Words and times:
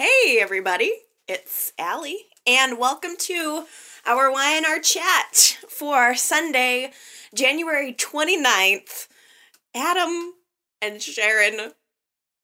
Hey, 0.00 0.38
everybody, 0.40 0.92
it's 1.28 1.74
Allie, 1.78 2.24
and 2.46 2.78
welcome 2.78 3.16
to 3.18 3.66
our 4.06 4.32
YNR 4.32 4.82
chat 4.82 5.58
for 5.68 6.14
Sunday, 6.14 6.92
January 7.34 7.92
29th. 7.92 9.08
Adam 9.74 10.32
and 10.80 11.02
Sharon, 11.02 11.72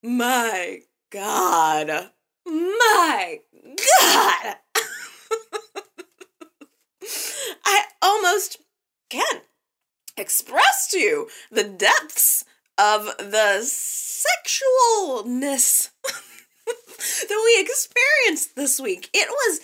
my 0.03 0.81
God, 1.11 2.11
my 2.45 3.41
God. 3.65 4.57
I 7.65 7.85
almost 8.03 8.59
can't 9.09 9.45
express 10.15 10.89
to 10.91 10.99
you 10.99 11.29
the 11.51 11.65
depths 11.65 12.45
of 12.77 13.07
the 13.17 13.67
sexualness 14.85 15.89
that 17.29 17.43
we 17.45 17.63
experienced 17.63 18.57
this 18.57 18.81
week. 18.81 19.11
It 19.13 19.29
was 19.29 19.61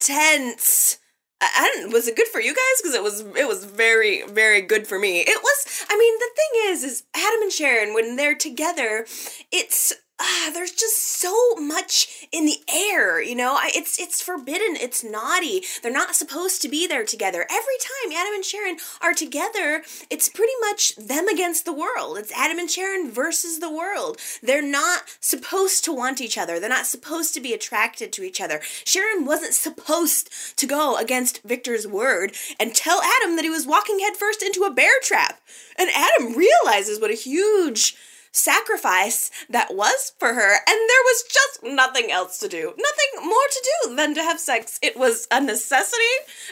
intense. 0.00 0.98
I, 1.40 1.84
I 1.84 1.86
was 1.86 2.08
it 2.08 2.16
good 2.16 2.28
for 2.28 2.40
you 2.40 2.54
guys? 2.54 2.82
Because 2.82 2.94
it 2.94 3.02
was 3.02 3.20
it 3.36 3.48
was 3.48 3.64
very 3.64 4.22
very 4.26 4.62
good 4.62 4.86
for 4.86 4.98
me. 4.98 5.20
It 5.20 5.42
was. 5.42 5.84
I 5.88 5.96
mean, 5.96 6.18
the 6.18 6.30
thing 6.36 6.72
is, 6.72 6.84
is 6.84 7.04
Adam 7.14 7.42
and 7.42 7.52
Sharon 7.52 7.94
when 7.94 8.16
they're 8.16 8.36
together, 8.36 9.06
it's 9.50 9.92
ah, 10.22 10.50
there's 10.54 10.72
just 10.72 11.02
so 11.02 11.54
much 11.56 12.26
in 12.32 12.46
the 12.46 12.60
air, 12.72 13.20
you 13.20 13.34
know. 13.34 13.54
I, 13.54 13.70
it's 13.74 13.98
it's 13.98 14.22
forbidden. 14.22 14.76
It's 14.76 15.02
naughty. 15.02 15.64
They're 15.82 15.92
not 15.92 16.14
supposed 16.14 16.62
to 16.62 16.68
be 16.68 16.86
there 16.86 17.04
together. 17.04 17.46
Every 17.50 17.78
time 17.80 18.16
Adam 18.16 18.34
and 18.34 18.44
Sharon 18.44 18.76
are 19.00 19.14
together, 19.14 19.82
it's 20.10 20.28
pretty 20.28 20.52
much 20.60 20.94
them 20.96 21.28
against 21.28 21.64
the 21.64 21.72
world. 21.72 22.18
It's 22.18 22.32
Adam 22.32 22.58
and 22.58 22.70
Sharon 22.70 23.10
versus 23.10 23.58
the 23.58 23.70
world. 23.70 24.18
They're 24.42 24.62
not 24.62 25.02
supposed 25.20 25.84
to 25.84 25.92
want 25.92 26.20
each 26.20 26.38
other. 26.38 26.60
They're 26.60 26.68
not 26.68 26.86
supposed 26.86 27.34
to 27.34 27.40
be 27.40 27.52
attracted 27.52 28.12
to 28.12 28.22
each 28.22 28.40
other. 28.40 28.60
Sharon 28.84 29.24
wasn't 29.24 29.54
supposed 29.54 30.30
to 30.56 30.66
go 30.66 30.96
against 30.96 31.42
Victor's 31.42 31.86
word 31.86 32.34
and 32.60 32.74
tell 32.74 33.02
Adam 33.02 33.36
that 33.36 33.44
he 33.44 33.50
was 33.50 33.66
walking 33.66 33.98
headfirst 33.98 34.42
into 34.42 34.64
a 34.64 34.70
bear 34.70 34.92
trap. 35.02 35.40
And 35.76 35.90
Adam 35.94 36.36
realizes 36.36 37.00
what 37.00 37.10
a 37.10 37.14
huge 37.14 37.96
sacrifice 38.32 39.30
that 39.48 39.74
was 39.74 40.12
for 40.18 40.34
her, 40.34 40.52
and 40.54 40.66
there 40.66 41.04
was 41.04 41.24
just 41.24 41.62
nothing 41.62 42.10
else 42.10 42.38
to 42.38 42.48
do. 42.48 42.74
Nothing 42.76 43.28
more 43.28 43.46
to 43.50 43.70
do 43.84 43.94
than 43.94 44.14
to 44.14 44.22
have 44.22 44.40
sex. 44.40 44.78
It 44.82 44.96
was 44.96 45.28
a 45.30 45.40
necessity. 45.40 46.02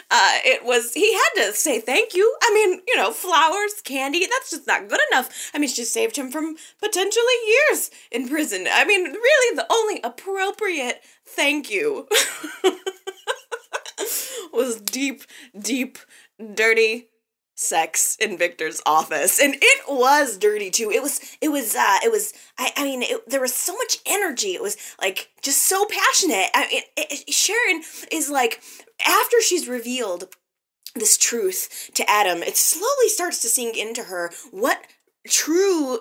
Uh, 0.09 0.37
it 0.45 0.63
was, 0.63 0.93
he 0.93 1.13
had 1.13 1.45
to 1.45 1.53
say 1.53 1.79
thank 1.79 2.13
you. 2.13 2.35
I 2.41 2.53
mean, 2.53 2.81
you 2.87 2.95
know, 2.95 3.11
flowers, 3.11 3.81
candy, 3.83 4.19
that's 4.19 4.51
just 4.51 4.67
not 4.67 4.87
good 4.87 5.01
enough. 5.11 5.51
I 5.53 5.59
mean, 5.59 5.69
she 5.69 5.83
saved 5.83 6.15
him 6.15 6.31
from 6.31 6.55
potentially 6.79 7.25
years 7.47 7.91
in 8.11 8.29
prison. 8.29 8.67
I 8.71 8.85
mean, 8.85 9.03
really, 9.03 9.55
the 9.55 9.67
only 9.71 9.99
appropriate 10.03 11.01
thank 11.25 11.71
you 11.71 12.07
was 14.53 14.79
deep, 14.81 15.23
deep, 15.59 15.97
dirty 16.53 17.10
sex 17.61 18.17
in 18.19 18.37
Victor's 18.37 18.81
office 18.85 19.39
and 19.39 19.55
it 19.61 19.83
was 19.87 20.37
dirty 20.37 20.71
too. 20.71 20.91
It 20.91 21.01
was 21.01 21.19
it 21.41 21.49
was 21.49 21.75
uh 21.75 21.97
it 22.03 22.11
was 22.11 22.33
I 22.57 22.71
I 22.75 22.83
mean 22.83 23.03
it, 23.03 23.29
there 23.29 23.41
was 23.41 23.53
so 23.53 23.73
much 23.77 23.99
energy. 24.05 24.55
It 24.55 24.61
was 24.61 24.77
like 24.99 25.29
just 25.41 25.61
so 25.61 25.85
passionate. 25.85 26.49
I 26.53 26.67
mean 26.67 26.81
it, 26.97 27.11
it, 27.11 27.33
Sharon 27.33 27.83
is 28.11 28.29
like 28.29 28.61
after 29.07 29.41
she's 29.41 29.67
revealed 29.67 30.25
this 30.95 31.17
truth 31.17 31.91
to 31.93 32.09
Adam 32.09 32.43
it 32.43 32.57
slowly 32.57 33.07
starts 33.07 33.41
to 33.41 33.47
sink 33.47 33.77
into 33.77 34.03
her 34.03 34.31
what 34.49 34.85
true 35.27 35.99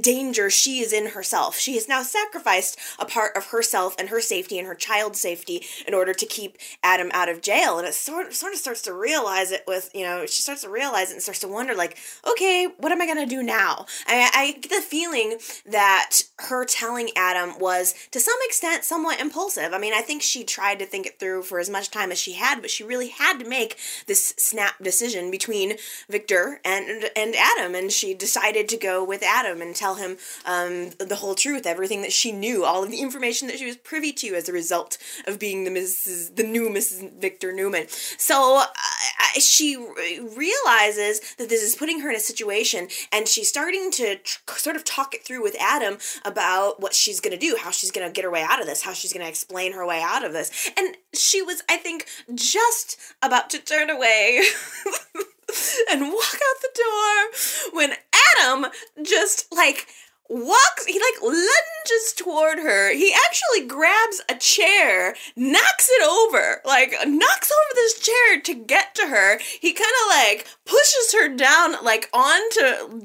danger 0.00 0.50
she 0.50 0.80
is 0.80 0.92
in 0.92 1.10
herself. 1.10 1.58
She 1.58 1.74
has 1.74 1.88
now 1.88 2.02
sacrificed 2.02 2.78
a 2.98 3.04
part 3.04 3.36
of 3.36 3.46
herself 3.46 3.94
and 3.98 4.08
her 4.08 4.20
safety 4.20 4.58
and 4.58 4.66
her 4.66 4.74
child's 4.74 5.20
safety 5.20 5.64
in 5.86 5.94
order 5.94 6.12
to 6.14 6.26
keep 6.26 6.58
Adam 6.82 7.10
out 7.12 7.28
of 7.28 7.42
jail. 7.42 7.78
And 7.78 7.86
it 7.86 7.94
sort 7.94 8.28
of, 8.28 8.34
sort 8.34 8.52
of 8.52 8.58
starts 8.58 8.82
to 8.82 8.92
realize 8.92 9.50
it 9.50 9.64
with, 9.66 9.90
you 9.94 10.04
know, 10.04 10.26
she 10.26 10.42
starts 10.42 10.62
to 10.62 10.68
realize 10.68 11.10
it 11.10 11.14
and 11.14 11.22
starts 11.22 11.40
to 11.40 11.48
wonder, 11.48 11.74
like, 11.74 11.96
okay, 12.28 12.68
what 12.78 12.92
am 12.92 13.00
I 13.00 13.06
going 13.06 13.18
to 13.18 13.26
do 13.26 13.42
now? 13.42 13.86
I, 14.06 14.30
I 14.34 14.52
get 14.60 14.70
the 14.70 14.80
feeling 14.80 15.38
that 15.66 16.20
her 16.38 16.64
telling 16.64 17.10
Adam 17.16 17.58
was, 17.58 17.94
to 18.10 18.20
some 18.20 18.38
extent, 18.44 18.84
somewhat 18.84 19.20
impulsive. 19.20 19.72
I 19.72 19.78
mean, 19.78 19.92
I 19.94 20.00
think 20.00 20.22
she 20.22 20.44
tried 20.44 20.78
to 20.78 20.86
think 20.86 21.06
it 21.06 21.18
through 21.18 21.42
for 21.42 21.58
as 21.58 21.70
much 21.70 21.90
time 21.90 22.12
as 22.12 22.18
she 22.18 22.32
had, 22.32 22.60
but 22.60 22.70
she 22.70 22.84
really 22.84 23.08
had 23.08 23.38
to 23.38 23.48
make 23.48 23.76
this 24.06 24.34
snap 24.36 24.74
decision 24.82 25.30
between 25.30 25.76
Victor 26.08 26.60
and, 26.64 27.10
and 27.16 27.34
Adam. 27.36 27.74
And 27.74 27.90
she 27.90 28.14
decided 28.14 28.68
to 28.68 28.76
go 28.76 29.04
with 29.04 29.22
Adam 29.22 29.60
and 29.60 29.74
tell 29.80 29.94
him 29.94 30.18
um, 30.44 30.90
the 30.98 31.16
whole 31.16 31.34
truth, 31.34 31.66
everything 31.66 32.02
that 32.02 32.12
she 32.12 32.32
knew, 32.32 32.64
all 32.64 32.84
of 32.84 32.90
the 32.90 33.00
information 33.00 33.48
that 33.48 33.58
she 33.58 33.66
was 33.66 33.76
privy 33.76 34.12
to 34.12 34.34
as 34.34 34.48
a 34.48 34.52
result 34.52 34.98
of 35.26 35.38
being 35.38 35.64
the 35.64 35.70
Mrs. 35.70 36.36
the 36.36 36.42
new 36.42 36.68
Mrs. 36.68 37.18
Victor 37.18 37.52
Newman. 37.52 37.86
So 37.88 38.62
uh, 38.62 39.40
she 39.40 39.76
realizes 39.76 41.20
that 41.36 41.48
this 41.48 41.62
is 41.62 41.74
putting 41.74 42.00
her 42.00 42.10
in 42.10 42.16
a 42.16 42.20
situation, 42.20 42.88
and 43.10 43.26
she's 43.26 43.48
starting 43.48 43.90
to 43.92 44.16
tr- 44.16 44.40
sort 44.56 44.76
of 44.76 44.84
talk 44.84 45.14
it 45.14 45.24
through 45.24 45.42
with 45.42 45.56
Adam 45.58 45.96
about 46.24 46.80
what 46.80 46.94
she's 46.94 47.20
gonna 47.20 47.38
do, 47.38 47.56
how 47.58 47.70
she's 47.70 47.90
gonna 47.90 48.10
get 48.10 48.24
her 48.24 48.30
way 48.30 48.44
out 48.46 48.60
of 48.60 48.66
this, 48.66 48.82
how 48.82 48.92
she's 48.92 49.12
gonna 49.12 49.28
explain 49.28 49.72
her 49.72 49.86
way 49.86 50.02
out 50.02 50.24
of 50.24 50.32
this, 50.32 50.70
and 50.76 50.96
she 51.14 51.40
was, 51.40 51.62
I 51.68 51.76
think, 51.78 52.06
just 52.34 52.98
about 53.22 53.48
to 53.50 53.58
turn 53.58 53.88
away. 53.88 54.42
and 55.90 56.12
walk 56.12 56.34
out 56.34 56.60
the 56.62 56.82
door 56.82 57.70
when 57.72 57.92
Adam 58.38 58.66
just 59.02 59.52
like 59.54 59.86
walks 60.30 60.86
he 60.86 60.94
like 60.94 61.22
lunges 61.22 62.14
toward 62.16 62.58
her. 62.58 62.92
He 62.94 63.12
actually 63.26 63.66
grabs 63.66 64.22
a 64.28 64.36
chair 64.36 65.14
knocks 65.34 65.88
it 65.90 66.06
over 66.06 66.60
like 66.64 66.94
knocks 67.06 67.50
over 67.50 67.74
this 67.74 67.98
chair 67.98 68.40
to 68.40 68.54
get 68.54 68.94
to 68.94 69.08
her. 69.08 69.38
He 69.60 69.72
kind 69.72 69.90
of 70.04 70.10
like 70.10 70.46
pushes 70.64 71.14
her 71.14 71.34
down 71.34 71.84
like 71.84 72.08
onto 72.14 73.02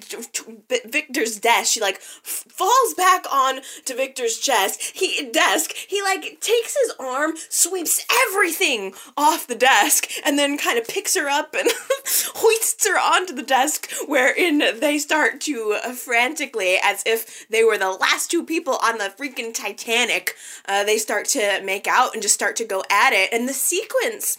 victor's 0.85 1.39
desk. 1.39 1.73
She 1.73 1.81
like 1.81 1.95
f- 1.95 2.45
falls 2.47 2.93
back 2.93 3.25
on 3.31 3.61
to 3.85 3.95
victor's 3.95 4.37
chest. 4.37 4.81
He 4.95 5.27
desk 5.31 5.71
he 5.73 6.01
like 6.03 6.39
takes 6.41 6.77
his 6.79 6.93
arm 6.99 7.33
sweeps 7.49 8.05
everything 8.27 8.93
off 9.17 9.47
the 9.47 9.55
desk 9.55 10.09
and 10.23 10.37
then 10.37 10.57
kind 10.57 10.77
of 10.77 10.87
picks 10.87 11.15
her 11.15 11.27
up 11.27 11.55
and 11.55 11.69
hoists 12.35 12.87
her 12.87 12.99
onto 12.99 13.33
the 13.33 13.41
desk 13.41 13.91
wherein 14.05 14.59
they 14.79 14.99
start 14.99 15.41
to 15.41 15.79
uh, 15.83 15.91
frantically 15.93 16.77
as 16.83 17.01
if 17.05 17.14
if 17.15 17.47
they 17.49 17.63
were 17.63 17.77
the 17.77 17.91
last 17.91 18.29
two 18.29 18.43
people 18.43 18.77
on 18.83 18.97
the 18.97 19.13
freaking 19.17 19.53
Titanic, 19.53 20.35
uh, 20.67 20.83
they 20.83 20.97
start 20.97 21.25
to 21.29 21.61
make 21.63 21.87
out 21.87 22.13
and 22.13 22.21
just 22.21 22.35
start 22.35 22.55
to 22.57 22.65
go 22.65 22.83
at 22.89 23.13
it. 23.13 23.33
And 23.33 23.49
the 23.49 23.53
sequence 23.53 24.37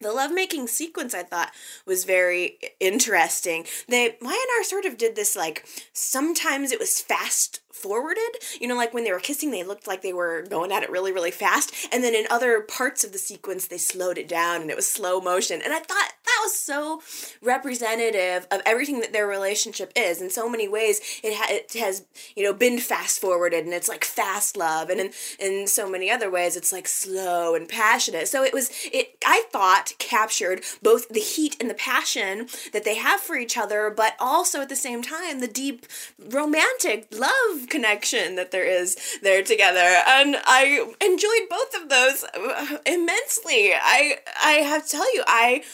the 0.00 0.12
lovemaking 0.12 0.68
sequence 0.68 1.12
I 1.12 1.24
thought 1.24 1.50
was 1.84 2.04
very 2.04 2.58
interesting. 2.78 3.66
They 3.88 4.10
YNR 4.22 4.64
sort 4.64 4.84
of 4.84 4.96
did 4.96 5.16
this 5.16 5.34
like 5.34 5.66
sometimes 5.92 6.70
it 6.70 6.78
was 6.78 7.00
fast 7.00 7.60
forwarded. 7.72 8.36
You 8.60 8.68
know, 8.68 8.76
like 8.76 8.94
when 8.94 9.04
they 9.04 9.12
were 9.12 9.18
kissing, 9.18 9.50
they 9.50 9.64
looked 9.64 9.86
like 9.86 10.02
they 10.02 10.12
were 10.12 10.44
going 10.48 10.70
at 10.72 10.82
it 10.82 10.90
really, 10.90 11.12
really 11.12 11.30
fast. 11.30 11.74
And 11.92 12.04
then 12.04 12.14
in 12.14 12.26
other 12.30 12.60
parts 12.60 13.02
of 13.02 13.12
the 13.12 13.18
sequence, 13.18 13.66
they 13.66 13.78
slowed 13.78 14.18
it 14.18 14.28
down 14.28 14.62
and 14.62 14.70
it 14.70 14.76
was 14.76 14.86
slow 14.86 15.20
motion. 15.20 15.60
And 15.64 15.72
I 15.72 15.80
thought 15.80 16.12
that 16.38 16.44
was 16.44 16.58
so 16.58 17.02
representative 17.42 18.46
of 18.50 18.60
everything 18.64 19.00
that 19.00 19.12
their 19.12 19.26
relationship 19.26 19.92
is. 19.96 20.20
In 20.20 20.30
so 20.30 20.48
many 20.48 20.68
ways, 20.68 21.00
it, 21.22 21.34
ha- 21.34 21.48
it 21.50 21.72
has, 21.74 22.04
you 22.36 22.44
know, 22.44 22.52
been 22.52 22.78
fast 22.78 23.20
forwarded 23.20 23.64
and 23.64 23.74
it's 23.74 23.88
like 23.88 24.04
fast 24.04 24.56
love. 24.56 24.90
And 24.90 25.00
in, 25.00 25.10
in 25.40 25.66
so 25.66 25.90
many 25.90 26.10
other 26.10 26.30
ways, 26.30 26.56
it's 26.56 26.72
like 26.72 26.86
slow 26.86 27.54
and 27.54 27.68
passionate. 27.68 28.28
So 28.28 28.44
it 28.44 28.54
was, 28.54 28.70
it, 28.92 29.16
I 29.26 29.44
thought, 29.50 29.92
captured 29.98 30.62
both 30.82 31.08
the 31.08 31.20
heat 31.20 31.56
and 31.60 31.68
the 31.68 31.74
passion 31.74 32.48
that 32.72 32.84
they 32.84 32.96
have 32.96 33.20
for 33.20 33.36
each 33.36 33.56
other, 33.56 33.92
but 33.94 34.14
also 34.20 34.60
at 34.60 34.68
the 34.68 34.76
same 34.76 35.02
time, 35.02 35.40
the 35.40 35.48
deep 35.48 35.86
romantic 36.30 37.08
love 37.12 37.68
connection 37.68 38.36
that 38.36 38.50
there 38.50 38.64
is 38.64 39.18
there 39.22 39.42
together. 39.42 40.02
And 40.06 40.36
I 40.46 40.92
enjoyed 41.00 41.48
both 41.50 41.82
of 41.82 41.88
those 41.88 42.24
immensely. 42.86 43.72
I 43.74 44.18
I 44.42 44.52
have 44.62 44.84
to 44.84 44.90
tell 44.90 45.14
you, 45.14 45.24
I 45.26 45.64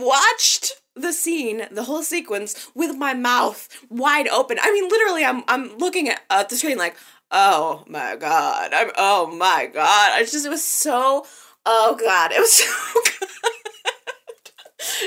watched 0.00 0.72
the 0.94 1.12
scene, 1.12 1.66
the 1.70 1.84
whole 1.84 2.02
sequence, 2.02 2.70
with 2.74 2.96
my 2.96 3.14
mouth 3.14 3.68
wide 3.90 4.28
open. 4.28 4.58
I 4.60 4.72
mean, 4.72 4.88
literally, 4.88 5.24
I'm 5.24 5.44
I'm 5.48 5.76
looking 5.78 6.08
at 6.08 6.22
uh, 6.30 6.44
the 6.44 6.56
screen 6.56 6.78
like, 6.78 6.96
oh 7.30 7.84
my 7.88 8.16
god, 8.16 8.72
I'm 8.72 8.90
oh 8.96 9.26
my 9.26 9.66
god. 9.66 10.12
I 10.12 10.20
just 10.22 10.46
it 10.46 10.50
was 10.50 10.64
so 10.64 11.26
oh 11.64 11.96
god, 12.00 12.32
it 12.32 12.40
was 12.40 12.52
so 12.52 13.00
good. 13.04 13.28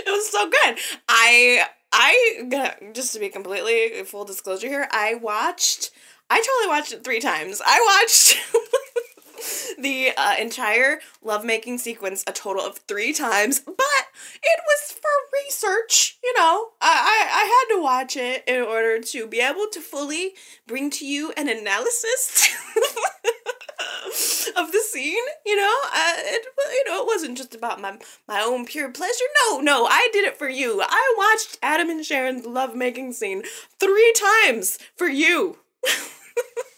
it 0.06 0.10
was 0.10 0.30
so 0.30 0.50
good. 0.50 0.78
I 1.08 1.66
I 1.92 2.90
just 2.94 3.14
to 3.14 3.20
be 3.20 3.30
completely 3.30 4.04
full 4.04 4.26
disclosure 4.26 4.68
here, 4.68 4.88
I 4.92 5.16
watched 5.16 5.92
I 6.30 6.38
totally 6.42 6.68
watched 6.68 6.94
it 6.94 7.04
three 7.04 7.20
times. 7.20 7.62
I 7.66 8.02
watched 8.02 8.38
the 9.80 10.12
uh, 10.18 10.36
entire 10.40 11.00
lovemaking 11.22 11.78
sequence 11.78 12.24
a 12.28 12.32
total 12.32 12.66
of 12.66 12.78
three 12.88 13.14
times, 13.14 13.60
but 13.60 13.76
it 13.76 14.60
was 14.66 14.92
for 14.92 15.10
research. 15.46 16.18
You 16.24 16.34
know, 16.38 16.70
I, 16.82 16.88
I, 16.92 17.28
I 17.32 17.46
had 17.46 17.76
to 17.76 17.82
watch 17.82 18.18
it 18.18 18.44
in 18.48 18.62
order 18.62 19.00
to 19.02 19.28
be 19.28 19.40
able 19.40 19.68
to 19.72 19.82
fully 19.82 20.34
bring 20.68 20.90
to 20.92 21.06
you 21.06 21.32
an 21.38 21.50
analysis 21.50 22.50
of 24.56 24.72
the 24.72 24.80
scene. 24.80 25.24
You 25.46 25.56
know, 25.56 25.76
uh, 25.94 26.14
it 26.18 26.46
you 26.58 26.84
know 26.88 27.02
it 27.02 27.08
wasn't 27.08 27.38
just 27.38 27.56
about 27.56 27.82
my 27.82 27.98
my 28.28 28.42
own 28.42 28.66
pure 28.66 28.92
pleasure. 28.92 29.14
No, 29.50 29.60
no, 29.60 29.86
I 29.86 30.10
did 30.14 30.26
it 30.26 30.38
for 30.38 30.50
you. 30.50 30.82
I 30.84 31.16
watched 31.18 31.58
Adam 31.62 31.90
and 31.90 32.06
Sharon's 32.06 32.46
lovemaking 32.46 33.14
scene 33.14 33.44
three 33.80 34.14
times 34.46 34.78
for 34.96 35.08
you. 35.08 35.58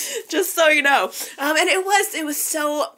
just 0.28 0.54
so 0.54 0.68
you 0.68 0.82
know, 0.82 1.10
um, 1.38 1.56
and 1.56 1.68
it 1.68 1.84
was 1.84 2.14
it 2.14 2.24
was 2.24 2.42
so 2.42 2.92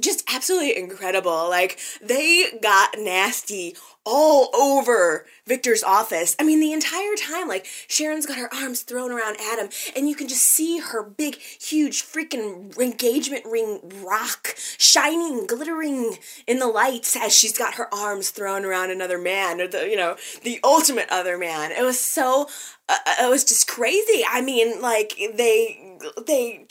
just 0.00 0.24
absolutely 0.32 0.76
incredible. 0.76 1.48
Like 1.48 1.78
they 2.00 2.58
got 2.62 2.96
nasty 2.98 3.76
all 4.04 4.50
over 4.54 5.26
Victor's 5.46 5.84
office. 5.84 6.34
I 6.38 6.42
mean, 6.42 6.60
the 6.60 6.72
entire 6.72 7.14
time, 7.16 7.46
like 7.46 7.66
Sharon's 7.86 8.26
got 8.26 8.38
her 8.38 8.52
arms 8.52 8.82
thrown 8.82 9.12
around 9.12 9.36
Adam, 9.40 9.68
and 9.94 10.08
you 10.08 10.16
can 10.16 10.28
just 10.28 10.42
see 10.42 10.78
her 10.78 11.02
big, 11.02 11.36
huge, 11.36 12.02
freaking 12.02 12.76
engagement 12.78 13.44
ring 13.44 13.80
rock 14.04 14.54
shining, 14.56 15.46
glittering 15.46 16.18
in 16.46 16.58
the 16.58 16.66
lights 16.66 17.16
as 17.16 17.36
she's 17.36 17.56
got 17.56 17.74
her 17.74 17.92
arms 17.94 18.30
thrown 18.30 18.64
around 18.64 18.90
another 18.90 19.18
man, 19.18 19.60
or 19.60 19.68
the 19.68 19.88
you 19.88 19.96
know 19.96 20.16
the 20.42 20.58
ultimate 20.64 21.08
other 21.10 21.38
man. 21.38 21.70
It 21.70 21.84
was 21.84 22.00
so, 22.00 22.48
uh, 22.88 22.96
uh 23.06 23.26
it 23.26 23.30
was 23.30 23.44
just 23.44 23.68
crazy. 23.68 24.24
I 24.28 24.40
mean, 24.40 24.80
like 24.80 25.14
they 25.16 25.81
they 26.26 26.66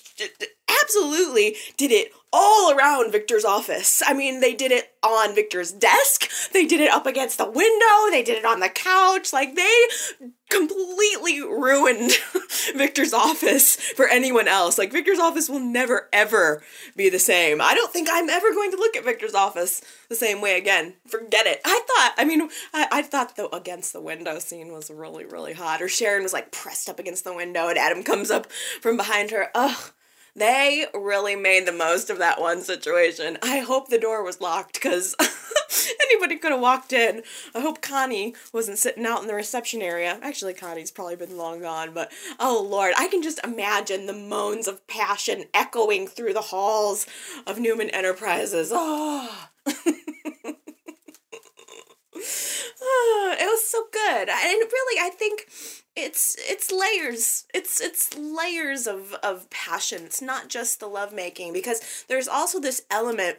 absolutely 0.81 1.56
did 1.77 1.91
it 1.91 2.12
all 2.33 2.71
around 2.71 3.12
Victor's 3.12 3.44
office. 3.44 4.01
I 4.06 4.13
mean, 4.13 4.39
they 4.39 4.53
did 4.53 4.71
it 4.71 4.94
on 5.03 5.35
Victor's 5.35 5.71
desk, 5.71 6.29
they 6.53 6.65
did 6.65 6.79
it 6.79 6.89
up 6.89 7.06
against 7.06 7.38
the 7.38 7.50
window, 7.50 8.09
they 8.09 8.23
did 8.23 8.38
it 8.38 8.45
on 8.45 8.62
the 8.62 8.69
couch. 8.69 9.33
Like, 9.33 9.56
they 9.56 9.88
completely 10.50 11.41
ruined 11.41 12.12
Victor's 12.75 13.13
office 13.13 13.75
for 13.75 14.07
anyone 14.07 14.47
else. 14.47 14.77
Like, 14.77 14.94
Victor's 14.94 15.19
office 15.19 15.50
will 15.50 15.59
never, 15.59 16.07
ever 16.13 16.63
be 16.95 17.09
the 17.09 17.19
same. 17.19 17.59
I 17.59 17.73
don't 17.73 17.91
think 17.91 18.07
I'm 18.09 18.29
ever 18.29 18.53
going 18.53 18.71
to 18.71 18.77
look 18.77 18.95
at 18.95 19.03
Victor's 19.03 19.33
office 19.33 19.81
the 20.07 20.15
same 20.15 20.39
way 20.39 20.57
again. 20.57 20.94
Forget 21.07 21.47
it. 21.47 21.59
I 21.65 21.81
thought, 21.88 22.13
I 22.18 22.23
mean, 22.23 22.47
I, 22.73 22.88
I 22.91 23.01
thought 23.01 23.35
the 23.35 23.53
against 23.53 23.91
the 23.91 24.01
window 24.01 24.39
scene 24.39 24.71
was 24.71 24.89
really, 24.89 25.25
really 25.25 25.53
hot. 25.53 25.81
Or 25.81 25.89
Sharon 25.89 26.23
was 26.23 26.33
like 26.33 26.51
pressed 26.51 26.88
up 26.88 27.00
against 27.00 27.25
the 27.25 27.35
window 27.35 27.68
and 27.68 27.77
Adam 27.77 28.03
comes 28.03 28.31
up 28.31 28.50
from 28.81 28.95
behind 28.95 29.31
her. 29.31 29.50
Ugh 29.53 29.91
they 30.36 30.86
really 30.94 31.36
made 31.36 31.66
the 31.66 31.74
most 31.74 32.10
of 32.10 32.19
that 32.19 32.39
one 32.39 32.62
situation. 32.62 33.38
I 33.42 33.60
hope 33.60 33.89
the 33.89 34.00
door 34.00 34.24
was 34.24 34.39
locked 34.39 34.74
because 34.74 35.16
anybody 36.01 36.38
could 36.38 36.51
have 36.51 36.62
walked 36.62 36.94
in. 36.94 37.24
I 37.54 37.60
hope 37.60 37.81
Connie 37.81 38.36
wasn't 38.54 38.78
sitting 38.78 39.06
out 39.06 39.22
in 39.22 39.28
the 39.28 39.36
reception 39.36 39.81
area. 39.81 40.19
Actually, 40.22 40.54
Connie's 40.54 40.92
probably 40.92 41.16
been 41.16 41.38
long 41.38 41.62
gone, 41.62 41.94
but 41.94 42.12
oh 42.39 42.66
lord, 42.68 42.94
I 42.98 43.07
can 43.07 43.22
just 43.22 43.44
imagine 43.44 44.06
the 44.06 44.13
moans 44.13 44.68
of 44.68 44.86
passion 44.88 45.45
echoing 45.54 46.07
through 46.07 46.33
the 46.33 46.42
halls 46.42 47.06
of 47.45 47.60
Newman 47.60 47.89
Enterprises. 47.89 48.72
Oh. 48.74 49.48
it 49.66 49.75
was 53.45 53.68
so 53.68 53.86
good. 53.92 54.30
And 54.30 54.30
really, 54.30 55.01
I 55.01 55.12
think 55.13 55.48
it's 55.96 56.36
it's 56.40 56.72
layers. 56.72 57.46
It's 57.54 57.82
it's 57.82 58.18
layers 58.18 58.88
of 58.88 59.14
of 59.24 59.50
passion. 59.50 60.04
It's 60.04 60.22
not 60.22 60.48
just 60.48 60.80
the 60.80 60.88
lovemaking 60.88 61.54
because 61.54 62.06
there's 62.08 62.28
also 62.28 62.60
this 62.60 62.84
element 62.90 63.38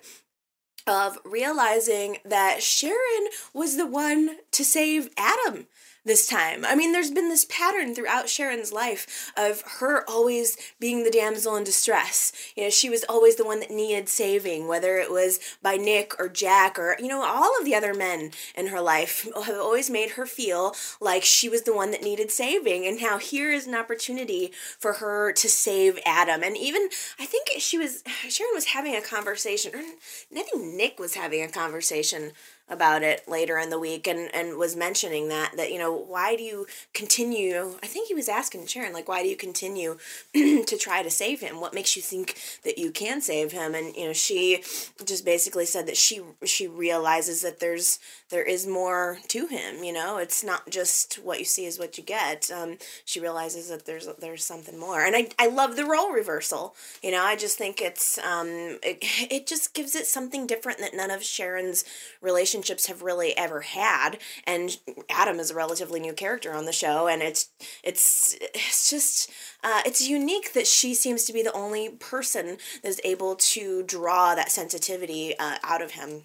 of 0.86 1.18
realizing 1.24 2.18
that 2.24 2.62
Sharon 2.62 3.28
was 3.54 3.76
the 3.76 3.86
one 3.86 4.36
to 4.50 4.64
save 4.64 5.10
Adam 5.16 5.66
this 6.04 6.26
time. 6.26 6.64
I 6.64 6.74
mean, 6.74 6.92
there's 6.92 7.10
been 7.10 7.28
this 7.28 7.44
pattern 7.44 7.94
throughout 7.94 8.28
Sharon's 8.28 8.72
life 8.72 9.32
of 9.36 9.62
her 9.78 10.04
always 10.08 10.56
being 10.80 11.04
the 11.04 11.10
damsel 11.10 11.56
in 11.56 11.64
distress. 11.64 12.32
You 12.56 12.64
know, 12.64 12.70
she 12.70 12.90
was 12.90 13.04
always 13.08 13.36
the 13.36 13.44
one 13.44 13.60
that 13.60 13.70
needed 13.70 14.08
saving, 14.08 14.66
whether 14.66 14.96
it 14.96 15.10
was 15.10 15.38
by 15.62 15.76
Nick 15.76 16.18
or 16.18 16.28
Jack 16.28 16.78
or, 16.78 16.96
you 16.98 17.06
know, 17.06 17.24
all 17.24 17.56
of 17.58 17.64
the 17.64 17.74
other 17.74 17.94
men 17.94 18.32
in 18.56 18.68
her 18.68 18.80
life 18.80 19.28
have 19.34 19.56
always 19.56 19.90
made 19.90 20.12
her 20.12 20.26
feel 20.26 20.74
like 21.00 21.22
she 21.22 21.48
was 21.48 21.62
the 21.62 21.74
one 21.74 21.92
that 21.92 22.02
needed 22.02 22.30
saving. 22.30 22.86
And 22.86 23.00
now 23.00 23.18
here 23.18 23.52
is 23.52 23.66
an 23.66 23.74
opportunity 23.74 24.52
for 24.78 24.94
her 24.94 25.32
to 25.32 25.48
save 25.48 25.98
Adam. 26.04 26.42
And 26.42 26.56
even, 26.56 26.88
I 27.18 27.26
think 27.26 27.48
she 27.58 27.78
was, 27.78 28.02
Sharon 28.28 28.54
was 28.54 28.66
having 28.66 28.96
a 28.96 29.02
conversation, 29.02 29.74
or 29.74 29.78
I 29.78 30.42
think 30.42 30.64
Nick 30.64 30.98
was 30.98 31.14
having 31.14 31.42
a 31.42 31.48
conversation 31.48 32.32
about 32.68 33.02
it 33.02 33.26
later 33.28 33.58
in 33.58 33.70
the 33.70 33.78
week 33.78 34.06
and, 34.06 34.34
and 34.34 34.56
was 34.56 34.74
mentioning 34.74 35.28
that 35.28 35.52
that 35.56 35.70
you 35.70 35.78
know 35.78 35.94
why 35.94 36.36
do 36.36 36.42
you 36.42 36.66
continue 36.94 37.74
i 37.82 37.86
think 37.86 38.08
he 38.08 38.14
was 38.14 38.28
asking 38.28 38.66
sharon 38.66 38.92
like 38.92 39.08
why 39.08 39.22
do 39.22 39.28
you 39.28 39.36
continue 39.36 39.98
to 40.34 40.78
try 40.78 41.02
to 41.02 41.10
save 41.10 41.40
him? 41.40 41.60
What 41.60 41.74
makes 41.74 41.96
you 41.96 42.02
think 42.02 42.36
that 42.64 42.78
you 42.78 42.90
can 42.90 43.20
save 43.20 43.52
him? 43.52 43.74
And 43.74 43.94
you 43.94 44.06
know 44.06 44.12
she 44.12 44.62
just 45.04 45.24
basically 45.24 45.66
said 45.66 45.86
that 45.86 45.96
she 45.96 46.20
she 46.44 46.66
realizes 46.66 47.42
that 47.42 47.60
there's 47.60 47.98
there 48.30 48.42
is 48.42 48.66
more 48.66 49.18
to 49.28 49.46
him 49.46 49.84
you 49.84 49.92
know? 49.92 50.18
It's 50.18 50.42
not 50.44 50.70
just 50.70 51.16
what 51.16 51.38
you 51.38 51.44
see 51.44 51.66
is 51.66 51.78
what 51.78 51.98
you 51.98 52.04
get. 52.04 52.50
Um, 52.50 52.78
she 53.04 53.20
realizes 53.20 53.68
that 53.68 53.86
there's 53.86 54.08
there's 54.20 54.44
something 54.44 54.78
more. 54.78 55.02
And 55.02 55.14
I, 55.16 55.28
I 55.38 55.48
love 55.48 55.76
the 55.76 55.84
role 55.84 56.12
reversal. 56.12 56.74
You 57.02 57.10
know 57.10 57.22
i 57.22 57.36
just 57.36 57.58
think 57.58 57.80
it's 57.80 58.18
um 58.18 58.48
it, 58.82 58.98
it 59.30 59.46
just 59.46 59.74
gives 59.74 59.94
it 59.94 60.06
something 60.06 60.46
different 60.46 60.78
that 60.78 60.94
none 60.94 61.10
of 61.10 61.22
sharon's 61.22 61.84
relationships 62.20 62.51
have 62.86 63.02
really 63.02 63.36
ever 63.36 63.60
had 63.60 64.18
and 64.46 64.78
adam 65.08 65.38
is 65.38 65.50
a 65.50 65.54
relatively 65.54 66.00
new 66.00 66.12
character 66.12 66.52
on 66.52 66.64
the 66.64 66.72
show 66.72 67.08
and 67.08 67.22
it's 67.22 67.50
it's 67.82 68.36
it's 68.54 68.90
just 68.90 69.30
uh, 69.64 69.80
it's 69.86 70.08
unique 70.08 70.52
that 70.52 70.66
she 70.66 70.94
seems 70.94 71.24
to 71.24 71.32
be 71.32 71.42
the 71.42 71.52
only 71.52 71.88
person 71.88 72.58
that's 72.82 73.00
able 73.04 73.34
to 73.36 73.82
draw 73.84 74.34
that 74.34 74.50
sensitivity 74.50 75.38
uh, 75.38 75.56
out 75.62 75.80
of 75.80 75.92
him 75.92 76.22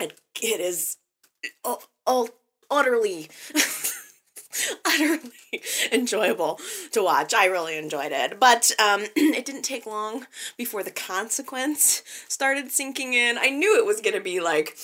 it, 0.00 0.18
it 0.42 0.60
is 0.60 0.96
all, 1.64 1.82
oh 2.06 2.28
utterly 2.70 3.28
utterly 4.84 5.30
enjoyable 5.92 6.60
to 6.92 7.02
watch. 7.02 7.34
I 7.34 7.46
really 7.46 7.76
enjoyed 7.76 8.12
it. 8.12 8.38
But 8.38 8.70
um, 8.78 9.04
it 9.16 9.44
didn't 9.44 9.62
take 9.62 9.86
long 9.86 10.26
before 10.56 10.82
the 10.82 10.90
consequence 10.90 12.02
started 12.28 12.70
sinking 12.70 13.14
in. 13.14 13.38
I 13.38 13.50
knew 13.50 13.78
it 13.78 13.86
was 13.86 14.00
going 14.00 14.14
to 14.14 14.20
be 14.20 14.40
like 14.40 14.76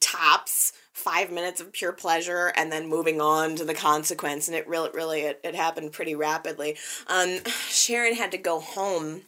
tops 0.00 0.72
five 0.92 1.30
minutes 1.30 1.60
of 1.60 1.72
pure 1.72 1.92
pleasure 1.92 2.52
and 2.56 2.72
then 2.72 2.88
moving 2.88 3.20
on 3.20 3.54
to 3.56 3.64
the 3.64 3.74
consequence. 3.74 4.48
And 4.48 4.56
it 4.56 4.66
really 4.66 4.90
really 4.92 5.20
it, 5.22 5.40
it 5.44 5.54
happened 5.54 5.92
pretty 5.92 6.14
rapidly. 6.14 6.76
Um 7.06 7.38
sharon 7.68 8.14
had 8.14 8.32
to 8.32 8.38
go 8.38 8.60
home 8.60 9.22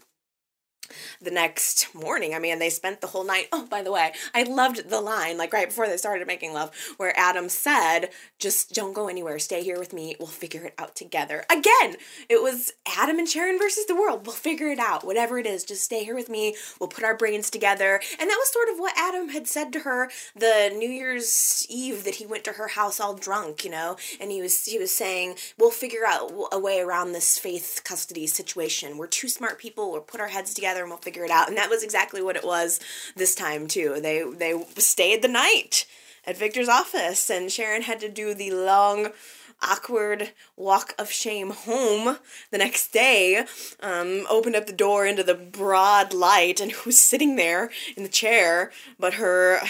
the 1.20 1.30
next 1.30 1.94
morning. 1.94 2.34
I 2.34 2.38
mean, 2.38 2.58
they 2.58 2.70
spent 2.70 3.00
the 3.00 3.08
whole 3.08 3.24
night. 3.24 3.48
Oh, 3.58 3.66
by 3.66 3.82
the 3.82 3.90
way, 3.90 4.12
I 4.34 4.42
loved 4.42 4.88
the 4.90 5.00
line, 5.00 5.38
like 5.38 5.52
right 5.52 5.68
before 5.68 5.88
they 5.88 5.96
started 5.96 6.26
making 6.26 6.52
love, 6.52 6.70
where 6.96 7.18
Adam 7.18 7.48
said, 7.48 8.10
just 8.38 8.72
don't 8.72 8.92
go 8.92 9.08
anywhere. 9.08 9.38
Stay 9.38 9.62
here 9.62 9.78
with 9.78 9.92
me. 9.92 10.16
We'll 10.18 10.28
figure 10.28 10.64
it 10.64 10.74
out 10.78 10.94
together. 10.94 11.44
Again, 11.50 11.96
it 12.28 12.42
was 12.42 12.72
Adam 12.86 13.18
and 13.18 13.28
Sharon 13.28 13.58
versus 13.58 13.86
the 13.86 13.96
world. 13.96 14.26
We'll 14.26 14.36
figure 14.36 14.68
it 14.68 14.78
out. 14.78 15.04
Whatever 15.04 15.38
it 15.38 15.46
is, 15.46 15.64
just 15.64 15.82
stay 15.82 16.04
here 16.04 16.14
with 16.14 16.28
me. 16.28 16.54
We'll 16.78 16.88
put 16.88 17.04
our 17.04 17.16
brains 17.16 17.50
together. 17.50 18.00
And 18.20 18.30
that 18.30 18.38
was 18.38 18.52
sort 18.52 18.68
of 18.68 18.78
what 18.78 18.96
Adam 18.96 19.30
had 19.30 19.48
said 19.48 19.72
to 19.72 19.80
her 19.80 20.10
the 20.36 20.72
New 20.76 20.88
Year's 20.88 21.66
Eve 21.68 22.04
that 22.04 22.16
he 22.16 22.26
went 22.26 22.44
to 22.44 22.52
her 22.52 22.68
house 22.68 23.00
all 23.00 23.14
drunk, 23.14 23.64
you 23.64 23.70
know, 23.70 23.96
and 24.20 24.30
he 24.30 24.40
was 24.40 24.64
he 24.64 24.78
was 24.78 24.94
saying, 24.94 25.36
"We'll 25.58 25.70
figure 25.70 26.06
out 26.06 26.32
a 26.52 26.58
way 26.58 26.80
around 26.80 27.12
this 27.12 27.38
faith 27.38 27.82
custody 27.84 28.26
situation. 28.26 28.98
We're 28.98 29.06
two 29.06 29.28
smart 29.28 29.58
people. 29.58 29.90
We'll 29.90 30.00
put 30.00 30.20
our 30.20 30.28
heads 30.28 30.54
together 30.54 30.77
and 30.82 30.90
we'll 30.90 30.98
figure 30.98 31.24
it 31.24 31.30
out." 31.30 31.48
And 31.48 31.56
that 31.56 31.70
was 31.70 31.82
exactly 31.82 32.22
what 32.22 32.36
it 32.36 32.44
was 32.44 32.80
this 33.16 33.34
time 33.34 33.66
too. 33.66 33.98
They 34.00 34.22
they 34.22 34.64
stayed 34.76 35.22
the 35.22 35.28
night 35.28 35.86
at 36.26 36.36
Victor's 36.36 36.68
office, 36.68 37.30
and 37.30 37.50
Sharon 37.50 37.82
had 37.82 38.00
to 38.00 38.08
do 38.08 38.34
the 38.34 38.50
long 38.52 39.12
awkward 39.60 40.32
walk 40.56 40.94
of 40.98 41.10
shame 41.10 41.50
home 41.50 42.18
the 42.50 42.58
next 42.58 42.92
day, 42.92 43.44
um, 43.80 44.26
opened 44.30 44.56
up 44.56 44.66
the 44.66 44.72
door 44.72 45.06
into 45.06 45.22
the 45.22 45.34
broad 45.34 46.12
light, 46.12 46.60
and 46.60 46.72
who's 46.78 46.98
sitting 46.98 47.36
there 47.36 47.70
in 47.96 48.02
the 48.02 48.08
chair 48.08 48.70
but 48.98 49.14
her 49.14 49.58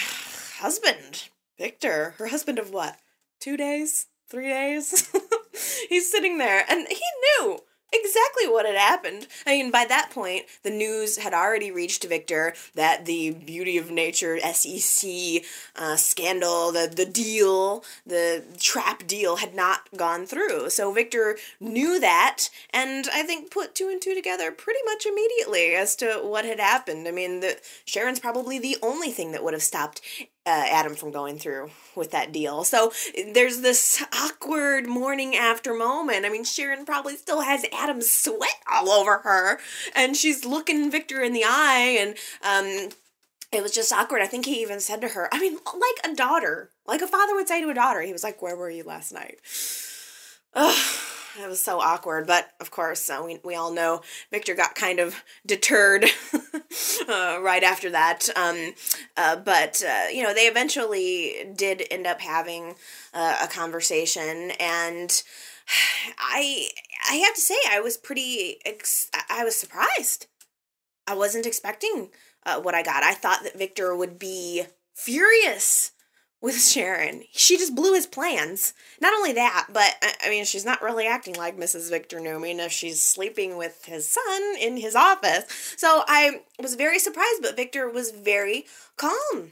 husband, 0.58 1.28
Victor. 1.58 2.14
Her 2.18 2.26
husband 2.26 2.58
of 2.58 2.70
what? 2.70 2.96
Two 3.40 3.56
days? 3.56 4.06
Three 4.28 4.48
days? 4.48 5.10
He's 5.88 6.10
sitting 6.10 6.38
there, 6.38 6.64
and 6.68 6.86
he 6.88 7.00
knew 7.40 7.60
exactly 7.92 8.48
what 8.48 8.66
had 8.66 8.76
happened. 8.76 9.26
I 9.46 9.50
mean, 9.50 9.70
by 9.70 9.84
that 9.86 10.10
point, 10.10 10.44
the 10.62 10.70
news 10.70 11.18
had 11.18 11.34
already 11.34 11.70
reached 11.70 12.04
Victor 12.04 12.54
that 12.74 13.06
the 13.06 13.30
Beauty 13.30 13.78
of 13.78 13.90
Nature 13.90 14.38
SEC 14.40 15.44
uh, 15.76 15.96
scandal, 15.96 16.72
the, 16.72 16.90
the 16.94 17.06
deal, 17.06 17.84
the 18.06 18.44
trap 18.58 19.06
deal 19.06 19.36
had 19.36 19.54
not 19.54 19.88
gone 19.96 20.26
through. 20.26 20.70
So 20.70 20.92
Victor 20.92 21.38
knew 21.60 21.98
that, 22.00 22.50
and 22.70 23.06
I 23.12 23.22
think 23.22 23.50
put 23.50 23.74
two 23.74 23.88
and 23.88 24.00
two 24.00 24.14
together 24.14 24.50
pretty 24.50 24.80
much 24.84 25.06
immediately 25.06 25.74
as 25.74 25.96
to 25.96 26.20
what 26.22 26.44
had 26.44 26.60
happened. 26.60 27.08
I 27.08 27.12
mean, 27.12 27.40
the, 27.40 27.58
Sharon's 27.84 28.20
probably 28.20 28.58
the 28.58 28.76
only 28.82 29.10
thing 29.10 29.32
that 29.32 29.42
would 29.42 29.54
have 29.54 29.62
stopped 29.62 30.00
uh, 30.48 30.64
Adam 30.70 30.94
from 30.94 31.10
going 31.10 31.38
through 31.38 31.70
with 31.94 32.10
that 32.12 32.32
deal. 32.32 32.64
So 32.64 32.90
there's 33.34 33.60
this 33.60 34.02
awkward 34.12 34.86
morning 34.86 35.36
after 35.36 35.74
moment. 35.74 36.24
I 36.24 36.30
mean, 36.30 36.44
Sharon 36.44 36.86
probably 36.86 37.16
still 37.16 37.42
has 37.42 37.66
Adam's 37.72 38.10
sweat 38.10 38.56
all 38.70 38.88
over 38.88 39.18
her, 39.18 39.60
and 39.94 40.16
she's 40.16 40.46
looking 40.46 40.90
Victor 40.90 41.22
in 41.22 41.34
the 41.34 41.44
eye, 41.44 41.98
and 42.00 42.16
um, 42.42 42.88
it 43.52 43.62
was 43.62 43.72
just 43.72 43.92
awkward. 43.92 44.22
I 44.22 44.26
think 44.26 44.46
he 44.46 44.62
even 44.62 44.80
said 44.80 45.02
to 45.02 45.08
her, 45.08 45.28
I 45.32 45.38
mean, 45.38 45.54
like 45.54 46.12
a 46.12 46.16
daughter, 46.16 46.70
like 46.86 47.02
a 47.02 47.06
father 47.06 47.34
would 47.34 47.48
say 47.48 47.60
to 47.60 47.68
a 47.68 47.74
daughter, 47.74 48.00
he 48.00 48.12
was 48.12 48.24
like, 48.24 48.40
Where 48.40 48.56
were 48.56 48.70
you 48.70 48.84
last 48.84 49.12
night? 49.12 49.40
Ugh, 50.54 50.98
it 51.38 51.48
was 51.48 51.60
so 51.60 51.80
awkward. 51.80 52.26
But 52.26 52.50
of 52.60 52.70
course, 52.70 53.08
uh, 53.08 53.22
we, 53.24 53.38
we 53.44 53.54
all 53.54 53.72
know 53.72 54.02
Victor 54.30 54.54
got 54.54 54.74
kind 54.74 54.98
of 55.00 55.22
deterred 55.46 56.04
uh, 57.08 57.38
right 57.42 57.62
after 57.62 57.90
that. 57.90 58.28
Um, 58.36 58.74
uh, 59.16 59.36
but, 59.36 59.82
uh, 59.82 60.08
you 60.12 60.22
know, 60.22 60.34
they 60.34 60.46
eventually 60.46 61.50
did 61.54 61.84
end 61.90 62.06
up 62.06 62.20
having 62.20 62.74
uh, 63.14 63.38
a 63.42 63.48
conversation. 63.48 64.52
And 64.60 65.22
I, 66.18 66.68
I 67.10 67.14
have 67.16 67.34
to 67.34 67.40
say, 67.40 67.56
I 67.70 67.80
was 67.80 67.96
pretty, 67.96 68.58
ex- 68.64 69.10
I 69.28 69.44
was 69.44 69.56
surprised. 69.56 70.26
I 71.06 71.14
wasn't 71.14 71.46
expecting 71.46 72.10
uh, 72.44 72.60
what 72.60 72.74
I 72.74 72.82
got. 72.82 73.02
I 73.02 73.14
thought 73.14 73.42
that 73.42 73.58
Victor 73.58 73.96
would 73.96 74.18
be 74.18 74.64
furious 74.94 75.92
with 76.40 76.62
Sharon. 76.62 77.24
She 77.32 77.56
just 77.56 77.74
blew 77.74 77.94
his 77.94 78.06
plans. 78.06 78.74
Not 79.00 79.14
only 79.14 79.32
that, 79.32 79.68
but 79.72 79.96
I 80.24 80.28
mean, 80.28 80.44
she's 80.44 80.64
not 80.64 80.82
really 80.82 81.06
acting 81.06 81.34
like 81.34 81.56
Mrs. 81.56 81.90
Victor 81.90 82.20
Newman 82.20 82.60
if 82.60 82.72
she's 82.72 83.02
sleeping 83.02 83.56
with 83.56 83.84
his 83.86 84.08
son 84.08 84.42
in 84.60 84.76
his 84.76 84.94
office. 84.94 85.74
So 85.76 86.04
I 86.06 86.42
was 86.60 86.74
very 86.74 86.98
surprised, 86.98 87.42
but 87.42 87.56
Victor 87.56 87.88
was 87.88 88.10
very 88.10 88.66
calm 88.96 89.50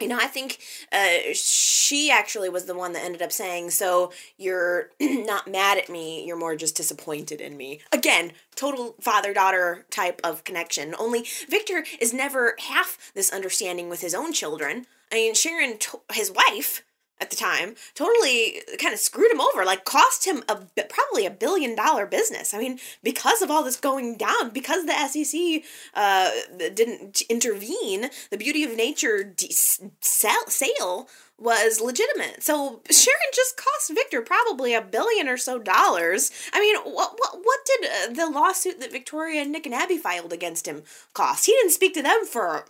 you 0.00 0.06
know, 0.06 0.18
I 0.18 0.26
think 0.26 0.58
uh, 0.92 1.32
she 1.34 2.10
actually 2.10 2.48
was 2.48 2.66
the 2.66 2.76
one 2.76 2.92
that 2.92 3.02
ended 3.02 3.22
up 3.22 3.32
saying, 3.32 3.70
So 3.70 4.12
you're 4.36 4.90
not 5.00 5.48
mad 5.48 5.78
at 5.78 5.88
me, 5.88 6.24
you're 6.24 6.36
more 6.36 6.54
just 6.54 6.76
disappointed 6.76 7.40
in 7.40 7.56
me. 7.56 7.80
Again, 7.92 8.32
total 8.54 8.94
father 9.00 9.34
daughter 9.34 9.86
type 9.90 10.20
of 10.22 10.44
connection. 10.44 10.94
Only 10.98 11.26
Victor 11.48 11.84
is 12.00 12.12
never 12.12 12.54
half 12.60 13.12
this 13.14 13.32
understanding 13.32 13.88
with 13.88 14.00
his 14.00 14.14
own 14.14 14.32
children. 14.32 14.86
I 15.10 15.16
mean, 15.16 15.34
Sharon, 15.34 15.78
his 16.12 16.30
wife, 16.30 16.82
at 17.20 17.30
the 17.30 17.36
time 17.36 17.74
totally 17.94 18.62
kind 18.78 18.94
of 18.94 19.00
screwed 19.00 19.30
him 19.30 19.40
over 19.40 19.64
like 19.64 19.84
cost 19.84 20.26
him 20.26 20.42
a 20.48 20.56
probably 20.88 21.26
a 21.26 21.30
billion 21.30 21.74
dollar 21.74 22.06
business. 22.06 22.54
I 22.54 22.58
mean 22.58 22.78
because 23.02 23.42
of 23.42 23.50
all 23.50 23.64
this 23.64 23.76
going 23.76 24.16
down 24.16 24.50
because 24.50 24.86
the 24.86 25.24
sec 25.24 25.64
uh, 25.94 26.30
didn't 26.74 27.22
intervene 27.22 28.10
the 28.30 28.36
beauty 28.36 28.64
of 28.64 28.76
nature 28.76 29.24
de- 29.24 29.52
sell, 30.00 30.46
sale 30.48 31.08
was 31.38 31.80
legitimate. 31.80 32.42
So 32.42 32.82
sharon 32.90 33.30
just 33.34 33.56
cost 33.56 33.92
victor 33.94 34.22
probably 34.22 34.74
a 34.74 34.82
billion 34.82 35.28
or 35.28 35.36
so 35.36 35.58
dollars. 35.58 36.30
I 36.52 36.60
mean 36.60 36.76
what 36.76 37.18
what, 37.18 37.38
what 37.42 37.60
did 37.66 37.90
uh, 37.90 38.14
the 38.14 38.30
lawsuit 38.30 38.80
that 38.80 38.92
victoria 38.92 39.42
and 39.42 39.52
nick 39.52 39.66
and 39.66 39.74
abby 39.74 39.98
filed 39.98 40.32
against 40.32 40.66
him 40.66 40.82
cost? 41.14 41.46
He 41.46 41.52
didn't 41.52 41.72
speak 41.72 41.94
to 41.94 42.02
them 42.02 42.24
for 42.24 42.64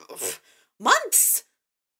months 0.80 1.44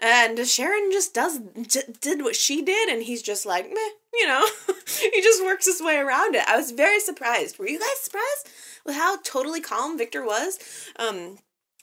and 0.00 0.38
Sharon 0.46 0.90
just 0.92 1.14
does 1.14 1.40
j- 1.66 1.92
did 2.00 2.22
what 2.22 2.36
she 2.36 2.62
did, 2.62 2.88
and 2.88 3.02
he's 3.02 3.22
just 3.22 3.44
like, 3.44 3.68
meh, 3.68 3.90
you 4.14 4.26
know. 4.26 4.46
he 5.12 5.20
just 5.20 5.44
works 5.44 5.66
his 5.66 5.80
way 5.80 5.96
around 5.96 6.34
it. 6.34 6.48
I 6.48 6.56
was 6.56 6.70
very 6.70 7.00
surprised. 7.00 7.58
Were 7.58 7.68
you 7.68 7.78
guys 7.78 8.00
surprised 8.00 8.48
with 8.84 8.94
how 8.94 9.20
totally 9.22 9.60
calm 9.60 9.98
Victor 9.98 10.24
was? 10.24 10.58
Um, 10.98 11.38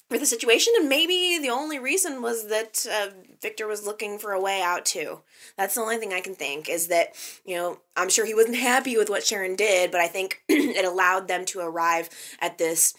for 0.09 0.19
the 0.19 0.25
situation, 0.25 0.71
and 0.77 0.87
maybe 0.87 1.39
the 1.41 1.49
only 1.49 1.79
reason 1.79 2.21
was 2.21 2.47
that 2.47 2.85
uh, 2.91 3.07
Victor 3.41 3.65
was 3.65 3.87
looking 3.87 4.19
for 4.19 4.33
a 4.33 4.41
way 4.41 4.61
out 4.61 4.85
too. 4.85 5.21
That's 5.57 5.73
the 5.75 5.81
only 5.81 5.97
thing 5.97 6.13
I 6.13 6.21
can 6.21 6.35
think 6.35 6.69
is 6.69 6.87
that 6.87 7.15
you 7.43 7.55
know 7.55 7.79
I'm 7.97 8.09
sure 8.09 8.25
he 8.25 8.35
wasn't 8.35 8.57
happy 8.57 8.97
with 8.97 9.09
what 9.09 9.25
Sharon 9.25 9.55
did, 9.55 9.91
but 9.91 10.01
I 10.01 10.07
think 10.07 10.43
it 10.47 10.85
allowed 10.85 11.27
them 11.27 11.43
to 11.45 11.59
arrive 11.59 12.09
at 12.39 12.59
this 12.59 12.93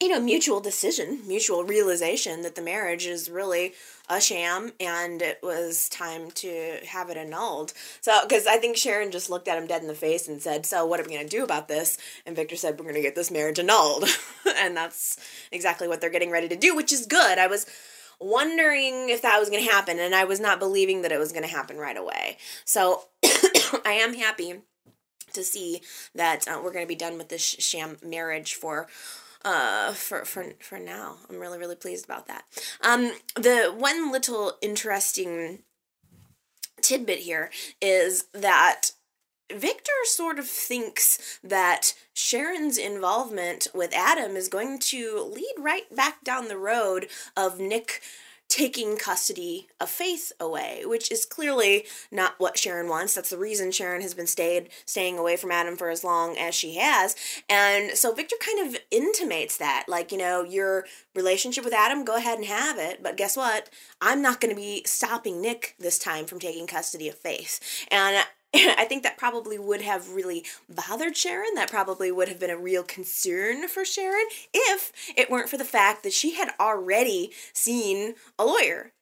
you 0.00 0.08
know 0.08 0.20
mutual 0.20 0.60
decision, 0.60 1.20
mutual 1.26 1.64
realization 1.64 2.42
that 2.42 2.54
the 2.54 2.62
marriage 2.62 3.06
is 3.06 3.28
really 3.28 3.74
a 4.08 4.20
sham 4.20 4.72
and 4.80 5.20
it 5.20 5.40
was 5.42 5.88
time 5.88 6.30
to 6.30 6.78
have 6.86 7.10
it 7.10 7.16
annulled. 7.16 7.72
So, 8.00 8.20
because 8.22 8.46
I 8.46 8.56
think 8.58 8.76
Sharon 8.76 9.10
just 9.10 9.28
looked 9.28 9.48
at 9.48 9.58
him 9.58 9.66
dead 9.66 9.82
in 9.82 9.88
the 9.88 9.94
face 9.94 10.28
and 10.28 10.40
said, 10.40 10.64
So, 10.66 10.86
what 10.86 11.00
are 11.00 11.02
we 11.02 11.10
going 11.10 11.26
to 11.26 11.36
do 11.36 11.44
about 11.44 11.68
this? 11.68 11.98
And 12.24 12.36
Victor 12.36 12.56
said, 12.56 12.78
We're 12.78 12.84
going 12.84 12.94
to 12.94 13.02
get 13.02 13.16
this 13.16 13.30
marriage 13.30 13.58
annulled. 13.58 14.04
and 14.56 14.76
that's 14.76 15.18
exactly 15.50 15.88
what 15.88 16.00
they're 16.00 16.10
getting 16.10 16.30
ready 16.30 16.48
to 16.48 16.56
do, 16.56 16.76
which 16.76 16.92
is 16.92 17.06
good. 17.06 17.38
I 17.38 17.48
was 17.48 17.66
wondering 18.20 19.10
if 19.10 19.22
that 19.22 19.38
was 19.38 19.50
going 19.50 19.64
to 19.64 19.70
happen 19.70 19.98
and 19.98 20.14
I 20.14 20.24
was 20.24 20.40
not 20.40 20.58
believing 20.58 21.02
that 21.02 21.12
it 21.12 21.18
was 21.18 21.32
going 21.32 21.44
to 21.44 21.48
happen 21.48 21.76
right 21.76 21.96
away. 21.96 22.38
So, 22.64 23.04
I 23.24 23.92
am 23.92 24.14
happy 24.14 24.62
to 25.32 25.42
see 25.42 25.82
that 26.14 26.48
uh, 26.48 26.60
we're 26.62 26.72
going 26.72 26.84
to 26.84 26.88
be 26.88 26.94
done 26.94 27.18
with 27.18 27.28
this 27.28 27.42
sham 27.42 27.98
marriage 28.02 28.54
for 28.54 28.88
uh, 29.44 29.92
for 29.92 30.24
for 30.24 30.52
for 30.60 30.78
now. 30.78 31.16
I'm 31.28 31.38
really 31.38 31.58
really 31.58 31.76
pleased 31.76 32.04
about 32.04 32.26
that. 32.28 32.44
Um, 32.82 33.12
the 33.34 33.72
one 33.76 34.12
little 34.12 34.54
interesting 34.60 35.60
tidbit 36.80 37.20
here 37.20 37.50
is 37.80 38.24
that 38.32 38.92
Victor 39.50 39.92
sort 40.04 40.38
of 40.38 40.46
thinks 40.46 41.38
that 41.42 41.94
Sharon's 42.12 42.76
involvement 42.76 43.68
with 43.74 43.94
Adam 43.94 44.36
is 44.36 44.48
going 44.48 44.78
to 44.78 45.22
lead 45.22 45.54
right 45.58 45.94
back 45.94 46.22
down 46.22 46.48
the 46.48 46.58
road 46.58 47.08
of 47.36 47.58
Nick 47.58 48.02
taking 48.48 48.96
custody 48.96 49.68
of 49.78 49.90
Faith 49.90 50.32
away, 50.40 50.82
which 50.84 51.12
is 51.12 51.24
clearly 51.24 51.84
not 52.10 52.34
what 52.38 52.58
Sharon 52.58 52.88
wants. 52.88 53.14
That's 53.14 53.30
the 53.30 53.38
reason 53.38 53.70
Sharon 53.70 54.00
has 54.00 54.14
been 54.14 54.26
stayed 54.26 54.70
staying 54.86 55.18
away 55.18 55.36
from 55.36 55.52
Adam 55.52 55.76
for 55.76 55.90
as 55.90 56.02
long 56.02 56.36
as 56.38 56.54
she 56.54 56.76
has. 56.76 57.14
And 57.48 57.92
so 57.92 58.14
Victor 58.14 58.36
kind 58.40 58.66
of 58.66 58.80
intimates 58.90 59.58
that, 59.58 59.84
like, 59.86 60.10
you 60.10 60.18
know, 60.18 60.42
your 60.42 60.86
relationship 61.14 61.64
with 61.64 61.74
Adam, 61.74 62.04
go 62.04 62.16
ahead 62.16 62.38
and 62.38 62.46
have 62.46 62.78
it, 62.78 63.02
but 63.02 63.16
guess 63.16 63.36
what? 63.36 63.68
I'm 64.00 64.22
not 64.22 64.40
going 64.40 64.54
to 64.54 64.60
be 64.60 64.82
stopping 64.86 65.42
Nick 65.42 65.74
this 65.78 65.98
time 65.98 66.24
from 66.24 66.40
taking 66.40 66.66
custody 66.66 67.08
of 67.08 67.16
Faith. 67.16 67.86
And 67.90 68.24
I 68.54 68.84
think 68.84 69.02
that 69.02 69.18
probably 69.18 69.58
would 69.58 69.82
have 69.82 70.10
really 70.10 70.44
bothered 70.68 71.16
Sharon. 71.16 71.54
That 71.54 71.70
probably 71.70 72.10
would 72.10 72.28
have 72.28 72.40
been 72.40 72.50
a 72.50 72.56
real 72.56 72.82
concern 72.82 73.68
for 73.68 73.84
Sharon 73.84 74.26
if 74.54 74.92
it 75.16 75.30
weren't 75.30 75.50
for 75.50 75.58
the 75.58 75.64
fact 75.64 76.02
that 76.02 76.12
she 76.12 76.34
had 76.34 76.50
already 76.58 77.32
seen 77.52 78.14
a 78.38 78.44
lawyer. 78.44 78.92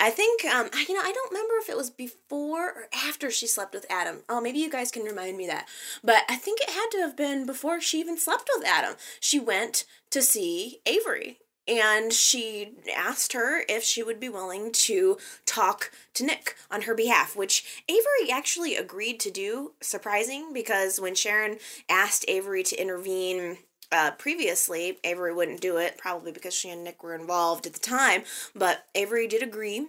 I 0.00 0.10
think, 0.10 0.44
um, 0.44 0.68
you 0.88 0.94
know, 0.94 1.00
I 1.02 1.12
don't 1.12 1.32
remember 1.32 1.54
if 1.60 1.68
it 1.68 1.76
was 1.76 1.90
before 1.90 2.66
or 2.68 2.88
after 2.92 3.30
she 3.30 3.48
slept 3.48 3.74
with 3.74 3.86
Adam. 3.90 4.22
Oh, 4.28 4.40
maybe 4.40 4.60
you 4.60 4.70
guys 4.70 4.92
can 4.92 5.02
remind 5.02 5.36
me 5.36 5.46
that. 5.48 5.66
But 6.04 6.22
I 6.28 6.36
think 6.36 6.60
it 6.60 6.70
had 6.70 6.88
to 6.92 6.98
have 6.98 7.16
been 7.16 7.46
before 7.46 7.80
she 7.80 7.98
even 7.98 8.16
slept 8.16 8.48
with 8.56 8.66
Adam. 8.66 8.94
She 9.18 9.40
went 9.40 9.84
to 10.10 10.22
see 10.22 10.78
Avery 10.86 11.38
and 11.68 12.12
she 12.12 12.72
asked 12.94 13.34
her 13.34 13.64
if 13.68 13.84
she 13.84 14.02
would 14.02 14.18
be 14.18 14.28
willing 14.28 14.72
to 14.72 15.18
talk 15.44 15.92
to 16.14 16.24
Nick 16.24 16.56
on 16.70 16.82
her 16.82 16.94
behalf, 16.94 17.36
which 17.36 17.82
Avery 17.88 18.32
actually 18.32 18.76
agreed 18.76 19.20
to 19.20 19.30
do. 19.30 19.72
Surprising 19.80 20.52
because 20.52 21.00
when 21.00 21.14
Sharon 21.14 21.58
asked 21.88 22.24
Avery 22.26 22.62
to 22.64 22.80
intervene 22.80 23.58
uh, 23.92 24.12
previously, 24.12 24.98
Avery 25.04 25.32
wouldn't 25.32 25.60
do 25.60 25.76
it, 25.76 25.98
probably 25.98 26.32
because 26.32 26.54
she 26.54 26.70
and 26.70 26.84
Nick 26.84 27.02
were 27.02 27.14
involved 27.14 27.66
at 27.66 27.74
the 27.74 27.78
time. 27.78 28.22
But 28.54 28.84
Avery 28.94 29.26
did 29.26 29.42
agree 29.42 29.88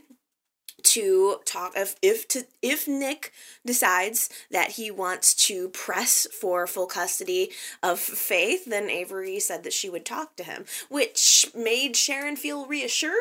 to 0.84 1.40
talk 1.46 1.74
if 1.76 1.96
if 2.02 2.28
to 2.30 2.46
if 2.62 2.88
Nick 2.88 3.32
decides 3.66 4.30
that 4.52 4.72
he 4.72 4.92
wants 4.92 5.34
to 5.48 5.70
press 5.70 6.28
for 6.28 6.68
full 6.68 6.88
custody 6.88 7.52
of 7.82 8.00
Faith, 8.00 8.66
then 8.66 8.90
Avery 8.90 9.40
said 9.40 9.64
that 9.64 9.74
she 9.74 9.90
would 9.90 10.06
talk 10.06 10.36
to 10.36 10.44
him, 10.44 10.66
which 10.90 11.48
made 11.56 11.96
Sharon 11.96 12.36
feel 12.36 12.66
reassured. 12.66 13.14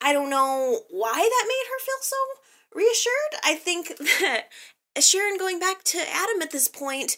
I 0.00 0.12
don't 0.12 0.30
know 0.30 0.80
why 0.90 1.12
that 1.12 1.44
made 1.48 1.66
her 1.68 1.78
feel 1.84 2.02
so 2.02 2.16
reassured. 2.74 3.40
I 3.44 3.54
think 3.54 3.96
that 4.20 4.48
Sharon 4.98 5.38
going 5.38 5.58
back 5.58 5.84
to 5.84 5.98
Adam 5.98 6.42
at 6.42 6.50
this 6.50 6.68
point 6.68 7.16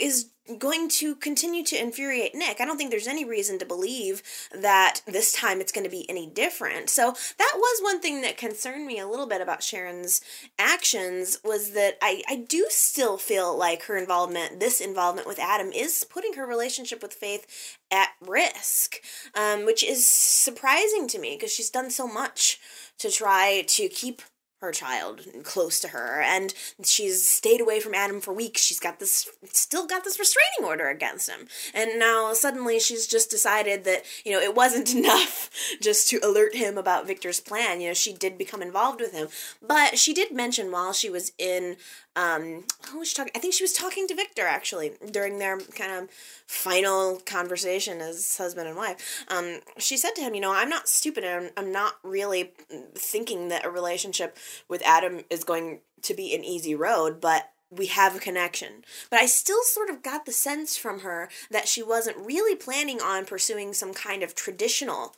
is 0.00 0.30
going 0.58 0.88
to 0.88 1.16
continue 1.16 1.64
to 1.64 1.80
infuriate 1.80 2.34
Nick. 2.34 2.60
I 2.60 2.64
don't 2.64 2.76
think 2.76 2.90
there's 2.90 3.08
any 3.08 3.24
reason 3.24 3.58
to 3.58 3.66
believe 3.66 4.22
that 4.52 5.00
this 5.06 5.32
time 5.32 5.60
it's 5.60 5.72
going 5.72 5.84
to 5.84 5.90
be 5.90 6.08
any 6.08 6.26
different. 6.28 6.88
So 6.88 7.14
that 7.38 7.52
was 7.56 7.80
one 7.82 8.00
thing 8.00 8.20
that 8.22 8.36
concerned 8.36 8.86
me 8.86 8.98
a 8.98 9.08
little 9.08 9.26
bit 9.26 9.40
about 9.40 9.62
Sharon's 9.62 10.20
actions 10.58 11.38
was 11.44 11.72
that 11.72 11.98
I, 12.00 12.22
I 12.28 12.36
do 12.36 12.66
still 12.68 13.18
feel 13.18 13.56
like 13.56 13.84
her 13.84 13.96
involvement, 13.96 14.60
this 14.60 14.80
involvement 14.80 15.26
with 15.26 15.40
Adam, 15.40 15.72
is 15.72 16.04
putting 16.04 16.34
her 16.34 16.46
relationship 16.46 17.02
with 17.02 17.14
Faith 17.14 17.76
at 17.90 18.10
risk, 18.20 19.00
um, 19.34 19.66
which 19.66 19.82
is 19.82 20.06
surprising 20.06 21.08
to 21.08 21.18
me 21.18 21.36
because 21.36 21.52
she's 21.52 21.70
done 21.70 21.90
so 21.90 22.06
much 22.06 22.60
to 22.98 23.10
try 23.10 23.64
to 23.66 23.88
keep 23.88 24.22
her 24.66 24.72
child 24.72 25.20
close 25.44 25.78
to 25.80 25.88
her 25.88 26.20
and 26.20 26.52
she's 26.84 27.24
stayed 27.24 27.60
away 27.60 27.80
from 27.80 27.94
Adam 27.94 28.20
for 28.20 28.34
weeks. 28.34 28.62
She's 28.62 28.80
got 28.80 28.98
this 28.98 29.30
still 29.52 29.86
got 29.86 30.04
this 30.04 30.18
restraining 30.18 30.68
order 30.68 30.88
against 30.88 31.30
him. 31.30 31.46
And 31.72 31.98
now 31.98 32.32
suddenly 32.32 32.80
she's 32.80 33.06
just 33.06 33.30
decided 33.30 33.84
that, 33.84 34.04
you 34.24 34.32
know, 34.32 34.40
it 34.40 34.54
wasn't 34.54 34.94
enough 34.94 35.50
just 35.80 36.08
to 36.10 36.18
alert 36.18 36.54
him 36.54 36.76
about 36.76 37.06
Victor's 37.06 37.40
plan. 37.40 37.80
You 37.80 37.88
know, 37.88 37.94
she 37.94 38.12
did 38.12 38.36
become 38.36 38.60
involved 38.60 39.00
with 39.00 39.12
him. 39.12 39.28
But 39.62 39.98
she 39.98 40.12
did 40.12 40.32
mention 40.32 40.72
while 40.72 40.92
she 40.92 41.08
was 41.08 41.32
in 41.38 41.76
um 42.16 42.64
who 42.90 42.98
was 42.98 43.12
talking 43.12 43.32
I 43.34 43.38
think 43.38 43.54
she 43.54 43.64
was 43.64 43.72
talking 43.72 44.08
to 44.08 44.14
Victor 44.14 44.46
actually 44.46 44.92
during 45.10 45.38
their 45.38 45.58
kind 45.60 45.92
of 45.92 46.10
final 46.46 47.20
conversation 47.24 48.00
as 48.00 48.36
husband 48.36 48.68
and 48.68 48.76
wife. 48.76 49.24
Um 49.28 49.60
she 49.78 49.96
said 49.96 50.14
to 50.16 50.22
him, 50.22 50.34
you 50.34 50.40
know, 50.40 50.52
I'm 50.52 50.70
not 50.70 50.88
stupid 50.88 51.24
I'm, 51.24 51.50
I'm 51.56 51.70
not 51.70 51.96
really 52.02 52.52
thinking 52.94 53.48
that 53.48 53.64
a 53.64 53.70
relationship 53.70 54.36
with 54.68 54.82
Adam 54.84 55.22
is 55.30 55.44
going 55.44 55.80
to 56.02 56.14
be 56.14 56.34
an 56.34 56.44
easy 56.44 56.74
road, 56.74 57.20
but 57.20 57.50
we 57.70 57.86
have 57.86 58.14
a 58.14 58.20
connection. 58.20 58.84
But 59.10 59.20
I 59.20 59.26
still 59.26 59.62
sort 59.62 59.90
of 59.90 60.02
got 60.02 60.24
the 60.24 60.32
sense 60.32 60.76
from 60.76 61.00
her 61.00 61.28
that 61.50 61.68
she 61.68 61.82
wasn't 61.82 62.16
really 62.18 62.54
planning 62.54 63.00
on 63.00 63.24
pursuing 63.24 63.72
some 63.72 63.92
kind 63.92 64.22
of 64.22 64.34
traditional 64.34 65.16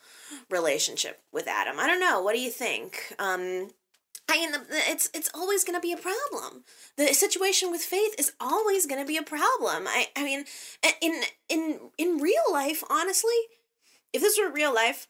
relationship 0.50 1.20
with 1.30 1.46
Adam. 1.46 1.78
I 1.78 1.86
don't 1.86 2.00
know. 2.00 2.22
What 2.22 2.34
do 2.34 2.40
you 2.40 2.50
think? 2.50 3.14
Um, 3.18 3.70
I 4.28 4.38
mean, 4.38 4.50
it's 4.70 5.08
it's 5.14 5.30
always 5.34 5.64
going 5.64 5.76
to 5.76 5.80
be 5.80 5.92
a 5.92 5.96
problem. 5.96 6.64
The 6.96 7.14
situation 7.14 7.70
with 7.70 7.80
faith 7.80 8.14
is 8.18 8.32
always 8.40 8.86
going 8.86 9.00
to 9.00 9.06
be 9.06 9.16
a 9.16 9.22
problem. 9.22 9.86
I 9.86 10.08
I 10.16 10.22
mean, 10.22 10.44
in 11.00 11.22
in 11.48 11.80
in 11.96 12.18
real 12.18 12.42
life, 12.52 12.84
honestly, 12.90 13.38
if 14.12 14.20
this 14.20 14.38
were 14.38 14.52
real 14.52 14.74
life, 14.74 15.08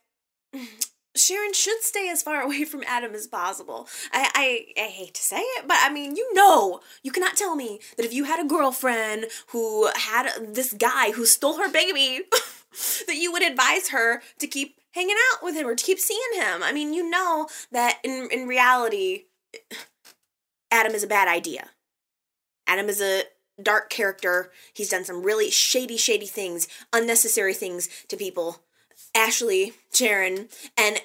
Sharon 1.16 1.52
should 1.52 1.82
stay 1.82 2.08
as 2.08 2.22
far 2.22 2.40
away 2.44 2.64
from 2.64 2.84
Adam 2.87 3.14
as 3.14 3.26
possible. 3.26 3.88
I, 4.12 4.30
I, 4.76 4.82
I 4.82 4.87
hate 4.88 5.14
to 5.14 5.22
say 5.22 5.40
it, 5.40 5.66
but 5.66 5.78
I 5.80 5.92
mean, 5.92 6.16
you 6.16 6.32
know, 6.34 6.80
you 7.02 7.10
cannot 7.10 7.37
tell 7.37 7.56
me 7.56 7.80
that 7.96 8.06
if 8.06 8.12
you 8.12 8.25
had 8.25 8.44
a 8.44 8.48
girlfriend 8.48 9.26
who 9.48 9.88
had 9.96 10.30
this 10.54 10.72
guy 10.72 11.12
who 11.12 11.26
stole 11.26 11.58
her 11.58 11.70
baby, 11.70 12.22
that 13.06 13.16
you 13.16 13.32
would 13.32 13.42
advise 13.42 13.88
her 13.88 14.22
to 14.38 14.46
keep 14.46 14.77
hanging 14.92 15.16
out 15.33 15.42
with 15.42 15.54
him 15.54 15.66
or 15.66 15.75
to 15.75 15.85
keep 15.85 15.99
seeing 15.99 16.21
him. 16.35 16.62
I 16.62 16.73
mean, 16.73 16.92
you 16.92 17.09
know 17.09 17.49
that 17.73 17.99
in, 18.02 18.28
in 18.30 18.49
reality, 18.49 19.25
Adam 20.71 20.95
is 20.95 21.02
a 21.02 21.09
bad 21.09 21.28
idea. 21.28 21.71
Adam 22.66 22.88
is 22.88 23.00
a 23.00 23.25
dark 23.62 23.90
character. 23.90 24.50
He's 24.73 24.90
done 24.90 25.04
some 25.04 25.23
really 25.23 25.50
shady, 25.50 25.97
shady 25.97 26.26
things, 26.26 26.68
unnecessary 26.92 27.54
things 27.54 27.88
to 28.09 28.16
people 28.16 28.62
Ashley, 29.14 29.75
Sharon, 29.92 30.49
and 30.76 31.00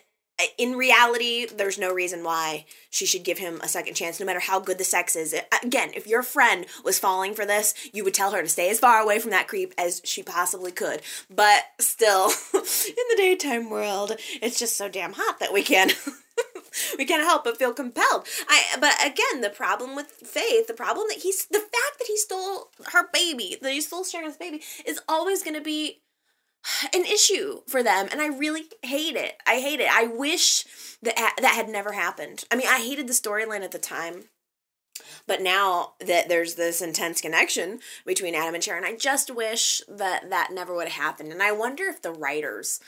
in 0.58 0.74
reality, 0.74 1.46
there's 1.46 1.78
no 1.78 1.94
reason 1.94 2.24
why 2.24 2.66
she 2.90 3.06
should 3.06 3.24
give 3.24 3.40
him 3.40 3.60
a 3.62 3.68
second 3.68 3.96
chance, 3.96 4.20
no 4.20 4.26
matter 4.26 4.40
how 4.40 4.60
good 4.60 4.78
the 4.78 4.84
sex 4.84 5.16
is. 5.16 5.36
Again, 5.64 5.92
if 5.96 6.08
your 6.08 6.24
friend 6.24 6.66
was 6.84 7.00
falling 7.00 7.34
for 7.34 7.46
this, 7.46 7.74
you 7.92 8.04
would 8.04 8.14
tell 8.14 8.32
her 8.32 8.42
to 8.42 8.50
stay 8.50 8.70
as 8.70 8.80
far 8.80 9.00
away 9.00 9.20
from 9.20 9.32
that 9.32 9.48
creep 9.48 9.74
as 9.78 10.02
she 10.04 10.24
possibly 10.24 10.72
could. 10.72 11.02
But 11.30 11.64
still, 11.80 12.26
in 12.54 13.06
the 13.10 13.16
daytime 13.18 13.70
world, 13.70 14.14
it's 14.42 14.60
just 14.60 14.78
so 14.78 14.90
damn 14.90 15.14
hot 15.14 15.40
that 15.40 15.54
we 15.54 15.64
can't. 15.64 15.96
we 16.98 17.06
can't 17.06 17.24
help 17.24 17.44
but 17.44 17.58
feel 17.58 17.74
compelled. 17.74 18.28
I 18.48 18.64
but 18.80 18.94
again, 19.06 19.42
the 19.42 19.50
problem 19.50 19.96
with 19.96 20.08
Faith, 20.08 20.68
the 20.68 20.74
problem 20.74 21.08
that 21.10 21.20
he's 21.20 21.46
the 21.46 21.60
fact 21.60 22.00
that 22.00 22.08
he 22.08 22.18
stole 22.18 22.70
her 22.92 23.10
baby, 23.14 23.58
that 23.62 23.72
he 23.72 23.82
stole 23.82 24.04
Sharon's 24.04 24.38
baby, 24.38 24.62
is 24.86 25.00
always 25.08 25.44
going 25.44 25.56
to 25.56 25.62
be 25.62 26.02
an 26.94 27.06
issue 27.06 27.62
for 27.68 27.84
them 27.84 28.08
and 28.12 28.22
I 28.22 28.28
really 28.28 28.66
hate 28.82 29.16
it. 29.16 29.36
I 29.48 29.60
hate 29.60 29.80
it. 29.80 29.90
I 29.92 30.08
wish 30.08 30.66
that 31.02 31.16
that 31.16 31.54
had 31.56 31.70
never 31.70 31.94
happened. 31.94 32.46
I 32.52 32.56
mean, 32.56 32.68
I 32.68 32.80
hated 32.80 33.08
the 33.08 33.14
storyline 33.14 33.64
at 33.64 33.72
the 33.72 33.80
time. 33.80 34.26
But 35.26 35.42
now 35.42 35.94
that 36.06 36.30
there's 36.30 36.56
this 36.56 36.82
intense 36.82 37.22
connection 37.22 37.80
between 38.06 38.36
Adam 38.36 38.56
and 38.56 38.64
Sharon, 38.64 38.84
I 38.84 38.96
just 38.96 39.34
wish 39.34 39.82
that 39.88 40.30
that 40.30 40.50
never 40.52 40.76
would 40.76 40.88
have 40.88 41.02
happened. 41.02 41.32
And 41.32 41.42
I 41.42 41.52
wonder 41.52 41.86
if 41.86 42.02
the 42.02 42.12
writers 42.12 42.80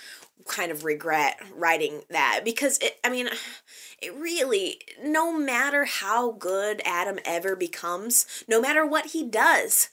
kind 0.46 0.72
of 0.72 0.84
regret 0.84 1.40
writing 1.56 2.02
that 2.10 2.42
because 2.44 2.78
it 2.80 3.00
I 3.04 3.10
mean 3.10 3.30
it 4.02 4.14
really 4.14 4.82
no 5.04 5.32
matter 5.32 5.86
how 5.86 6.32
good 6.32 6.82
Adam 6.86 7.20
ever 7.26 7.56
becomes, 7.56 8.26
no 8.48 8.62
matter 8.62 8.86
what 8.86 9.08
he 9.08 9.24
does, 9.24 9.90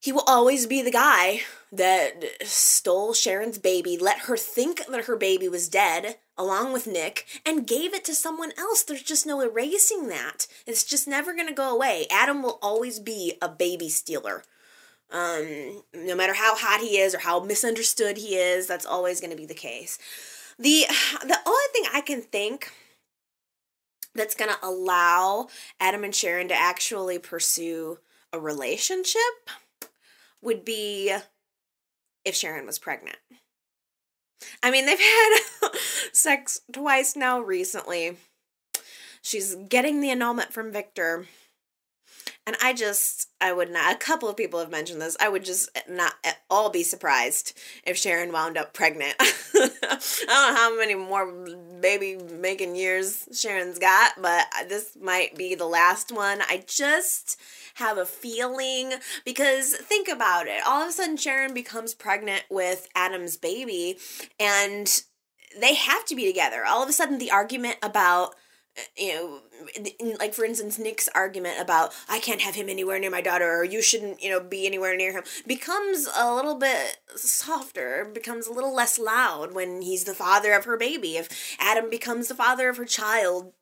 he 0.00 0.12
will 0.12 0.24
always 0.26 0.66
be 0.66 0.80
the 0.82 0.90
guy 0.90 1.42
that 1.70 2.24
stole 2.42 3.12
Sharon's 3.12 3.58
baby, 3.58 3.98
let 3.98 4.20
her 4.20 4.36
think 4.36 4.86
that 4.86 5.04
her 5.04 5.16
baby 5.16 5.46
was 5.46 5.68
dead, 5.68 6.16
along 6.38 6.72
with 6.72 6.86
Nick, 6.86 7.26
and 7.44 7.66
gave 7.66 7.92
it 7.92 8.04
to 8.06 8.14
someone 8.14 8.52
else. 8.58 8.82
There's 8.82 9.02
just 9.02 9.26
no 9.26 9.40
erasing 9.40 10.08
that. 10.08 10.46
It's 10.66 10.84
just 10.84 11.06
never 11.06 11.34
going 11.34 11.48
to 11.48 11.54
go 11.54 11.72
away. 11.72 12.06
Adam 12.10 12.42
will 12.42 12.58
always 12.62 12.98
be 12.98 13.34
a 13.42 13.48
baby 13.48 13.90
stealer. 13.90 14.42
Um, 15.12 15.82
no 15.94 16.14
matter 16.14 16.34
how 16.34 16.56
hot 16.56 16.80
he 16.80 16.98
is 16.98 17.14
or 17.14 17.18
how 17.18 17.40
misunderstood 17.40 18.16
he 18.16 18.36
is, 18.36 18.66
that's 18.66 18.86
always 18.86 19.20
going 19.20 19.32
to 19.32 19.36
be 19.36 19.46
the 19.46 19.54
case. 19.54 19.98
The 20.58 20.86
the 21.22 21.38
only 21.46 21.64
thing 21.72 21.84
I 21.92 22.00
can 22.00 22.22
think 22.22 22.72
that's 24.14 24.34
going 24.34 24.50
to 24.50 24.66
allow 24.66 25.48
Adam 25.78 26.04
and 26.04 26.14
Sharon 26.14 26.48
to 26.48 26.54
actually 26.54 27.18
pursue 27.18 27.98
a 28.32 28.38
relationship 28.38 29.50
would 30.42 30.64
be 30.64 31.14
if 32.24 32.34
Sharon 32.34 32.66
was 32.66 32.78
pregnant. 32.78 33.18
I 34.62 34.70
mean, 34.70 34.86
they've 34.86 34.98
had 35.00 35.38
sex 36.12 36.60
twice 36.72 37.16
now 37.16 37.40
recently. 37.40 38.16
She's 39.22 39.54
getting 39.54 40.00
the 40.00 40.10
annulment 40.10 40.52
from 40.52 40.72
Victor. 40.72 41.26
And 42.50 42.56
I 42.60 42.72
just, 42.72 43.28
I 43.40 43.52
would 43.52 43.70
not, 43.70 43.94
a 43.94 43.96
couple 43.96 44.28
of 44.28 44.36
people 44.36 44.58
have 44.58 44.72
mentioned 44.72 45.00
this. 45.00 45.16
I 45.20 45.28
would 45.28 45.44
just 45.44 45.70
not 45.88 46.14
at 46.24 46.38
all 46.50 46.68
be 46.68 46.82
surprised 46.82 47.56
if 47.86 47.96
Sharon 47.96 48.32
wound 48.32 48.58
up 48.58 48.74
pregnant. 48.74 49.14
I 49.20 49.30
don't 49.54 50.26
know 50.26 50.54
how 50.56 50.76
many 50.76 50.96
more 50.96 51.32
baby 51.80 52.16
making 52.16 52.74
years 52.74 53.28
Sharon's 53.32 53.78
got, 53.78 54.20
but 54.20 54.46
this 54.68 54.96
might 55.00 55.36
be 55.36 55.54
the 55.54 55.66
last 55.66 56.10
one. 56.10 56.40
I 56.42 56.64
just, 56.66 57.40
have 57.74 57.98
a 57.98 58.04
feeling 58.04 58.94
because 59.24 59.74
think 59.74 60.08
about 60.08 60.48
it. 60.48 60.60
All 60.66 60.82
of 60.82 60.88
a 60.88 60.92
sudden, 60.92 61.16
Sharon 61.16 61.54
becomes 61.54 61.94
pregnant 61.94 62.42
with 62.50 62.88
Adam's 62.96 63.36
baby, 63.36 63.96
and 64.40 65.02
they 65.58 65.74
have 65.76 66.04
to 66.06 66.16
be 66.16 66.26
together. 66.26 66.64
All 66.66 66.82
of 66.82 66.88
a 66.88 66.92
sudden, 66.92 67.18
the 67.18 67.30
argument 67.30 67.76
about 67.80 68.34
you 68.96 69.14
know, 69.14 70.16
like 70.18 70.34
for 70.34 70.44
instance, 70.44 70.78
Nick's 70.78 71.08
argument 71.14 71.60
about 71.60 71.92
I 72.08 72.18
can't 72.18 72.40
have 72.40 72.54
him 72.54 72.68
anywhere 72.68 72.98
near 72.98 73.10
my 73.10 73.20
daughter, 73.20 73.50
or 73.50 73.64
you 73.64 73.82
shouldn't, 73.82 74.22
you 74.22 74.30
know, 74.30 74.40
be 74.40 74.66
anywhere 74.66 74.96
near 74.96 75.12
him, 75.12 75.24
becomes 75.46 76.08
a 76.16 76.34
little 76.34 76.56
bit 76.56 76.98
softer, 77.16 78.08
becomes 78.12 78.46
a 78.46 78.52
little 78.52 78.74
less 78.74 78.98
loud 78.98 79.54
when 79.54 79.82
he's 79.82 80.04
the 80.04 80.14
father 80.14 80.52
of 80.52 80.64
her 80.64 80.76
baby. 80.76 81.16
If 81.16 81.56
Adam 81.58 81.90
becomes 81.90 82.28
the 82.28 82.34
father 82.34 82.68
of 82.68 82.76
her 82.76 82.84
child, 82.84 83.52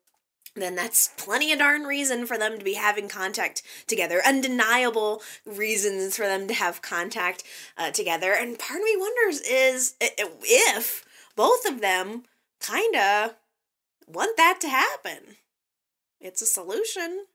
then 0.54 0.74
that's 0.74 1.10
plenty 1.16 1.52
of 1.52 1.58
darn 1.58 1.82
reason 1.82 2.26
for 2.26 2.38
them 2.38 2.58
to 2.58 2.64
be 2.64 2.74
having 2.74 3.08
contact 3.08 3.62
together. 3.86 4.20
Undeniable 4.26 5.22
reasons 5.46 6.16
for 6.16 6.26
them 6.26 6.48
to 6.48 6.54
have 6.54 6.82
contact 6.82 7.44
uh, 7.76 7.90
together. 7.90 8.32
And 8.32 8.58
part 8.58 8.80
of 8.80 8.84
me 8.84 8.96
wonders 8.96 9.40
is 9.40 9.94
if 10.00 11.04
both 11.36 11.64
of 11.66 11.80
them 11.80 12.24
kind 12.60 12.96
of 12.96 13.34
want 14.08 14.36
that 14.36 14.60
to 14.62 14.68
happen. 14.68 15.36
It's 16.20 16.42
a 16.42 16.46
solution. 16.46 17.26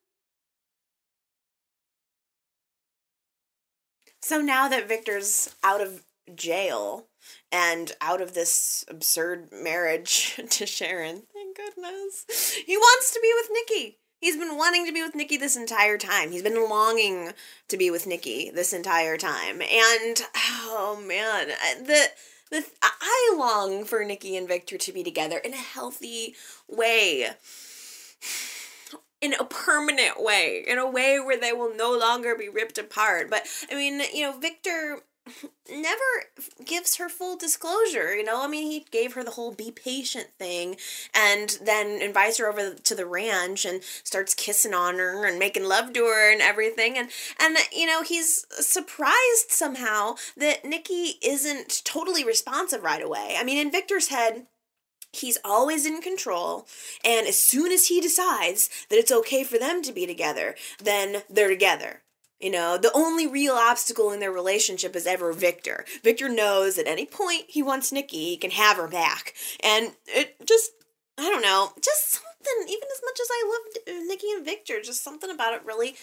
So 4.21 4.41
now 4.41 4.67
that 4.69 4.87
Victor's 4.87 5.53
out 5.63 5.81
of 5.81 6.03
jail 6.33 7.07
and 7.51 7.91
out 8.01 8.21
of 8.21 8.33
this 8.33 8.85
absurd 8.87 9.49
marriage 9.51 10.39
to 10.49 10.65
Sharon, 10.65 11.23
thank 11.33 11.57
goodness. 11.57 12.25
He 12.65 12.77
wants 12.77 13.13
to 13.13 13.19
be 13.21 13.31
with 13.35 13.49
Nikki. 13.51 13.97
He's 14.19 14.37
been 14.37 14.55
wanting 14.57 14.85
to 14.85 14.93
be 14.93 15.01
with 15.01 15.15
Nikki 15.15 15.35
this 15.35 15.57
entire 15.57 15.97
time. 15.97 16.31
He's 16.31 16.43
been 16.43 16.69
longing 16.69 17.33
to 17.67 17.75
be 17.75 17.91
with 17.91 18.07
Nikki 18.07 18.49
this 18.49 18.71
entire 18.71 19.17
time. 19.17 19.61
And 19.61 20.21
oh 20.37 21.03
man, 21.05 21.49
the 21.85 22.07
the 22.53 22.63
I 22.81 23.35
long 23.37 23.83
for 23.83 24.03
Nikki 24.05 24.37
and 24.37 24.47
Victor 24.47 24.77
to 24.77 24.93
be 24.93 25.03
together 25.03 25.37
in 25.37 25.53
a 25.53 25.57
healthy 25.57 26.35
way. 26.67 27.27
In 29.21 29.33
a 29.35 29.45
permanent 29.45 30.21
way, 30.21 30.65
in 30.67 30.77
a 30.77 30.89
way 30.89 31.17
where 31.17 31.39
they 31.39 31.53
will 31.53 31.73
no 31.73 31.97
longer 31.97 32.35
be 32.35 32.49
ripped 32.49 32.77
apart. 32.77 33.29
But 33.29 33.43
I 33.71 33.75
mean, 33.75 34.01
you 34.13 34.23
know, 34.23 34.37
Victor 34.37 35.03
never 35.71 36.03
gives 36.65 36.97
her 36.97 37.09
full 37.09 37.37
disclosure 37.37 38.15
you 38.15 38.23
know? 38.23 38.43
I 38.43 38.47
mean 38.47 38.69
he 38.69 38.85
gave 38.91 39.13
her 39.13 39.23
the 39.23 39.31
whole 39.31 39.53
be 39.53 39.71
patient 39.71 40.27
thing 40.37 40.75
and 41.13 41.57
then 41.63 42.01
invites 42.01 42.37
her 42.37 42.49
over 42.49 42.75
to 42.75 42.95
the 42.95 43.05
ranch 43.05 43.65
and 43.65 43.83
starts 44.03 44.33
kissing 44.33 44.73
on 44.73 44.95
her 44.95 45.25
and 45.25 45.39
making 45.39 45.63
love 45.63 45.93
to 45.93 46.05
her 46.05 46.31
and 46.31 46.41
everything. 46.41 46.97
And 46.97 47.09
and 47.39 47.57
you 47.71 47.85
know 47.85 48.03
he's 48.03 48.45
surprised 48.51 49.49
somehow 49.49 50.15
that 50.37 50.65
nikki 50.65 51.15
isn't 51.23 51.83
totally 51.85 52.23
responsive 52.23 52.83
right 52.83 53.03
away. 53.03 53.35
I 53.37 53.43
mean 53.43 53.57
in 53.57 53.71
victor's 53.71 54.09
head 54.09 54.47
He's 55.13 55.37
always 55.45 55.85
in 55.85 56.01
control, 56.01 56.67
and 57.05 57.27
as 57.27 57.39
soon 57.39 57.71
as 57.71 57.85
he 57.85 58.01
decides 58.01 58.67
that 58.89 58.97
it's 58.97 59.11
okay 59.11 59.43
for 59.43 59.59
them 59.59 59.83
to 59.83 59.91
be 59.91 60.07
together, 60.07 60.55
then 60.79 61.21
they're 61.29 61.49
together. 61.49 62.02
You 62.43 62.51
know, 62.51 62.77
the 62.77 62.91
only 62.93 63.25
real 63.25 63.53
obstacle 63.53 64.11
in 64.11 64.19
their 64.19 64.31
relationship 64.31 64.97
is 64.97 65.07
ever 65.07 65.31
Victor. 65.31 65.85
Victor 66.03 66.27
knows 66.27 66.77
at 66.77 66.87
any 66.87 67.05
point 67.05 67.45
he 67.47 67.63
wants 67.63 67.93
Nikki, 67.93 68.25
he 68.25 68.37
can 68.37 68.51
have 68.51 68.75
her 68.75 68.87
back. 68.89 69.33
And 69.63 69.93
it 70.07 70.35
just, 70.45 70.71
I 71.17 71.29
don't 71.29 71.41
know, 71.41 71.71
just 71.81 72.11
something, 72.11 72.67
even 72.67 72.87
as 72.91 73.01
much 73.01 73.19
as 73.21 73.27
I 73.31 73.49
loved 73.49 73.89
uh, 73.89 74.03
Nikki 74.05 74.27
and 74.35 74.43
Victor, 74.43 74.81
just 74.83 75.05
something 75.05 75.29
about 75.29 75.53
it 75.53 75.65
really 75.65 75.95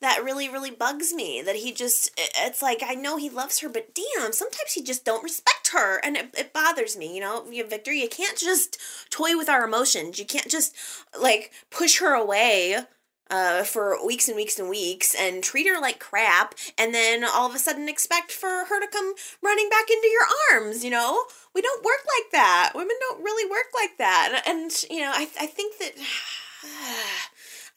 that 0.00 0.24
really 0.24 0.48
really 0.48 0.70
bugs 0.70 1.12
me 1.12 1.42
that 1.42 1.56
he 1.56 1.72
just 1.72 2.10
it's 2.16 2.62
like 2.62 2.82
i 2.82 2.94
know 2.94 3.18
he 3.18 3.28
loves 3.28 3.58
her 3.58 3.68
but 3.68 3.94
damn 3.94 4.32
sometimes 4.32 4.72
he 4.72 4.82
just 4.82 5.04
don't 5.04 5.22
respect 5.22 5.68
her 5.74 5.98
and 5.98 6.16
it, 6.16 6.34
it 6.38 6.54
bothers 6.54 6.96
me 6.96 7.14
you 7.14 7.20
know 7.20 7.44
victor 7.68 7.92
you 7.92 8.08
can't 8.08 8.38
just 8.38 8.78
toy 9.10 9.36
with 9.36 9.46
our 9.46 9.62
emotions 9.62 10.18
you 10.18 10.24
can't 10.24 10.48
just 10.48 10.74
like 11.20 11.52
push 11.70 12.00
her 12.00 12.14
away 12.14 12.78
uh, 13.30 13.62
for 13.62 14.04
weeks 14.04 14.28
and 14.28 14.36
weeks 14.36 14.58
and 14.58 14.68
weeks 14.68 15.14
and 15.14 15.42
treat 15.42 15.68
her 15.68 15.80
like 15.80 15.98
crap 15.98 16.54
and 16.76 16.94
then 16.94 17.24
all 17.24 17.48
of 17.48 17.54
a 17.54 17.58
sudden 17.58 17.88
expect 17.88 18.32
for 18.32 18.48
her 18.48 18.80
to 18.80 18.88
come 18.88 19.14
running 19.42 19.68
back 19.68 19.88
into 19.90 20.08
your 20.08 20.26
arms 20.52 20.84
you 20.84 20.90
know 20.90 21.24
we 21.54 21.62
don't 21.62 21.84
work 21.84 22.00
like 22.18 22.32
that 22.32 22.72
women 22.74 22.96
don't 23.00 23.22
really 23.22 23.48
work 23.50 23.66
like 23.74 23.96
that 23.98 24.42
and 24.46 24.70
you 24.90 25.00
know 25.00 25.12
i, 25.14 25.28
I 25.40 25.46
think 25.46 25.78
that 25.78 25.92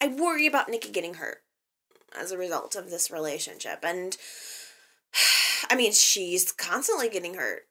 i 0.00 0.08
worry 0.08 0.46
about 0.46 0.68
nikki 0.68 0.90
getting 0.90 1.14
hurt 1.14 1.44
as 2.18 2.32
a 2.32 2.38
result 2.38 2.76
of 2.76 2.90
this 2.90 3.10
relationship. 3.10 3.80
And 3.82 4.16
I 5.70 5.74
mean, 5.74 5.92
she's 5.92 6.52
constantly 6.52 7.08
getting 7.08 7.34
hurt. 7.34 7.62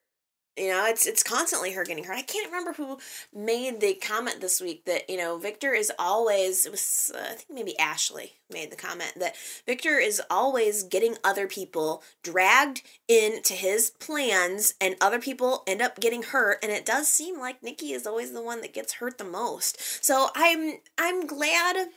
You 0.56 0.70
know, 0.70 0.86
it's 0.86 1.08
it's 1.08 1.24
constantly 1.24 1.72
her 1.72 1.84
getting 1.84 2.04
hurt. 2.04 2.16
I 2.16 2.22
can't 2.22 2.46
remember 2.46 2.74
who 2.74 3.00
made 3.34 3.80
the 3.80 3.96
comment 3.96 4.40
this 4.40 4.62
week 4.62 4.86
that 4.86 5.10
you 5.10 5.18
know 5.18 5.38
Victor 5.38 5.74
is 5.74 5.92
always 5.98 6.68
it 6.68 6.72
was 6.72 7.12
uh, 7.14 7.20
I 7.20 7.34
think 7.34 7.50
maybe 7.50 7.78
Ashley 7.80 8.34
made 8.52 8.72
the 8.72 8.76
comment 8.76 9.14
that 9.18 9.36
Victor 9.66 9.98
is 9.98 10.22
always 10.30 10.84
getting 10.84 11.18
other 11.24 11.48
people 11.48 12.04
dragged 12.22 12.84
into 13.08 13.54
his 13.54 13.90
plans 13.90 14.76
and 14.80 14.96
other 15.02 15.20
people 15.20 15.64
end 15.66 15.82
up 15.82 16.00
getting 16.00 16.22
hurt 16.22 16.60
and 16.62 16.72
it 16.72 16.86
does 16.86 17.08
seem 17.08 17.40
like 17.40 17.64
Nikki 17.64 17.94
is 17.94 18.06
always 18.06 18.32
the 18.32 18.44
one 18.44 18.62
that 18.62 18.74
gets 18.74 18.94
hurt 18.94 19.18
the 19.18 19.24
most. 19.24 20.06
So 20.06 20.30
I'm 20.36 20.78
I'm 21.00 21.26
glad 21.26 21.88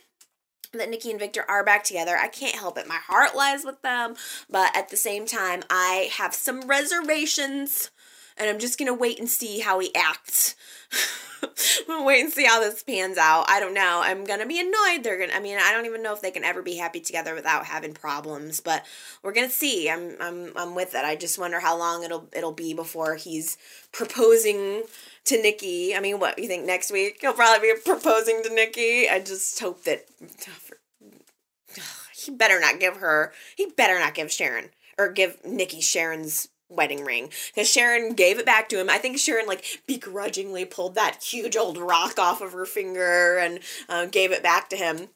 that 0.73 0.89
Nikki 0.89 1.11
and 1.11 1.19
Victor 1.19 1.45
are 1.47 1.63
back 1.63 1.83
together. 1.83 2.17
I 2.17 2.27
can't 2.27 2.55
help 2.55 2.77
it. 2.77 2.87
My 2.87 2.95
heart 2.95 3.35
lies 3.35 3.63
with 3.63 3.81
them, 3.83 4.15
but 4.49 4.75
at 4.75 4.89
the 4.89 4.97
same 4.97 5.25
time, 5.25 5.61
I 5.69 6.09
have 6.17 6.33
some 6.33 6.61
reservations 6.61 7.91
and 8.37 8.49
I'm 8.49 8.59
just 8.59 8.77
gonna 8.79 8.93
wait 8.93 9.19
and 9.19 9.29
see 9.29 9.59
how 9.59 9.79
he 9.79 9.93
acts. 9.95 10.55
Gonna 11.87 12.03
wait 12.03 12.23
and 12.23 12.33
see 12.33 12.45
how 12.45 12.59
this 12.59 12.83
pans 12.83 13.17
out. 13.17 13.49
I 13.49 13.59
don't 13.59 13.73
know. 13.73 14.01
I'm 14.03 14.23
gonna 14.25 14.45
be 14.45 14.59
annoyed. 14.59 15.03
They're 15.03 15.19
gonna. 15.19 15.33
I 15.33 15.39
mean, 15.39 15.57
I 15.59 15.71
don't 15.71 15.85
even 15.85 16.01
know 16.01 16.13
if 16.13 16.21
they 16.21 16.31
can 16.31 16.43
ever 16.43 16.61
be 16.61 16.75
happy 16.75 16.99
together 16.99 17.33
without 17.35 17.65
having 17.65 17.93
problems. 17.93 18.59
But 18.59 18.85
we're 19.23 19.33
gonna 19.33 19.49
see. 19.49 19.89
I'm. 19.89 20.15
I'm. 20.19 20.51
I'm 20.55 20.75
with 20.75 20.95
it. 20.95 21.05
I 21.05 21.15
just 21.15 21.39
wonder 21.39 21.59
how 21.59 21.77
long 21.77 22.03
it'll. 22.03 22.27
It'll 22.33 22.51
be 22.51 22.73
before 22.73 23.15
he's 23.15 23.57
proposing 23.91 24.83
to 25.25 25.41
Nikki. 25.41 25.95
I 25.95 25.99
mean, 25.99 26.19
what 26.19 26.39
you 26.39 26.47
think 26.47 26.65
next 26.65 26.91
week 26.91 27.19
he'll 27.21 27.33
probably 27.33 27.71
be 27.73 27.79
proposing 27.85 28.41
to 28.43 28.53
Nikki? 28.53 29.07
I 29.07 29.19
just 29.19 29.59
hope 29.59 29.83
that 29.83 30.05
he 32.15 32.31
better 32.31 32.59
not 32.59 32.79
give 32.79 32.97
her. 32.97 33.31
He 33.55 33.67
better 33.77 33.99
not 33.99 34.15
give 34.15 34.31
Sharon 34.31 34.69
or 34.97 35.11
give 35.11 35.45
Nikki 35.45 35.81
Sharon's 35.81 36.49
wedding 36.69 37.03
ring 37.03 37.29
because 37.53 37.69
Sharon 37.69 38.13
gave 38.13 38.39
it 38.39 38.45
back 38.45 38.69
to 38.69 38.79
him. 38.79 38.89
I 38.89 38.97
think 38.97 39.17
Sharon 39.17 39.47
like 39.47 39.81
begrudgingly 39.87 40.65
pulled 40.65 40.95
that 40.95 41.23
huge 41.23 41.55
old 41.55 41.77
rock 41.77 42.19
off 42.19 42.41
of 42.41 42.53
her 42.53 42.65
finger 42.65 43.37
and 43.37 43.59
uh, 43.89 44.05
gave 44.05 44.31
it 44.31 44.43
back 44.43 44.69
to 44.69 44.75
him. 44.75 45.09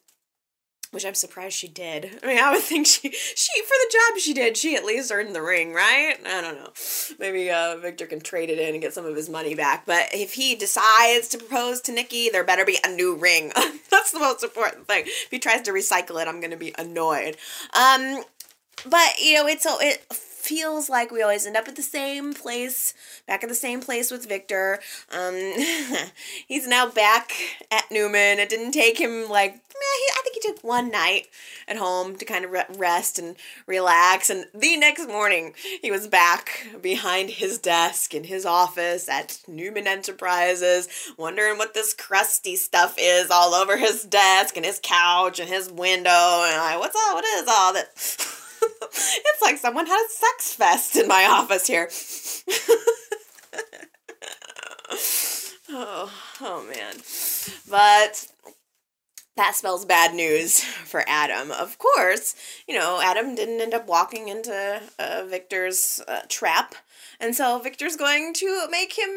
Which 0.92 1.06
I'm 1.06 1.16
surprised 1.16 1.56
she 1.56 1.70
did. 1.70 2.20
I 2.22 2.28
mean, 2.28 2.38
I 2.38 2.52
would 2.52 2.62
think 2.62 2.86
she 2.86 3.12
she 3.12 3.62
for 3.62 3.70
the 3.70 3.94
job 3.94 4.20
she 4.20 4.34
did, 4.34 4.58
she 4.58 4.76
at 4.76 4.84
least 4.84 5.10
earned 5.10 5.34
the 5.34 5.42
ring, 5.42 5.74
right? 5.74 6.16
I 6.26 6.42
don't 6.42 6.56
know. 6.56 6.72
Maybe 7.18 7.50
uh, 7.50 7.78
Victor 7.78 8.06
can 8.06 8.20
trade 8.20 8.50
it 8.50 8.60
in 8.60 8.74
and 8.74 8.82
get 8.82 8.94
some 8.94 9.06
of 9.06 9.16
his 9.16 9.30
money 9.30 9.56
back. 9.56 9.86
But 9.86 10.10
if 10.14 10.34
he 10.34 10.54
decides 10.54 11.30
to 11.30 11.38
propose 11.38 11.80
to 11.82 11.94
Nikki, 11.94 12.30
there 12.30 12.44
better 12.44 12.66
be 12.66 12.78
a 12.86 12.92
new 12.92 13.16
ring. 13.16 13.54
That's 13.90 14.12
the 14.12 14.20
most 14.20 14.44
important 14.44 14.86
thing. 14.86 15.06
If 15.06 15.30
he 15.32 15.40
tries 15.40 15.62
to 15.62 15.72
recycle 15.72 16.22
it, 16.22 16.28
I'm 16.28 16.42
gonna 16.42 16.58
be 16.58 16.76
annoyed. 16.78 17.38
Um, 17.74 18.26
but 18.86 19.18
you 19.22 19.36
know, 19.36 19.48
it's 19.48 19.64
so 19.64 19.78
it 19.80 20.06
feels 20.42 20.90
like 20.90 21.12
we 21.12 21.22
always 21.22 21.46
end 21.46 21.56
up 21.56 21.68
at 21.68 21.76
the 21.76 21.82
same 21.82 22.34
place, 22.34 22.94
back 23.28 23.44
at 23.44 23.50
the 23.50 23.56
same 23.56 23.82
place 23.82 24.12
with 24.12 24.28
Victor. 24.28 24.80
Um, 25.12 25.36
he's 26.48 26.68
now 26.68 26.90
back 26.90 27.32
at 27.70 27.86
Newman. 27.92 28.40
It 28.40 28.50
didn't 28.50 28.72
take 28.72 29.00
him 29.00 29.30
like, 29.30 29.54
he, 29.54 30.14
I 30.14 30.22
think 30.24 30.36
he 30.36 30.42
took 30.42 30.64
one 30.64 30.92
night 30.92 31.28
at 31.68 31.78
home 31.78 32.16
to 32.18 32.26
kind 32.26 32.46
of 32.46 32.52
rest 32.78 33.20
and 33.20 33.36
relax. 33.68 34.30
And 34.30 34.46
the 34.54 34.78
next 34.78 35.08
morning, 35.08 35.54
he 35.82 35.92
was 35.92 36.08
back 36.08 36.68
behind 36.82 37.30
his 37.30 37.58
desk 37.58 38.14
in 38.14 38.24
his 38.24 38.46
office 38.46 39.08
at 39.10 39.40
Newman 39.48 39.88
Enterprises, 39.88 40.88
wondering 41.18 41.58
what 41.58 41.74
this 41.74 41.94
crusty 41.94 42.56
stuff 42.56 42.96
is 43.00 43.30
all 43.32 43.54
over 43.54 43.78
his 43.78 44.04
desk 44.04 44.58
and 44.58 44.66
his 44.66 44.80
couch 44.82 45.40
and 45.40 45.50
his 45.50 45.72
window. 45.72 46.10
And 46.10 46.58
like, 46.58 46.80
what's 46.80 46.96
all, 46.96 47.16
what 47.16 47.26
is 47.26 47.48
all 47.48 47.74
that? 47.74 48.38
it's 48.92 49.42
like 49.42 49.58
someone 49.58 49.88
had 49.88 50.06
a 50.06 50.10
sex 50.10 50.54
fest 50.54 50.96
in 50.96 51.08
my 51.08 51.26
office 51.26 51.68
here. 51.68 51.90
oh, 55.70 56.12
oh 56.42 56.66
man. 56.70 56.96
But 57.70 58.28
that 59.38 59.56
spells 59.56 59.86
bad 59.86 60.14
news 60.14 60.62
for 60.62 61.04
Adam. 61.08 61.52
Of 61.52 61.78
course, 61.78 62.36
you 62.68 62.76
know, 62.76 63.00
Adam 63.02 63.34
didn't 63.34 63.62
end 63.62 63.74
up 63.74 63.88
walking 63.88 64.28
into 64.28 64.82
uh, 65.00 65.24
Victor's 65.28 66.02
uh, 66.08 66.22
trap. 66.28 66.76
And 67.20 67.36
so 67.36 67.60
Victor's 67.60 67.96
going 67.96 68.34
to 68.36 68.68
make 68.70 68.98
him 68.98 69.10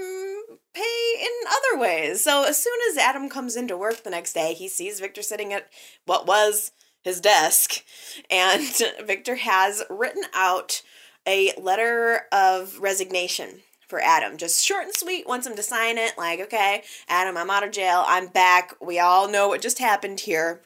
pay 0.73 1.15
in 1.21 1.31
other 1.49 1.81
ways. 1.81 2.23
So 2.23 2.45
as 2.45 2.63
soon 2.63 2.79
as 2.91 2.99
Adam 2.99 3.29
comes 3.29 3.57
into 3.57 3.77
work 3.77 4.03
the 4.03 4.11
next 4.11 4.35
day, 4.35 4.55
he 4.55 4.69
sees 4.69 5.01
Victor 5.01 5.23
sitting 5.23 5.53
at 5.53 5.69
what 6.05 6.27
was 6.27 6.71
his 7.05 7.21
desk, 7.21 7.85
and 8.31 8.65
Victor 9.05 9.37
has 9.37 9.85
written 9.89 10.25
out 10.35 10.83
a 11.27 11.53
letter 11.57 12.23
of 12.33 12.79
resignation 12.81 13.61
for 13.87 14.01
Adam. 14.01 14.37
Just 14.37 14.65
short 14.65 14.85
and 14.85 14.95
sweet, 14.95 15.29
wants 15.29 15.47
him 15.47 15.55
to 15.57 15.63
sign 15.63 15.99
it. 15.99 16.19
Like, 16.19 16.41
okay, 16.41 16.83
Adam, 17.09 17.37
I'm 17.37 17.51
out 17.51 17.63
of 17.63 17.71
jail. 17.71 18.05
I'm 18.07 18.27
back. 18.27 18.75
We 18.81 18.99
all 18.99 19.31
know 19.31 19.49
what 19.49 19.63
just 19.63 19.79
happened 19.79 20.21
here. 20.21 20.63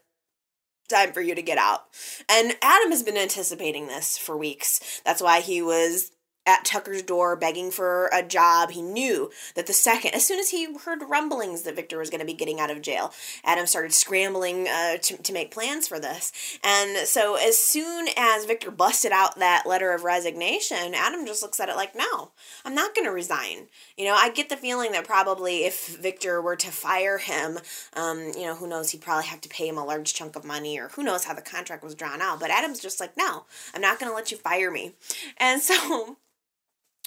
Time 0.88 1.12
for 1.12 1.20
you 1.20 1.34
to 1.34 1.42
get 1.42 1.58
out. 1.58 1.84
And 2.30 2.54
Adam 2.62 2.90
has 2.90 3.02
been 3.02 3.18
anticipating 3.18 3.88
this 3.88 4.16
for 4.16 4.36
weeks. 4.36 5.02
That's 5.04 5.20
why 5.20 5.40
he 5.40 5.60
was 5.60 6.12
at 6.48 6.64
Tucker's 6.64 7.02
door 7.02 7.36
begging 7.36 7.70
for 7.70 8.08
a 8.10 8.22
job. 8.22 8.70
He 8.70 8.80
knew 8.80 9.30
that 9.54 9.66
the 9.66 9.74
second, 9.74 10.14
as 10.14 10.26
soon 10.26 10.40
as 10.40 10.48
he 10.48 10.66
heard 10.78 11.02
rumblings 11.06 11.62
that 11.62 11.76
Victor 11.76 11.98
was 11.98 12.08
going 12.08 12.20
to 12.20 12.26
be 12.26 12.32
getting 12.32 12.58
out 12.58 12.70
of 12.70 12.80
jail, 12.80 13.12
Adam 13.44 13.66
started 13.66 13.92
scrambling 13.92 14.66
uh, 14.66 14.96
to, 14.96 15.18
to 15.18 15.32
make 15.34 15.50
plans 15.50 15.86
for 15.86 16.00
this. 16.00 16.32
And 16.64 17.06
so, 17.06 17.36
as 17.36 17.58
soon 17.58 18.08
as 18.16 18.46
Victor 18.46 18.70
busted 18.70 19.12
out 19.12 19.38
that 19.38 19.64
letter 19.66 19.92
of 19.92 20.04
resignation, 20.04 20.94
Adam 20.94 21.26
just 21.26 21.42
looks 21.42 21.60
at 21.60 21.68
it 21.68 21.76
like, 21.76 21.94
no, 21.94 22.30
I'm 22.64 22.74
not 22.74 22.94
going 22.94 23.06
to 23.06 23.12
resign. 23.12 23.66
You 23.98 24.06
know, 24.06 24.14
I 24.14 24.30
get 24.30 24.48
the 24.48 24.56
feeling 24.56 24.92
that 24.92 25.06
probably 25.06 25.66
if 25.66 25.98
Victor 25.98 26.40
were 26.40 26.56
to 26.56 26.70
fire 26.70 27.18
him, 27.18 27.58
um, 27.92 28.32
you 28.34 28.46
know, 28.46 28.54
who 28.54 28.66
knows, 28.66 28.90
he'd 28.90 29.02
probably 29.02 29.26
have 29.26 29.42
to 29.42 29.50
pay 29.50 29.68
him 29.68 29.76
a 29.76 29.84
large 29.84 30.14
chunk 30.14 30.34
of 30.34 30.46
money 30.46 30.80
or 30.80 30.88
who 30.88 31.02
knows 31.02 31.24
how 31.24 31.34
the 31.34 31.42
contract 31.42 31.84
was 31.84 31.94
drawn 31.94 32.22
out. 32.22 32.40
But 32.40 32.50
Adam's 32.50 32.80
just 32.80 33.00
like, 33.00 33.18
no, 33.18 33.44
I'm 33.74 33.82
not 33.82 34.00
going 34.00 34.10
to 34.10 34.16
let 34.16 34.30
you 34.30 34.38
fire 34.38 34.70
me. 34.70 34.94
And 35.36 35.60
so, 35.68 36.16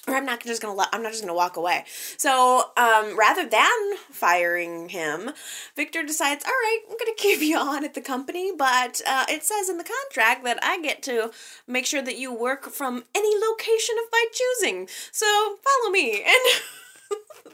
or 0.07 0.15
I'm 0.15 0.25
not 0.25 0.43
just 0.43 0.61
gonna 0.61 0.73
let, 0.73 0.89
I'm 0.91 1.03
not 1.03 1.11
just 1.11 1.23
gonna 1.23 1.33
walk 1.33 1.57
away. 1.57 1.85
So 2.17 2.71
um, 2.75 3.17
rather 3.17 3.47
than 3.47 3.97
firing 4.09 4.89
him, 4.89 5.31
Victor 5.75 6.03
decides, 6.03 6.43
all 6.43 6.51
right, 6.51 6.79
I'm 6.89 6.97
gonna 6.97 7.11
keep 7.17 7.41
you 7.41 7.57
on 7.57 7.85
at 7.85 7.93
the 7.93 8.01
company, 8.01 8.51
but 8.57 9.01
uh, 9.07 9.25
it 9.29 9.43
says 9.43 9.69
in 9.69 9.77
the 9.77 9.83
contract 9.83 10.43
that 10.43 10.59
I 10.63 10.81
get 10.81 11.03
to 11.03 11.31
make 11.67 11.85
sure 11.85 12.01
that 12.01 12.17
you 12.17 12.33
work 12.33 12.69
from 12.69 13.03
any 13.15 13.33
location 13.39 13.95
of 14.03 14.09
my 14.11 14.25
choosing. 14.33 14.87
So 15.11 15.57
follow 15.63 15.91
me 15.91 16.23
and. 16.25 16.61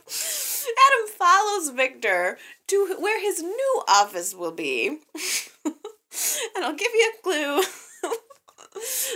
Adam 0.08 1.08
follows 1.08 1.70
Victor 1.70 2.38
to 2.68 2.96
where 3.00 3.20
his 3.22 3.42
new 3.42 3.84
office 3.88 4.34
will 4.34 4.52
be. 4.52 4.88
and 5.66 6.64
I'll 6.66 6.76
give 6.76 6.92
you 6.94 7.14
a 7.14 7.22
clue. 7.22 7.64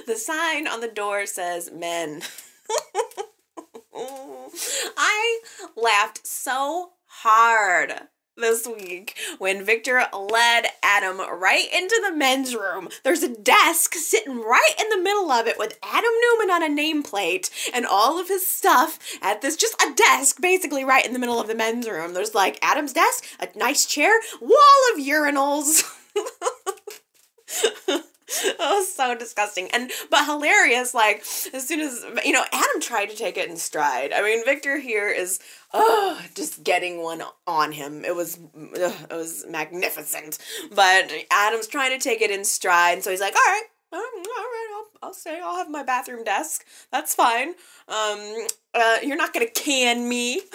the 0.07 0.15
sign 0.15 0.67
on 0.67 0.81
the 0.81 0.87
door 0.87 1.25
says 1.25 1.71
men. 1.71 2.21
I 4.97 5.39
laughed 5.75 6.25
so 6.25 6.91
hard 7.05 7.93
this 8.37 8.67
week 8.67 9.17
when 9.37 9.63
Victor 9.63 10.03
led 10.13 10.65
Adam 10.83 11.19
right 11.19 11.67
into 11.73 12.01
the 12.03 12.15
men's 12.15 12.55
room. 12.55 12.89
There's 13.03 13.23
a 13.23 13.35
desk 13.35 13.93
sitting 13.93 14.41
right 14.41 14.73
in 14.79 14.89
the 14.89 15.01
middle 15.01 15.31
of 15.31 15.47
it 15.47 15.57
with 15.57 15.77
Adam 15.83 16.11
Newman 16.21 16.51
on 16.51 16.63
a 16.63 16.69
nameplate 16.69 17.49
and 17.73 17.85
all 17.85 18.19
of 18.19 18.27
his 18.27 18.47
stuff 18.47 18.99
at 19.21 19.41
this 19.41 19.55
just 19.55 19.81
a 19.81 19.93
desk 19.93 20.41
basically 20.41 20.83
right 20.83 21.05
in 21.05 21.13
the 21.13 21.19
middle 21.19 21.39
of 21.39 21.47
the 21.47 21.55
men's 21.55 21.87
room. 21.87 22.13
There's 22.13 22.35
like 22.35 22.59
Adam's 22.61 22.93
desk, 22.93 23.25
a 23.39 23.47
nice 23.57 23.85
chair, 23.85 24.11
wall 24.41 24.93
of 24.93 24.99
urinals. 24.99 25.83
oh, 28.59 28.85
so 28.93 29.15
disgusting. 29.15 29.69
And 29.71 29.91
but 30.09 30.25
hilarious, 30.25 30.93
like 30.93 31.19
as 31.53 31.67
soon 31.67 31.79
as 31.79 32.03
you 32.23 32.31
know, 32.31 32.43
Adam 32.51 32.81
tried 32.81 33.07
to 33.07 33.15
take 33.15 33.37
it 33.37 33.49
in 33.49 33.57
stride. 33.57 34.13
I 34.13 34.21
mean, 34.21 34.43
Victor 34.45 34.79
here 34.79 35.09
is 35.09 35.39
oh 35.73 36.21
just 36.35 36.63
getting 36.63 37.01
one 37.01 37.23
on 37.47 37.71
him. 37.71 38.05
It 38.05 38.15
was 38.15 38.39
ugh, 38.55 38.95
it 39.09 39.13
was 39.13 39.45
magnificent. 39.49 40.37
But 40.73 41.11
Adam's 41.31 41.67
trying 41.67 41.97
to 41.97 42.03
take 42.03 42.21
it 42.21 42.31
in 42.31 42.43
stride, 42.45 43.03
so 43.03 43.11
he's 43.11 43.21
like, 43.21 43.35
all 43.35 43.51
right. 43.51 43.63
all 43.93 43.99
right, 43.99 44.67
I'll, 44.75 45.07
I'll 45.09 45.13
stay. 45.13 45.39
I'll 45.43 45.57
have 45.57 45.69
my 45.69 45.83
bathroom 45.83 46.23
desk. 46.23 46.65
That's 46.91 47.13
fine. 47.13 47.49
Um, 47.87 48.47
uh, 48.73 48.97
you're 49.03 49.17
not 49.17 49.33
gonna 49.33 49.47
can 49.47 50.07
me. 50.07 50.41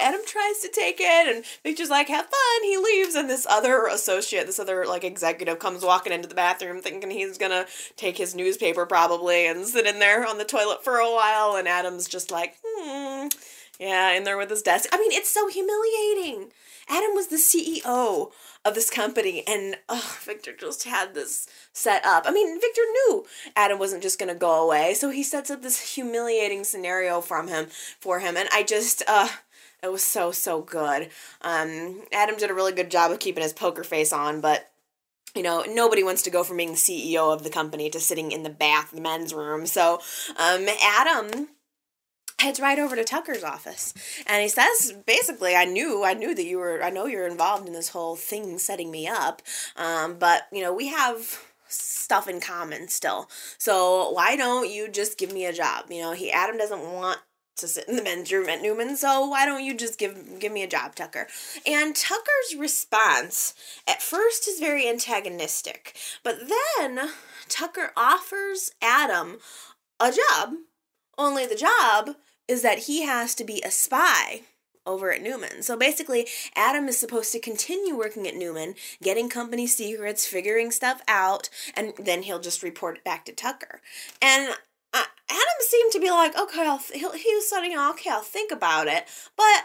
Adam 0.00 0.20
tries 0.26 0.58
to 0.60 0.68
take 0.68 1.00
it, 1.00 1.34
and 1.34 1.44
Victor's 1.62 1.90
like, 1.90 2.08
"Have 2.08 2.26
fun." 2.26 2.62
He 2.62 2.76
leaves, 2.76 3.14
and 3.14 3.28
this 3.28 3.46
other 3.46 3.86
associate, 3.86 4.46
this 4.46 4.58
other 4.58 4.86
like 4.86 5.04
executive, 5.04 5.58
comes 5.58 5.84
walking 5.84 6.12
into 6.12 6.28
the 6.28 6.34
bathroom, 6.34 6.80
thinking 6.80 7.10
he's 7.10 7.38
gonna 7.38 7.66
take 7.96 8.18
his 8.18 8.34
newspaper 8.34 8.86
probably 8.86 9.46
and 9.46 9.66
sit 9.66 9.86
in 9.86 9.98
there 9.98 10.26
on 10.26 10.38
the 10.38 10.44
toilet 10.44 10.84
for 10.84 10.96
a 10.98 11.10
while. 11.12 11.56
And 11.56 11.68
Adam's 11.68 12.08
just 12.08 12.30
like, 12.30 12.56
"Hmm." 12.64 13.28
Yeah, 13.78 14.12
in 14.12 14.24
there 14.24 14.38
with 14.38 14.50
his 14.50 14.62
desk. 14.62 14.88
I 14.92 14.98
mean, 14.98 15.12
it's 15.12 15.30
so 15.30 15.48
humiliating. 15.48 16.52
Adam 16.88 17.14
was 17.14 17.28
the 17.28 17.36
CEO 17.36 18.32
of 18.64 18.74
this 18.74 18.90
company, 18.90 19.42
and 19.46 19.76
Victor 20.20 20.52
just 20.52 20.84
had 20.84 21.14
this 21.14 21.46
set 21.72 22.04
up. 22.04 22.24
I 22.26 22.32
mean, 22.32 22.60
Victor 22.60 22.82
knew 22.82 23.26
Adam 23.56 23.78
wasn't 23.78 24.02
just 24.02 24.18
gonna 24.18 24.34
go 24.34 24.62
away, 24.62 24.94
so 24.94 25.10
he 25.10 25.22
sets 25.22 25.50
up 25.50 25.62
this 25.62 25.94
humiliating 25.94 26.64
scenario 26.64 27.20
from 27.20 27.48
him 27.48 27.66
for 27.98 28.20
him, 28.20 28.36
and 28.36 28.48
I 28.52 28.62
just 28.62 29.02
uh 29.08 29.28
it 29.82 29.90
was 29.90 30.02
so 30.02 30.30
so 30.32 30.62
good. 30.62 31.10
Um, 31.40 32.02
Adam 32.12 32.36
did 32.36 32.50
a 32.50 32.54
really 32.54 32.72
good 32.72 32.90
job 32.90 33.10
of 33.10 33.18
keeping 33.18 33.42
his 33.42 33.52
poker 33.52 33.84
face 33.84 34.12
on, 34.12 34.40
but 34.40 34.70
you 35.34 35.42
know, 35.42 35.64
nobody 35.66 36.02
wants 36.02 36.22
to 36.22 36.30
go 36.30 36.44
from 36.44 36.58
being 36.58 36.74
CEO 36.74 37.32
of 37.32 37.42
the 37.42 37.50
company 37.50 37.88
to 37.90 38.00
sitting 38.00 38.32
in 38.32 38.42
the 38.42 38.50
bath, 38.50 38.90
the 38.92 39.00
men's 39.00 39.32
room. 39.32 39.64
So, 39.64 40.00
um, 40.36 40.66
Adam 40.82 41.48
heads 42.38 42.60
right 42.60 42.78
over 42.78 42.96
to 42.96 43.04
Tucker's 43.04 43.44
office 43.44 43.94
and 44.26 44.42
he 44.42 44.48
says 44.48 44.92
basically 45.06 45.54
I 45.54 45.64
knew 45.64 46.02
I 46.04 46.14
knew 46.14 46.34
that 46.34 46.44
you 46.44 46.58
were 46.58 46.82
I 46.82 46.90
know 46.90 47.06
you're 47.06 47.28
involved 47.28 47.68
in 47.68 47.72
this 47.72 47.90
whole 47.90 48.16
thing 48.16 48.58
setting 48.58 48.90
me 48.90 49.06
up 49.06 49.42
um, 49.76 50.16
but 50.18 50.48
you 50.50 50.60
know 50.60 50.74
we 50.74 50.88
have 50.88 51.40
stuff 51.68 52.26
in 52.26 52.40
common 52.40 52.88
still 52.88 53.30
so 53.58 54.10
why 54.10 54.34
don't 54.34 54.68
you 54.68 54.88
just 54.88 55.18
give 55.18 55.32
me 55.32 55.46
a 55.46 55.52
job 55.52 55.84
you 55.88 56.02
know 56.02 56.12
he 56.12 56.32
Adam 56.32 56.58
doesn't 56.58 56.82
want 56.82 57.20
to 57.56 57.68
sit 57.68 57.88
in 57.88 57.96
the 57.96 58.02
men's 58.02 58.32
room 58.32 58.48
at 58.48 58.62
Newman, 58.62 58.96
so 58.96 59.26
why 59.26 59.44
don't 59.46 59.64
you 59.64 59.74
just 59.74 59.98
give 59.98 60.38
give 60.38 60.52
me 60.52 60.62
a 60.62 60.68
job, 60.68 60.94
Tucker? 60.94 61.26
And 61.66 61.94
Tucker's 61.94 62.56
response 62.58 63.54
at 63.86 64.02
first 64.02 64.48
is 64.48 64.58
very 64.60 64.88
antagonistic, 64.88 65.96
but 66.22 66.36
then 66.48 67.10
Tucker 67.48 67.92
offers 67.96 68.70
Adam 68.80 69.38
a 70.00 70.12
job. 70.12 70.54
Only 71.18 71.46
the 71.46 71.54
job 71.54 72.16
is 72.48 72.62
that 72.62 72.80
he 72.80 73.02
has 73.02 73.34
to 73.36 73.44
be 73.44 73.62
a 73.62 73.70
spy 73.70 74.42
over 74.84 75.12
at 75.12 75.22
Newman. 75.22 75.62
So 75.62 75.76
basically, 75.76 76.26
Adam 76.56 76.88
is 76.88 76.98
supposed 76.98 77.32
to 77.32 77.38
continue 77.38 77.96
working 77.96 78.26
at 78.26 78.34
Newman, 78.34 78.74
getting 79.02 79.28
company 79.28 79.66
secrets, 79.66 80.26
figuring 80.26 80.70
stuff 80.70 81.02
out, 81.06 81.48
and 81.74 81.92
then 81.98 82.22
he'll 82.22 82.40
just 82.40 82.62
report 82.62 82.98
it 82.98 83.04
back 83.04 83.24
to 83.26 83.32
Tucker. 83.32 83.80
And 84.20 84.54
Adam 84.94 85.58
seemed 85.60 85.92
to 85.92 86.00
be 86.00 86.10
like, 86.10 86.38
okay, 86.38 86.66
I'll 86.66 86.78
th- 86.78 87.00
he 87.00 87.34
was 87.34 87.48
saying, 87.48 87.76
okay, 87.76 88.10
I'll 88.10 88.20
think 88.20 88.50
about 88.52 88.86
it. 88.86 89.04
But 89.36 89.64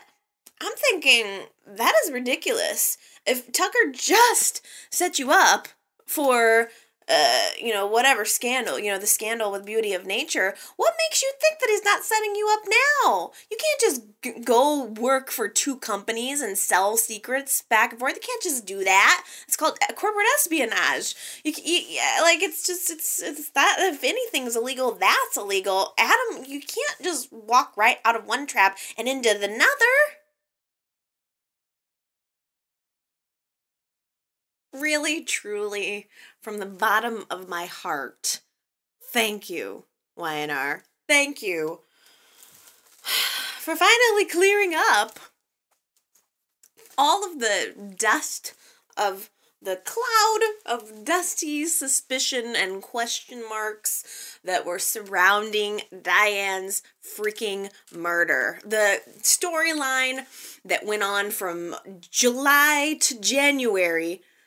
I'm 0.62 0.74
thinking 0.76 1.48
that 1.66 1.94
is 2.04 2.12
ridiculous. 2.12 2.98
If 3.26 3.52
Tucker 3.52 3.92
just 3.92 4.66
set 4.90 5.20
you 5.20 5.32
up 5.32 5.68
for 6.06 6.70
uh, 7.10 7.50
you 7.60 7.74
know, 7.74 7.88
whatever 7.88 8.26
scandal, 8.26 8.78
you 8.80 8.92
know, 8.92 9.00
the 9.00 9.08
scandal 9.08 9.52
with 9.52 9.66
Beauty 9.66 9.94
of 9.94 10.06
Nature, 10.06 10.56
what 10.76 10.94
makes 10.98 11.22
you 11.22 11.32
think 11.40 11.60
that 11.60 11.70
he's 11.70 11.84
not 11.84 12.04
setting 12.04 12.36
you 12.36 12.50
up 12.52 12.68
now? 12.68 13.32
You 13.50 13.58
can't 13.58 13.82
just 13.82 14.02
g- 14.22 14.44
go 14.44 14.84
work 14.84 15.32
for 15.32 15.48
two 15.48 15.78
companies 15.78 16.42
and 16.42 16.58
sell 16.58 16.98
secrets 16.98 17.62
back 17.62 17.92
and 17.92 18.00
forth. 18.00 18.16
You 18.16 18.22
can't 18.22 18.44
just 18.44 18.66
do 18.66 18.84
that. 18.84 19.24
It's 19.48 19.58
called 19.58 19.80
corporate 19.96 20.28
espionage. 20.36 21.16
You, 21.44 21.54
you 21.64 21.82
yeah, 21.90 22.20
like 22.22 22.42
it's 22.42 22.66
just 22.66 22.90
it's 22.92 23.22
it's 23.22 23.50
that 23.52 23.78
if 23.80 24.04
anything's 24.04 24.56
illegal, 24.56 24.92
that's 24.92 25.38
illegal. 25.38 25.94
Adam, 25.98 26.46
you 26.46 26.60
can't 26.60 27.02
just 27.02 27.32
walk 27.32 27.76
right 27.76 27.98
out 28.06 28.16
of 28.16 28.26
one 28.26 28.48
trap 28.48 28.78
and 28.98 29.08
into 29.08 29.34
the 29.34 29.48
another. 29.48 30.17
Really, 34.74 35.24
truly, 35.24 36.08
from 36.42 36.60
the 36.60 36.66
bottom 36.66 37.26
of 37.30 37.50
my 37.50 37.66
heart, 37.66 38.42
thank 39.02 39.50
you, 39.50 39.86
YNR. 40.18 40.82
Thank 41.08 41.42
you 41.42 41.82
for 43.04 43.76
finally 43.76 44.26
clearing 44.26 44.74
up 44.76 45.20
all 46.98 47.26
of 47.26 47.40
the 47.40 47.94
dust 47.98 48.54
of 48.98 49.30
the 49.62 49.82
cloud 49.84 50.40
of 50.66 51.04
dusty 51.04 51.66
suspicion 51.66 52.56
and 52.56 52.82
question 52.82 53.44
marks 53.50 54.40
that 54.44 54.66
were 54.66 54.80
surrounding 54.80 55.82
Diane's 56.02 56.84
freaking 57.04 57.72
murder. 57.94 58.60
The 58.64 59.02
storyline 59.22 60.26
that 60.64 60.86
went 60.86 61.04
on 61.04 61.32
from 61.32 61.76
July 62.00 62.98
to 63.02 63.20
January 63.20 64.22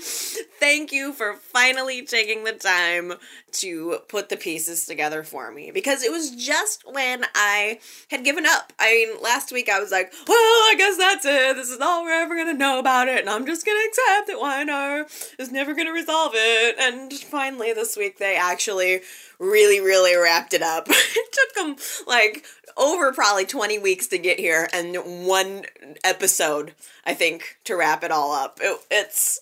Thank 0.00 0.92
you 0.92 1.12
for 1.12 1.34
finally 1.34 2.04
taking 2.04 2.44
the 2.44 2.52
time 2.52 3.14
to 3.52 3.98
put 4.08 4.28
the 4.28 4.36
pieces 4.36 4.86
together 4.86 5.22
for 5.22 5.50
me 5.50 5.70
because 5.70 6.02
it 6.02 6.10
was 6.10 6.30
just 6.30 6.84
when 6.90 7.24
I 7.34 7.80
had 8.10 8.24
given 8.24 8.44
up. 8.46 8.72
I 8.78 8.92
mean, 8.92 9.22
last 9.22 9.52
week 9.52 9.68
I 9.68 9.80
was 9.80 9.90
like, 9.90 10.12
well, 10.26 10.36
I 10.36 10.74
guess 10.76 10.96
that's 10.96 11.24
it. 11.24 11.56
This 11.56 11.70
is 11.70 11.80
all 11.80 12.02
we're 12.02 12.12
ever 12.12 12.34
going 12.34 12.48
to 12.48 12.54
know 12.54 12.78
about 12.78 13.08
it, 13.08 13.20
and 13.20 13.30
I'm 13.30 13.46
just 13.46 13.64
going 13.64 13.78
to 13.78 13.88
accept 13.88 14.26
that 14.28 14.36
YNR 14.36 15.38
is 15.38 15.52
never 15.52 15.74
going 15.74 15.86
to 15.86 15.92
resolve 15.92 16.32
it. 16.34 16.76
And 16.78 17.12
finally, 17.12 17.72
this 17.72 17.96
week 17.96 18.18
they 18.18 18.36
actually 18.36 19.00
really, 19.38 19.80
really 19.80 20.16
wrapped 20.16 20.52
it 20.52 20.62
up. 20.62 20.86
it 20.90 21.32
took 21.32 21.54
them 21.54 21.76
like 22.06 22.44
over 22.76 23.12
probably 23.12 23.44
20 23.44 23.78
weeks 23.78 24.06
to 24.08 24.18
get 24.18 24.38
here 24.38 24.68
and 24.72 24.96
one 25.26 25.64
episode, 26.04 26.74
I 27.04 27.14
think, 27.14 27.58
to 27.64 27.76
wrap 27.76 28.04
it 28.04 28.10
all 28.10 28.32
up. 28.32 28.58
It, 28.62 28.78
it's 28.90 29.40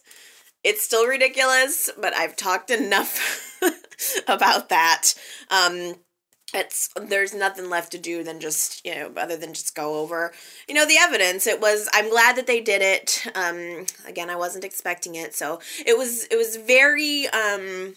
it's 0.66 0.83
still 0.83 1.07
ridiculous, 1.07 1.90
but 1.96 2.12
I've 2.12 2.35
talked 2.35 2.70
enough 2.70 3.57
about 4.29 4.68
that. 4.68 5.14
Um, 5.48 5.94
it's 6.52 6.90
there's 7.00 7.33
nothing 7.33 7.70
left 7.70 7.92
to 7.92 7.98
do 7.98 8.24
than 8.24 8.40
just 8.40 8.85
you 8.85 8.94
know 8.94 9.12
other 9.16 9.37
than 9.37 9.52
just 9.52 9.74
go 9.74 9.98
over 10.00 10.33
you 10.68 10.74
know 10.74 10.87
the 10.87 10.96
evidence. 10.96 11.46
It 11.46 11.61
was 11.61 11.88
i'm 11.92 12.09
glad 12.09 12.37
that 12.37 12.46
they 12.46 12.61
did 12.61 12.83
it. 12.83 13.26
Um 13.35 13.87
again 14.07 14.31
i 14.31 14.37
wasn't 14.37 14.64
expecting 14.64 15.16
it. 15.16 15.35
So 15.35 15.61
it 15.85 15.98
was 15.98 16.24
it 16.31 16.37
was 16.37 16.57
very 16.57 17.26
um 17.29 17.94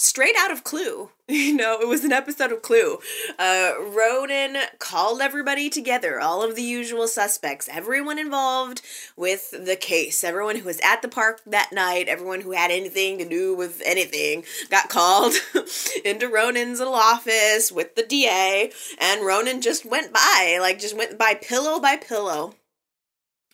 straight 0.00 0.36
out 0.38 0.50
of 0.50 0.64
Clue. 0.64 1.10
You 1.30 1.54
know, 1.54 1.78
it 1.78 1.86
was 1.86 2.04
an 2.04 2.12
episode 2.12 2.52
of 2.52 2.62
Clue. 2.62 3.00
Uh, 3.38 3.74
Ronan 3.78 4.56
called 4.78 5.20
everybody 5.20 5.68
together, 5.68 6.18
all 6.18 6.42
of 6.42 6.56
the 6.56 6.62
usual 6.62 7.06
suspects, 7.06 7.68
everyone 7.70 8.18
involved 8.18 8.80
with 9.14 9.50
the 9.50 9.76
case, 9.76 10.24
everyone 10.24 10.56
who 10.56 10.64
was 10.64 10.80
at 10.82 11.02
the 11.02 11.08
park 11.08 11.42
that 11.44 11.70
night, 11.70 12.08
everyone 12.08 12.40
who 12.40 12.52
had 12.52 12.70
anything 12.70 13.18
to 13.18 13.28
do 13.28 13.54
with 13.54 13.82
anything, 13.84 14.44
got 14.70 14.88
called 14.88 15.34
into 16.04 16.28
Ronan's 16.28 16.78
little 16.78 16.94
office 16.94 17.70
with 17.70 17.94
the 17.94 18.04
DA, 18.04 18.72
and 18.98 19.26
Ronan 19.26 19.60
just 19.60 19.84
went 19.84 20.10
by, 20.14 20.56
like, 20.62 20.78
just 20.78 20.96
went 20.96 21.18
by 21.18 21.34
pillow 21.34 21.78
by 21.78 21.96
pillow 21.96 22.54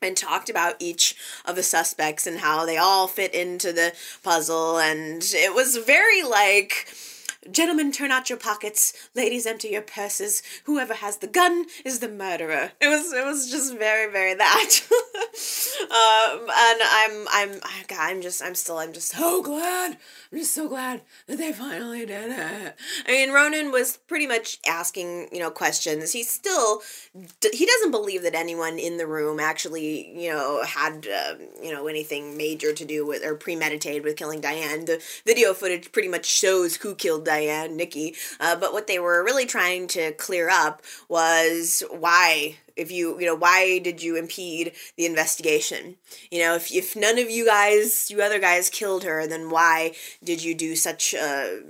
and 0.03 0.17
talked 0.17 0.51
about 0.51 0.77
each 0.79 1.17
of 1.45 1.57
the 1.57 1.63
suspects 1.63 2.27
and 2.27 2.39
how 2.39 2.67
they 2.67 2.77
all 2.77 3.07
fit 3.09 3.35
into 3.35 3.73
the 3.73 3.95
puzzle. 4.23 4.79
And 4.79 5.23
it 5.33 5.55
was 5.55 5.77
very 5.77 6.23
like 6.23 6.89
gentlemen, 7.51 7.93
turn 7.93 8.11
out 8.11 8.29
your 8.29 8.39
pockets. 8.39 8.93
Ladies, 9.15 9.47
empty 9.47 9.69
your 9.69 9.83
purses. 9.83 10.43
Whoever 10.65 10.95
has 10.95 11.19
the 11.19 11.27
gun 11.27 11.67
is 11.85 12.01
the 12.01 12.09
murderer. 12.09 12.73
It 12.81 12.89
was 12.89 13.13
it 13.13 13.25
was 13.25 13.51
just 13.51 13.77
very 13.77 14.11
very 14.11 14.35
that. 14.35 14.71
um, 15.83 16.41
and 16.41 16.81
I'm 16.83 17.27
I'm 17.31 17.61
I'm 17.99 18.23
just 18.23 18.43
I'm 18.43 18.55
still 18.55 18.79
I'm 18.79 18.93
just 18.93 19.09
so 19.09 19.43
glad. 19.43 19.99
I'm 20.33 20.39
just 20.39 20.55
so 20.55 20.69
glad 20.69 21.03
that 21.27 21.39
they 21.39 21.53
finally 21.53 22.07
did 22.07 22.31
it. 22.31 22.77
I 23.07 23.11
mean, 23.11 23.31
Ronan 23.31 23.73
was 23.73 23.97
pretty 23.97 24.27
much 24.27 24.59
asking 24.67 25.29
you 25.33 25.39
know 25.39 25.51
questions. 25.51 26.13
He 26.13 26.23
still 26.23 26.83
he 27.53 27.67
doesn't 27.67 27.91
believe 27.91 28.23
that 28.23 28.35
anyone 28.35 28.79
in 28.79 28.97
the 28.97 29.07
room 29.07 29.41
actually 29.41 30.21
you 30.21 30.31
know 30.31 30.63
had 30.65 31.07
uh, 31.07 31.35
you 31.63 31.73
know 31.73 31.87
anything 31.87 32.37
major 32.37 32.73
to 32.73 32.85
do 32.85 33.07
with 33.07 33.25
or 33.25 33.35
premeditated 33.35 34.05
with 34.05 34.17
killing 34.17 34.41
Diane. 34.41 34.85
The 34.85 35.03
video 35.27 35.55
footage 35.55 35.93
pretty 35.93 36.09
much 36.09 36.27
shows 36.27 36.77
who 36.77 36.95
killed 36.95 37.25
Diane, 37.25 37.34
Nikki. 37.71 38.15
Uh, 38.41 38.57
but 38.57 38.73
what 38.73 38.87
they 38.87 38.99
were 38.99 39.25
really 39.25 39.47
trying 39.47 39.87
to 39.89 40.13
clear 40.13 40.49
up 40.51 40.83
was 41.09 41.83
why 41.91 42.57
if 42.77 42.91
you 42.91 43.19
you 43.21 43.27
know 43.27 43.35
why 43.35 43.79
did 43.79 44.03
you 44.03 44.17
impede 44.17 44.73
the 44.97 45.07
investigation 45.07 45.97
you 46.31 46.41
know 46.41 46.55
if, 46.55 46.73
if 46.73 46.97
none 46.97 47.19
of 47.19 47.31
you 47.31 47.47
guys 47.47 48.11
you 48.11 48.21
other 48.21 48.39
guys 48.39 48.69
killed 48.69 49.05
her 49.05 49.27
then 49.27 49.51
why 49.51 49.93
did 50.23 50.43
you 50.43 50.55
do 50.55 50.75
such 50.75 51.15
a 51.15 51.61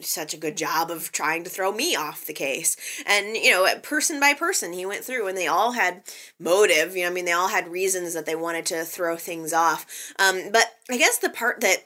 such 0.00 0.32
a 0.34 0.38
good 0.38 0.56
job 0.56 0.90
of 0.90 1.12
trying 1.12 1.44
to 1.44 1.50
throw 1.50 1.72
me 1.72 1.94
off 1.94 2.26
the 2.26 2.32
case 2.32 2.76
and 3.06 3.36
you 3.36 3.50
know 3.50 3.66
person 3.82 4.18
by 4.18 4.32
person 4.32 4.72
he 4.72 4.86
went 4.86 5.04
through 5.04 5.26
and 5.26 5.36
they 5.36 5.46
all 5.46 5.72
had 5.72 6.02
motive 6.38 6.96
you 6.96 7.02
know 7.02 7.10
i 7.10 7.12
mean 7.12 7.24
they 7.24 7.32
all 7.32 7.48
had 7.48 7.68
reasons 7.68 8.14
that 8.14 8.26
they 8.26 8.36
wanted 8.36 8.64
to 8.64 8.84
throw 8.84 9.16
things 9.16 9.52
off 9.52 9.86
um, 10.18 10.50
but 10.52 10.76
i 10.90 10.96
guess 10.96 11.18
the 11.18 11.30
part 11.30 11.60
that 11.60 11.84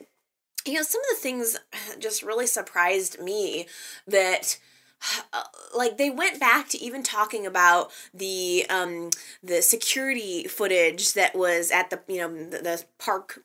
you 0.65 0.73
know 0.73 0.81
some 0.83 1.01
of 1.01 1.17
the 1.17 1.21
things 1.21 1.57
just 1.99 2.23
really 2.23 2.47
surprised 2.47 3.19
me 3.19 3.67
that 4.07 4.57
like 5.75 5.97
they 5.97 6.09
went 6.09 6.39
back 6.39 6.69
to 6.69 6.77
even 6.81 7.03
talking 7.03 7.45
about 7.45 7.91
the 8.13 8.65
um 8.69 9.09
the 9.41 9.61
security 9.61 10.45
footage 10.45 11.13
that 11.13 11.35
was 11.35 11.71
at 11.71 11.89
the 11.89 11.99
you 12.07 12.17
know 12.17 12.49
the, 12.49 12.57
the 12.59 12.83
park 12.97 13.43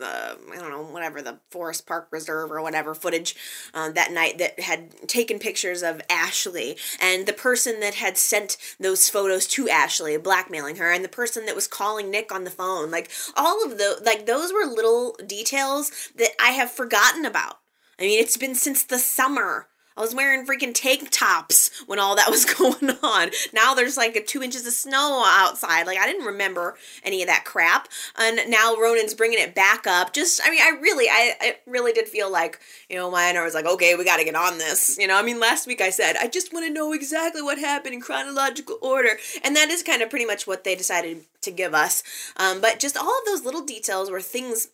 uh, 0.00 0.34
I 0.52 0.56
don't 0.56 0.70
know, 0.70 0.82
whatever 0.82 1.22
the 1.22 1.38
Forest 1.50 1.86
Park 1.86 2.08
Reserve 2.10 2.50
or 2.50 2.62
whatever 2.62 2.94
footage 2.94 3.34
uh, 3.74 3.90
that 3.90 4.12
night 4.12 4.38
that 4.38 4.60
had 4.60 5.08
taken 5.08 5.38
pictures 5.38 5.82
of 5.82 6.00
Ashley 6.08 6.76
and 7.00 7.26
the 7.26 7.32
person 7.32 7.80
that 7.80 7.94
had 7.94 8.16
sent 8.16 8.56
those 8.78 9.08
photos 9.08 9.46
to 9.48 9.68
Ashley, 9.68 10.16
blackmailing 10.16 10.76
her, 10.76 10.90
and 10.92 11.04
the 11.04 11.08
person 11.08 11.46
that 11.46 11.54
was 11.54 11.66
calling 11.66 12.10
Nick 12.10 12.32
on 12.32 12.44
the 12.44 12.50
phone. 12.50 12.90
Like 12.90 13.10
all 13.36 13.64
of 13.64 13.78
the 13.78 14.00
like 14.04 14.26
those 14.26 14.52
were 14.52 14.64
little 14.64 15.16
details 15.26 16.10
that 16.16 16.30
I 16.40 16.50
have 16.50 16.70
forgotten 16.70 17.24
about. 17.24 17.58
I 17.98 18.02
mean, 18.02 18.20
it's 18.20 18.36
been 18.36 18.54
since 18.54 18.84
the 18.84 18.98
summer 18.98 19.66
I 19.98 20.00
was 20.00 20.14
wearing 20.14 20.46
freaking 20.46 20.72
tank 20.72 21.08
tops 21.10 21.70
when 21.86 21.98
all 21.98 22.14
that 22.14 22.30
was 22.30 22.44
going 22.54 22.90
on. 23.02 23.30
Now 23.52 23.74
there's 23.74 23.96
like 23.96 24.26
two 24.26 24.42
inches 24.42 24.64
of 24.64 24.72
snow 24.72 25.24
outside. 25.26 25.86
Like 25.88 25.98
I 25.98 26.06
didn't 26.06 26.24
remember 26.24 26.76
any 27.02 27.20
of 27.20 27.26
that 27.26 27.44
crap. 27.44 27.88
And 28.16 28.48
now 28.48 28.76
Ronan's 28.76 29.14
bringing 29.14 29.40
it 29.40 29.56
back 29.56 29.88
up. 29.88 30.12
Just, 30.12 30.40
I 30.44 30.50
mean, 30.50 30.60
I 30.62 30.78
really, 30.80 31.08
I, 31.08 31.34
I 31.40 31.56
really 31.66 31.92
did 31.92 32.06
feel 32.06 32.30
like, 32.30 32.60
you 32.88 32.96
know, 32.96 33.10
my 33.10 33.28
I 33.28 33.44
was 33.44 33.54
like, 33.54 33.66
okay, 33.66 33.94
we 33.96 34.04
got 34.04 34.18
to 34.18 34.24
get 34.24 34.36
on 34.36 34.58
this. 34.58 34.96
You 34.98 35.06
know, 35.08 35.18
I 35.18 35.22
mean, 35.22 35.40
last 35.40 35.66
week 35.66 35.80
I 35.80 35.90
said, 35.90 36.16
I 36.16 36.28
just 36.28 36.52
want 36.52 36.66
to 36.66 36.72
know 36.72 36.92
exactly 36.92 37.42
what 37.42 37.58
happened 37.58 37.94
in 37.94 38.00
chronological 38.00 38.78
order. 38.80 39.18
And 39.42 39.56
that 39.56 39.68
is 39.68 39.82
kind 39.82 40.00
of 40.00 40.10
pretty 40.10 40.24
much 40.24 40.46
what 40.46 40.62
they 40.62 40.76
decided 40.76 41.24
to 41.42 41.50
give 41.50 41.74
us. 41.74 42.02
Um, 42.36 42.60
but 42.60 42.78
just 42.78 42.96
all 42.96 43.18
of 43.18 43.24
those 43.26 43.44
little 43.44 43.64
details 43.64 44.10
were 44.10 44.20
things 44.20 44.68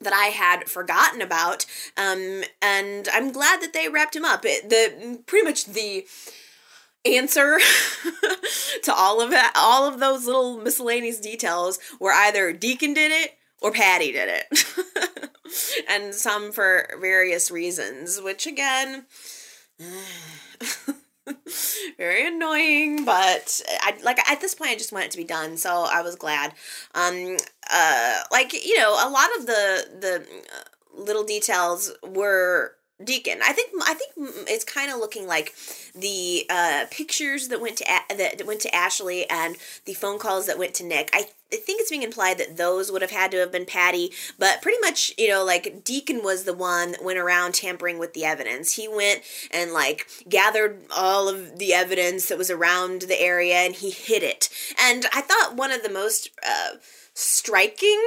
that 0.00 0.12
I 0.12 0.26
had 0.26 0.68
forgotten 0.68 1.22
about. 1.22 1.66
Um, 1.96 2.42
and 2.60 3.08
I'm 3.12 3.32
glad 3.32 3.60
that 3.62 3.72
they 3.72 3.88
wrapped 3.88 4.16
him 4.16 4.24
up. 4.24 4.44
It, 4.44 4.68
the 4.68 5.22
pretty 5.26 5.44
much 5.44 5.66
the 5.66 6.06
answer 7.04 7.58
to 8.82 8.94
all 8.94 9.20
of 9.20 9.32
it, 9.32 9.44
all 9.54 9.86
of 9.86 10.00
those 10.00 10.26
little 10.26 10.58
miscellaneous 10.58 11.20
details 11.20 11.78
were 12.00 12.12
either 12.12 12.52
Deacon 12.52 12.94
did 12.94 13.12
it 13.12 13.32
or 13.60 13.70
Patty 13.70 14.12
did 14.12 14.28
it. 14.28 15.30
and 15.88 16.14
some 16.14 16.52
for 16.52 16.88
various 17.00 17.50
reasons, 17.50 18.20
which 18.20 18.46
again 18.46 19.06
very 21.96 22.26
annoying 22.26 23.04
but 23.04 23.60
i 23.80 23.94
like 24.02 24.18
at 24.30 24.40
this 24.40 24.54
point 24.54 24.70
i 24.70 24.74
just 24.74 24.92
want 24.92 25.04
it 25.04 25.10
to 25.10 25.16
be 25.16 25.24
done 25.24 25.56
so 25.56 25.86
i 25.90 26.02
was 26.02 26.16
glad. 26.16 26.52
Um 26.94 27.36
uh 27.72 28.20
like 28.30 28.52
you 28.52 28.78
know 28.78 28.92
a 28.92 29.08
lot 29.08 29.28
of 29.38 29.46
the 29.46 29.86
the 30.00 30.26
uh, 30.52 31.00
little 31.02 31.24
details 31.24 31.92
were 32.06 32.72
Deacon. 33.02 33.40
I 33.44 33.52
think 33.52 33.70
I 33.82 33.94
think 33.94 34.12
it's 34.48 34.64
kind 34.64 34.90
of 34.90 34.98
looking 34.98 35.26
like 35.26 35.52
the 35.96 36.46
uh, 36.48 36.84
pictures 36.92 37.48
that 37.48 37.60
went 37.60 37.76
to 37.78 37.84
a- 37.84 38.16
that 38.16 38.46
went 38.46 38.60
to 38.60 38.74
Ashley 38.74 39.28
and 39.28 39.56
the 39.84 39.94
phone 39.94 40.20
calls 40.20 40.46
that 40.46 40.58
went 40.58 40.74
to 40.74 40.84
Nick. 40.84 41.10
I, 41.12 41.26
I 41.52 41.56
think 41.56 41.80
it's 41.80 41.90
being 41.90 42.04
implied 42.04 42.38
that 42.38 42.56
those 42.56 42.92
would 42.92 43.02
have 43.02 43.10
had 43.10 43.32
to 43.32 43.38
have 43.38 43.50
been 43.50 43.66
Patty, 43.66 44.12
but 44.38 44.62
pretty 44.62 44.78
much 44.80 45.12
you 45.18 45.28
know 45.28 45.44
like 45.44 45.82
Deacon 45.82 46.22
was 46.22 46.44
the 46.44 46.54
one 46.54 46.92
that 46.92 47.04
went 47.04 47.18
around 47.18 47.54
tampering 47.54 47.98
with 47.98 48.14
the 48.14 48.24
evidence. 48.24 48.74
He 48.74 48.86
went 48.86 49.22
and 49.50 49.72
like 49.72 50.06
gathered 50.28 50.82
all 50.94 51.28
of 51.28 51.58
the 51.58 51.74
evidence 51.74 52.26
that 52.28 52.38
was 52.38 52.50
around 52.50 53.02
the 53.02 53.20
area 53.20 53.56
and 53.56 53.74
he 53.74 53.90
hid 53.90 54.22
it. 54.22 54.48
And 54.80 55.06
I 55.12 55.20
thought 55.20 55.56
one 55.56 55.72
of 55.72 55.82
the 55.82 55.90
most 55.90 56.30
uh, 56.46 56.76
striking 57.12 58.00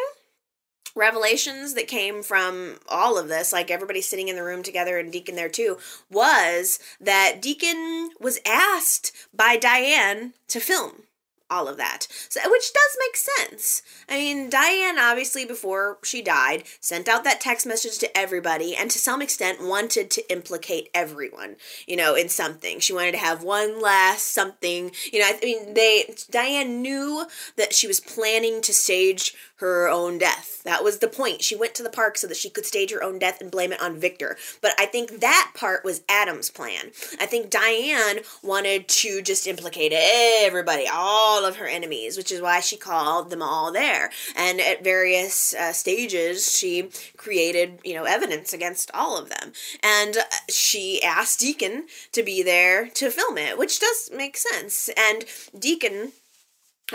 revelations 0.98 1.74
that 1.76 1.88
came 1.88 2.24
from 2.24 2.80
all 2.90 3.18
of 3.18 3.28
this, 3.28 3.54
like 3.54 3.72
everybody 3.72 4.02
sitting 4.02 4.28
in 4.28 4.36
the 4.36 4.44
room 4.44 4.64
together 4.64 4.98
and 4.98 5.12
Deacon 5.12 5.36
there 5.36 5.50
too, 5.50 5.78
was 6.10 6.80
that 7.00 7.42
Deacon 7.42 8.10
was 8.20 8.40
asked 8.46 9.12
by 9.34 9.56
Diane 9.58 10.34
to 10.50 10.60
film 10.60 11.04
all 11.50 11.68
of 11.68 11.78
that. 11.78 12.08
So 12.30 12.40
which 12.50 12.74
does 12.74 12.98
make 13.00 13.16
sense. 13.16 13.82
I 14.10 14.18
mean, 14.18 14.50
Diane 14.50 15.00
obviously 15.00 15.46
before 15.46 15.98
she 16.04 16.22
died 16.22 16.64
sent 16.80 17.08
out 17.08 17.24
that 17.24 17.42
text 17.42 17.66
message 17.66 17.98
to 18.00 18.18
everybody 18.18 18.76
and 18.76 18.92
to 18.92 19.00
some 19.00 19.22
extent 19.22 19.60
wanted 19.62 20.12
to 20.12 20.32
implicate 20.32 20.90
everyone, 20.94 21.56
you 21.86 21.96
know, 21.96 22.16
in 22.16 22.30
something. 22.30 22.80
She 22.80 22.94
wanted 22.94 23.14
to 23.14 23.18
have 23.18 23.44
one 23.44 23.82
last 23.82 24.28
something, 24.28 24.92
you 25.12 25.20
know, 25.20 25.28
I 25.28 25.40
mean 25.44 25.74
they 25.74 26.14
Diane 26.30 26.82
knew 26.82 27.26
that 27.56 27.74
she 27.74 27.88
was 27.88 28.00
planning 28.00 28.62
to 28.62 28.74
stage 28.74 29.34
her 29.58 29.90
own 29.90 30.18
death. 30.18 30.62
That 30.64 30.84
was 30.84 31.00
the 31.00 31.08
point. 31.08 31.44
She 31.44 31.56
went 31.56 31.74
to 31.76 31.84
the 31.84 31.90
park 31.90 32.18
so 32.18 32.28
that 32.28 32.38
she 32.38 32.50
could 32.50 32.66
stage 32.66 32.92
her 32.92 33.04
own 33.04 33.20
death 33.20 33.42
and 33.42 33.50
blame 33.50 33.72
it 33.72 33.82
on 33.82 34.00
Victor. 34.00 34.38
But 34.62 34.74
I 34.78 34.86
think 34.86 35.20
that 35.20 35.52
part 35.56 35.84
was 35.84 36.02
Adam's 36.08 36.50
plan. 36.50 36.92
I 37.20 37.26
think 37.26 37.50
Diane 37.50 38.20
wanted 38.44 38.88
to 38.88 39.22
just 39.22 39.48
implicate 39.48 39.94
everybody, 39.96 40.86
all 40.92 41.46
of 41.46 41.58
her 41.58 41.68
enemies, 41.68 42.18
which 42.18 42.32
is 42.32 42.42
why 42.42 42.60
she 42.60 42.78
called 42.78 43.30
them 43.30 43.42
all 43.42 43.72
there. 43.72 44.12
And 44.36 44.60
at 44.62 44.84
various 44.84 45.54
uh, 45.54 45.74
stages, 45.74 46.56
she 46.56 46.90
created, 47.18 47.80
you 47.84 47.94
know, 47.94 48.04
evidence 48.04 48.54
against 48.54 48.92
all 48.94 49.18
of 49.18 49.30
them. 49.30 49.54
And 49.82 50.18
uh, 50.18 50.24
she 50.50 51.02
asked 51.02 51.40
Deacon 51.40 51.88
to 52.12 52.24
be 52.24 52.44
there 52.44 52.90
to 52.90 53.10
film 53.10 53.38
it, 53.38 53.58
which 53.58 53.80
does 53.80 54.12
make 54.14 54.38
sense. 54.38 54.90
And 54.96 55.26
Deacon 55.58 56.12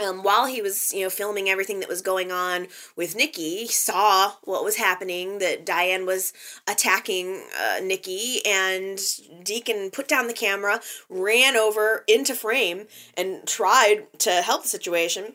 um, 0.00 0.22
while 0.22 0.46
he 0.46 0.62
was, 0.62 0.92
you 0.92 1.02
know, 1.02 1.10
filming 1.10 1.48
everything 1.48 1.80
that 1.80 1.88
was 1.88 2.02
going 2.02 2.32
on 2.32 2.68
with 2.96 3.16
Nikki, 3.16 3.66
saw 3.66 4.32
what 4.44 4.64
was 4.64 4.76
happening, 4.76 5.38
that 5.38 5.66
Diane 5.66 6.06
was 6.06 6.32
attacking 6.66 7.42
uh, 7.60 7.80
Nikki, 7.82 8.40
and 8.46 8.98
Deacon 9.42 9.90
put 9.90 10.08
down 10.08 10.28
the 10.28 10.32
camera, 10.32 10.80
ran 11.08 11.56
over 11.56 12.04
into 12.08 12.34
frame, 12.34 12.86
and 13.16 13.46
tried 13.46 14.06
to 14.20 14.42
help 14.42 14.62
the 14.62 14.68
situation 14.68 15.34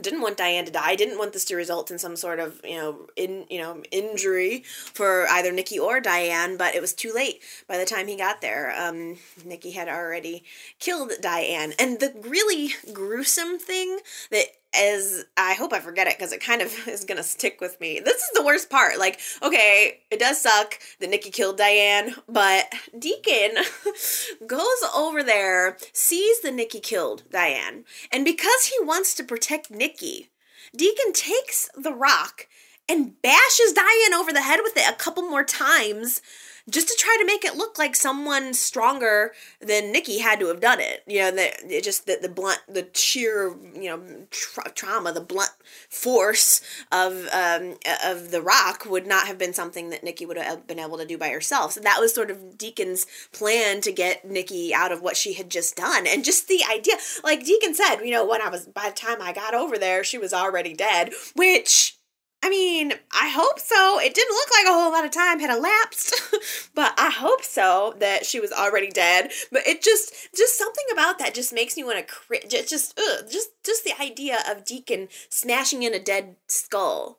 didn't 0.00 0.20
want 0.20 0.36
Diane 0.36 0.64
to 0.64 0.70
die, 0.72 0.94
didn't 0.94 1.18
want 1.18 1.32
this 1.32 1.44
to 1.46 1.56
result 1.56 1.90
in 1.90 1.98
some 1.98 2.16
sort 2.16 2.38
of, 2.38 2.60
you 2.64 2.76
know, 2.76 3.08
in 3.16 3.46
you 3.50 3.58
know, 3.58 3.82
injury 3.90 4.62
for 4.66 5.26
either 5.28 5.52
Nikki 5.52 5.78
or 5.78 6.00
Diane, 6.00 6.56
but 6.56 6.74
it 6.74 6.80
was 6.80 6.92
too 6.92 7.12
late 7.14 7.40
by 7.66 7.78
the 7.78 7.84
time 7.84 8.06
he 8.06 8.16
got 8.16 8.40
there. 8.40 8.74
Um, 8.78 9.16
Nikki 9.44 9.72
had 9.72 9.88
already 9.88 10.44
killed 10.78 11.12
Diane. 11.20 11.72
And 11.78 12.00
the 12.00 12.12
really 12.20 12.70
gruesome 12.92 13.58
thing 13.58 13.98
that 14.30 14.46
is 14.78 15.24
I 15.36 15.54
hope 15.54 15.72
I 15.72 15.80
forget 15.80 16.06
it 16.06 16.16
because 16.16 16.32
it 16.32 16.40
kind 16.40 16.62
of 16.62 16.72
is 16.88 17.04
gonna 17.04 17.22
stick 17.22 17.60
with 17.60 17.80
me. 17.80 18.00
This 18.04 18.16
is 18.22 18.30
the 18.34 18.44
worst 18.44 18.70
part. 18.70 18.98
Like, 18.98 19.20
okay, 19.42 20.00
it 20.10 20.18
does 20.18 20.40
suck 20.40 20.78
that 21.00 21.10
Nikki 21.10 21.30
killed 21.30 21.58
Diane, 21.58 22.14
but 22.28 22.72
Deacon 22.98 23.62
goes 24.46 24.82
over 24.94 25.22
there, 25.22 25.76
sees 25.92 26.40
that 26.42 26.54
Nikki 26.54 26.80
killed 26.80 27.24
Diane, 27.30 27.84
and 28.12 28.24
because 28.24 28.66
he 28.66 28.84
wants 28.84 29.14
to 29.14 29.24
protect 29.24 29.70
Nikki, 29.70 30.30
Deacon 30.76 31.12
takes 31.12 31.70
the 31.76 31.92
rock 31.92 32.46
and 32.88 33.20
bashes 33.22 33.72
Diane 33.74 34.14
over 34.14 34.32
the 34.32 34.42
head 34.42 34.60
with 34.62 34.76
it 34.76 34.88
a 34.88 34.96
couple 34.96 35.28
more 35.28 35.44
times 35.44 36.22
just 36.70 36.88
to 36.88 36.96
try 36.98 37.16
to 37.20 37.26
make 37.26 37.44
it 37.44 37.56
look 37.56 37.78
like 37.78 37.96
someone 37.96 38.54
stronger 38.54 39.32
than 39.60 39.92
Nikki 39.92 40.18
had 40.18 40.40
to 40.40 40.48
have 40.48 40.60
done 40.60 40.80
it. 40.80 41.02
You 41.06 41.20
know, 41.20 41.30
the, 41.30 41.76
it 41.76 41.84
just 41.84 42.06
the, 42.06 42.18
the 42.20 42.28
blunt, 42.28 42.60
the 42.68 42.88
sheer, 42.94 43.56
you 43.74 43.88
know, 43.88 44.26
tra- 44.30 44.70
trauma, 44.74 45.12
the 45.12 45.20
blunt 45.20 45.52
force 45.88 46.60
of 46.92 47.28
um, 47.32 47.76
of 48.04 48.30
the 48.30 48.42
rock 48.42 48.84
would 48.86 49.06
not 49.06 49.26
have 49.26 49.38
been 49.38 49.52
something 49.52 49.90
that 49.90 50.04
Nikki 50.04 50.26
would 50.26 50.36
have 50.36 50.66
been 50.66 50.78
able 50.78 50.98
to 50.98 51.06
do 51.06 51.18
by 51.18 51.30
herself. 51.30 51.72
So 51.72 51.80
that 51.80 52.00
was 52.00 52.14
sort 52.14 52.30
of 52.30 52.58
Deacon's 52.58 53.06
plan 53.32 53.80
to 53.82 53.92
get 53.92 54.24
Nikki 54.24 54.74
out 54.74 54.92
of 54.92 55.02
what 55.02 55.16
she 55.16 55.34
had 55.34 55.50
just 55.50 55.76
done, 55.76 56.06
and 56.06 56.24
just 56.24 56.48
the 56.48 56.62
idea, 56.70 56.94
like 57.24 57.44
Deacon 57.44 57.74
said, 57.74 58.00
you 58.00 58.10
know, 58.10 58.26
when 58.26 58.42
I 58.42 58.48
was 58.48 58.66
by 58.66 58.88
the 58.88 58.94
time 58.94 59.22
I 59.22 59.32
got 59.32 59.54
over 59.54 59.78
there, 59.78 60.04
she 60.04 60.18
was 60.18 60.32
already 60.32 60.74
dead, 60.74 61.12
which 61.34 61.97
I 62.42 62.50
mean, 62.50 62.92
I 63.12 63.28
hope 63.28 63.58
so. 63.58 63.98
It 64.00 64.14
didn't 64.14 64.34
look 64.34 64.48
like 64.52 64.66
a 64.66 64.72
whole 64.72 64.92
lot 64.92 65.04
of 65.04 65.10
time 65.10 65.40
had 65.40 65.50
elapsed, 65.50 66.14
but 66.74 66.94
I 66.96 67.10
hope 67.10 67.42
so 67.42 67.94
that 67.98 68.24
she 68.24 68.38
was 68.38 68.52
already 68.52 68.90
dead. 68.90 69.32
But 69.50 69.66
it 69.66 69.82
just, 69.82 70.28
just 70.36 70.56
something 70.56 70.84
about 70.92 71.18
that 71.18 71.34
just 71.34 71.52
makes 71.52 71.76
me 71.76 71.82
want 71.82 71.98
to 71.98 72.04
cringe. 72.14 72.48
Just, 72.48 72.70
just, 72.70 72.98
ugh, 72.98 73.24
just, 73.30 73.50
just 73.64 73.84
the 73.84 74.00
idea 74.00 74.38
of 74.48 74.64
Deacon 74.64 75.08
smashing 75.28 75.82
in 75.82 75.94
a 75.94 75.98
dead 75.98 76.36
skull. 76.46 77.17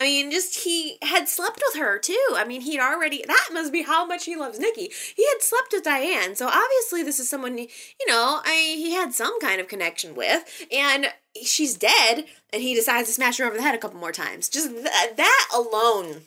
I 0.00 0.04
mean, 0.04 0.30
just 0.30 0.60
he 0.60 0.98
had 1.02 1.28
slept 1.28 1.60
with 1.66 1.82
her 1.82 1.98
too. 1.98 2.26
I 2.34 2.44
mean, 2.44 2.60
he'd 2.60 2.78
already, 2.80 3.24
that 3.26 3.48
must 3.52 3.72
be 3.72 3.82
how 3.82 4.06
much 4.06 4.26
he 4.26 4.36
loves 4.36 4.58
Nikki. 4.58 4.92
He 5.16 5.26
had 5.26 5.42
slept 5.42 5.72
with 5.72 5.82
Diane. 5.82 6.36
So 6.36 6.46
obviously, 6.46 7.02
this 7.02 7.18
is 7.18 7.28
someone, 7.28 7.58
you 7.58 7.66
know, 8.06 8.40
I, 8.44 8.74
he 8.76 8.92
had 8.92 9.12
some 9.12 9.40
kind 9.40 9.60
of 9.60 9.66
connection 9.66 10.14
with. 10.14 10.66
And 10.72 11.06
she's 11.42 11.76
dead, 11.76 12.26
and 12.52 12.62
he 12.62 12.74
decides 12.74 13.08
to 13.08 13.14
smash 13.14 13.38
her 13.38 13.44
over 13.44 13.56
the 13.56 13.62
head 13.62 13.74
a 13.74 13.78
couple 13.78 13.98
more 13.98 14.12
times. 14.12 14.48
Just 14.48 14.70
th- 14.70 14.84
that 15.16 15.48
alone 15.52 16.22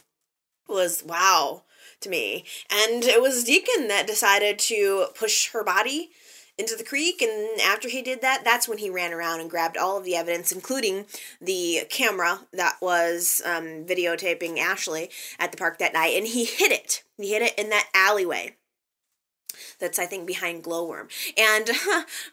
was 0.67 1.03
wow 1.05 1.63
to 2.01 2.09
me. 2.09 2.43
And 2.69 3.05
it 3.05 3.21
was 3.21 3.45
Deacon 3.45 3.87
that 3.87 4.05
decided 4.05 4.59
to 4.59 5.07
push 5.15 5.51
her 5.51 5.63
body 5.63 6.09
into 6.57 6.75
the 6.75 6.83
creek 6.83 7.21
and 7.21 7.59
after 7.61 7.89
he 7.89 8.01
did 8.01 8.21
that 8.21 8.43
that's 8.43 8.67
when 8.67 8.77
he 8.77 8.89
ran 8.89 9.13
around 9.13 9.39
and 9.39 9.49
grabbed 9.49 9.77
all 9.77 9.97
of 9.97 10.03
the 10.03 10.15
evidence 10.15 10.51
including 10.51 11.05
the 11.41 11.81
camera 11.89 12.41
that 12.53 12.75
was 12.81 13.41
um, 13.45 13.85
videotaping 13.85 14.59
ashley 14.59 15.09
at 15.39 15.51
the 15.51 15.57
park 15.57 15.77
that 15.79 15.93
night 15.93 16.15
and 16.15 16.27
he 16.27 16.45
hid 16.45 16.71
it. 16.71 17.03
He 17.17 17.33
hid 17.33 17.41
it 17.41 17.57
in 17.57 17.69
that 17.69 17.89
alleyway 17.93 18.55
that's 19.79 19.99
I 19.99 20.05
think 20.05 20.27
behind 20.27 20.63
Glowworm. 20.63 21.09
And 21.37 21.69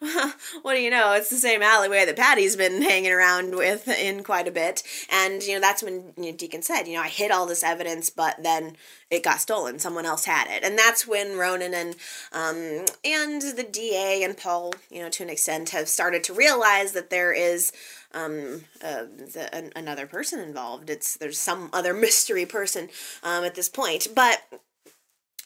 what 0.63 0.75
do 0.75 0.81
you 0.81 0.91
know? 0.91 1.13
It's 1.13 1.31
the 1.31 1.37
same 1.37 1.63
alleyway 1.63 2.05
that 2.05 2.17
Patty's 2.17 2.57
been 2.57 2.83
hanging 2.83 3.13
around 3.13 3.55
with 3.55 3.89
in 3.89 4.23
quite 4.23 4.49
a 4.49 4.53
bit. 4.53 4.83
And 5.11 5.43
you 5.43 5.55
know 5.55 5.61
that's 5.61 5.83
when 5.83 6.13
you 6.17 6.31
know, 6.31 6.37
Deacon 6.37 6.63
said, 6.63 6.85
you 6.85 6.95
know, 6.95 7.03
I 7.03 7.09
hid 7.09 7.31
all 7.31 7.47
this 7.47 7.63
evidence, 7.63 8.11
but 8.11 8.43
then 8.43 8.77
it 9.11 9.23
got 9.23 9.41
stolen. 9.41 9.79
Someone 9.79 10.07
else 10.07 10.25
had 10.25 10.49
it, 10.49 10.63
and 10.63 10.79
that's 10.79 11.07
when 11.07 11.39
Ronan 11.39 11.75
and 11.75 11.97
um, 12.33 12.87
and 13.05 13.43
the 13.43 13.67
DA 13.71 14.23
and 14.23 14.37
Paul, 14.37 14.75
you 14.91 15.01
know, 15.01 15.09
to 15.11 15.23
an 15.23 15.31
extent, 15.31 15.71
have 15.71 15.89
started 15.89 16.23
to 16.25 16.35
realize 16.35 16.93
that 16.93 17.11
there 17.11 17.33
is 17.33 17.73
um, 18.13 18.65
uh, 18.83 19.05
the, 19.05 19.49
an, 19.53 19.73
another 19.77 20.07
person 20.07 20.41
involved. 20.41 20.91
It's 20.91 21.17
there's 21.17 21.39
some 21.39 21.71
other 21.73 21.95
mystery 22.09 22.47
person 22.47 22.89
um, 23.23 23.45
at 23.45 23.55
this 23.55 23.69
point, 23.69 24.09
but 24.15 24.43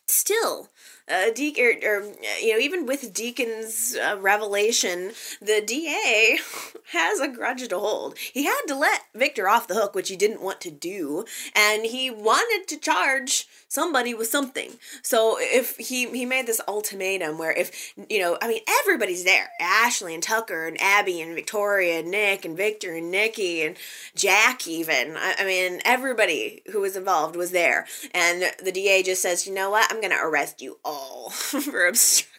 still 0.06 0.68
uh, 1.08 1.30
Deacon, 1.30 1.64
or, 1.64 1.88
or, 1.88 2.12
you 2.40 2.52
know, 2.52 2.58
even 2.58 2.86
with 2.86 3.12
Deacon's 3.12 3.96
uh, 3.96 4.16
revelation, 4.20 5.12
the 5.40 5.62
DA 5.64 6.38
has 6.92 7.20
a 7.20 7.28
grudge 7.28 7.66
to 7.68 7.78
hold. 7.78 8.16
He 8.18 8.44
had 8.44 8.62
to 8.68 8.74
let 8.74 9.02
Victor 9.14 9.48
off 9.48 9.68
the 9.68 9.74
hook, 9.74 9.94
which 9.94 10.08
he 10.08 10.16
didn't 10.16 10.42
want 10.42 10.60
to 10.62 10.70
do, 10.70 11.24
and 11.54 11.84
he 11.84 12.10
wanted 12.10 12.68
to 12.68 12.78
charge 12.78 13.46
somebody 13.72 14.12
with 14.12 14.28
something. 14.28 14.72
So 15.00 15.38
if 15.40 15.78
he 15.78 16.06
he 16.10 16.26
made 16.26 16.46
this 16.46 16.60
ultimatum 16.68 17.38
where 17.38 17.52
if 17.52 17.94
you 18.10 18.18
know, 18.18 18.36
I 18.42 18.48
mean, 18.48 18.60
everybody's 18.80 19.24
there: 19.24 19.50
Ashley 19.60 20.12
and 20.12 20.22
Tucker 20.22 20.66
and 20.66 20.80
Abby 20.80 21.22
and 21.22 21.34
Victoria 21.34 22.00
and 22.00 22.10
Nick 22.10 22.44
and 22.44 22.56
Victor 22.56 22.94
and 22.94 23.10
Nikki 23.10 23.62
and 23.62 23.76
Jack. 24.14 24.66
Even 24.66 25.16
I, 25.16 25.36
I 25.38 25.44
mean, 25.46 25.80
everybody 25.84 26.62
who 26.70 26.80
was 26.80 26.96
involved 26.96 27.34
was 27.34 27.52
there, 27.52 27.86
and 28.12 28.52
the 28.62 28.72
DA 28.72 29.02
just 29.02 29.22
says, 29.22 29.46
you 29.46 29.54
know 29.54 29.70
what, 29.70 29.90
I'm 29.90 30.02
gonna 30.02 30.18
arrest 30.22 30.60
you 30.60 30.78
all 30.84 31.30
for 31.30 31.86
obstruction. 31.86 32.31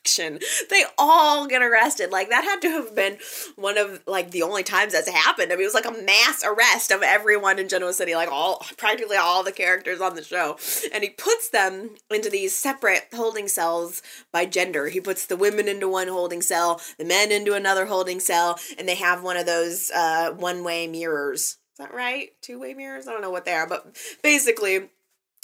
They 0.70 0.84
all 0.98 1.48
get 1.48 1.62
arrested. 1.62 2.12
Like 2.12 2.30
that 2.30 2.44
had 2.44 2.62
to 2.62 2.70
have 2.70 2.96
been 2.96 3.18
one 3.56 3.78
of 3.78 4.02
like 4.08 4.32
the 4.32 4.44
only 4.44 4.64
times 4.64 4.94
that's 4.94 5.10
happened. 5.10 5.52
I 5.52 5.56
mean, 5.56 5.64
it 5.64 5.66
was 5.66 5.74
like 5.74 5.86
a 5.86 6.04
mass 6.04 6.44
arrest 6.46 6.92
of 6.92 7.02
everyone 7.02 7.60
in 7.60 7.70
Genoa 7.70 7.94
City, 7.94 8.16
like 8.16 8.32
all 8.32 8.66
practically 8.78 9.18
all 9.18 9.44
the 9.44 9.52
characters 9.52 10.02
on 10.02 10.16
the 10.16 10.24
show. 10.24 10.58
And 10.94 11.04
he 11.04 11.10
puts 11.10 11.50
them 11.50 11.92
into 12.10 12.30
these 12.30 12.56
separate 12.56 13.08
holding 13.14 13.48
cells 13.48 14.02
by 14.32 14.46
gender. 14.46 14.88
He 14.88 15.00
puts 15.00 15.26
the 15.26 15.38
women 15.38 15.68
into 15.68 15.88
one 15.88 16.08
holding 16.08 16.42
cell, 16.42 16.82
the 16.98 17.06
men 17.06 17.32
into 17.32 17.54
another 17.54 17.86
holding 17.86 18.20
cell, 18.20 18.60
and 18.78 18.88
they 18.88 18.96
have 18.96 19.24
one 19.24 19.38
of 19.38 19.46
those 19.46 19.92
uh, 19.92 20.32
one-way 20.32 20.88
mirrors. 20.88 21.58
Is 21.74 21.80
that 21.80 21.94
right? 21.94 22.30
Two-way 22.42 22.76
mirrors? 22.76 23.08
I 23.08 23.12
don't 23.12 23.22
know 23.22 23.32
what 23.32 23.46
they 23.46 23.54
are, 23.54 23.68
but 23.68 23.98
basically 24.22 24.90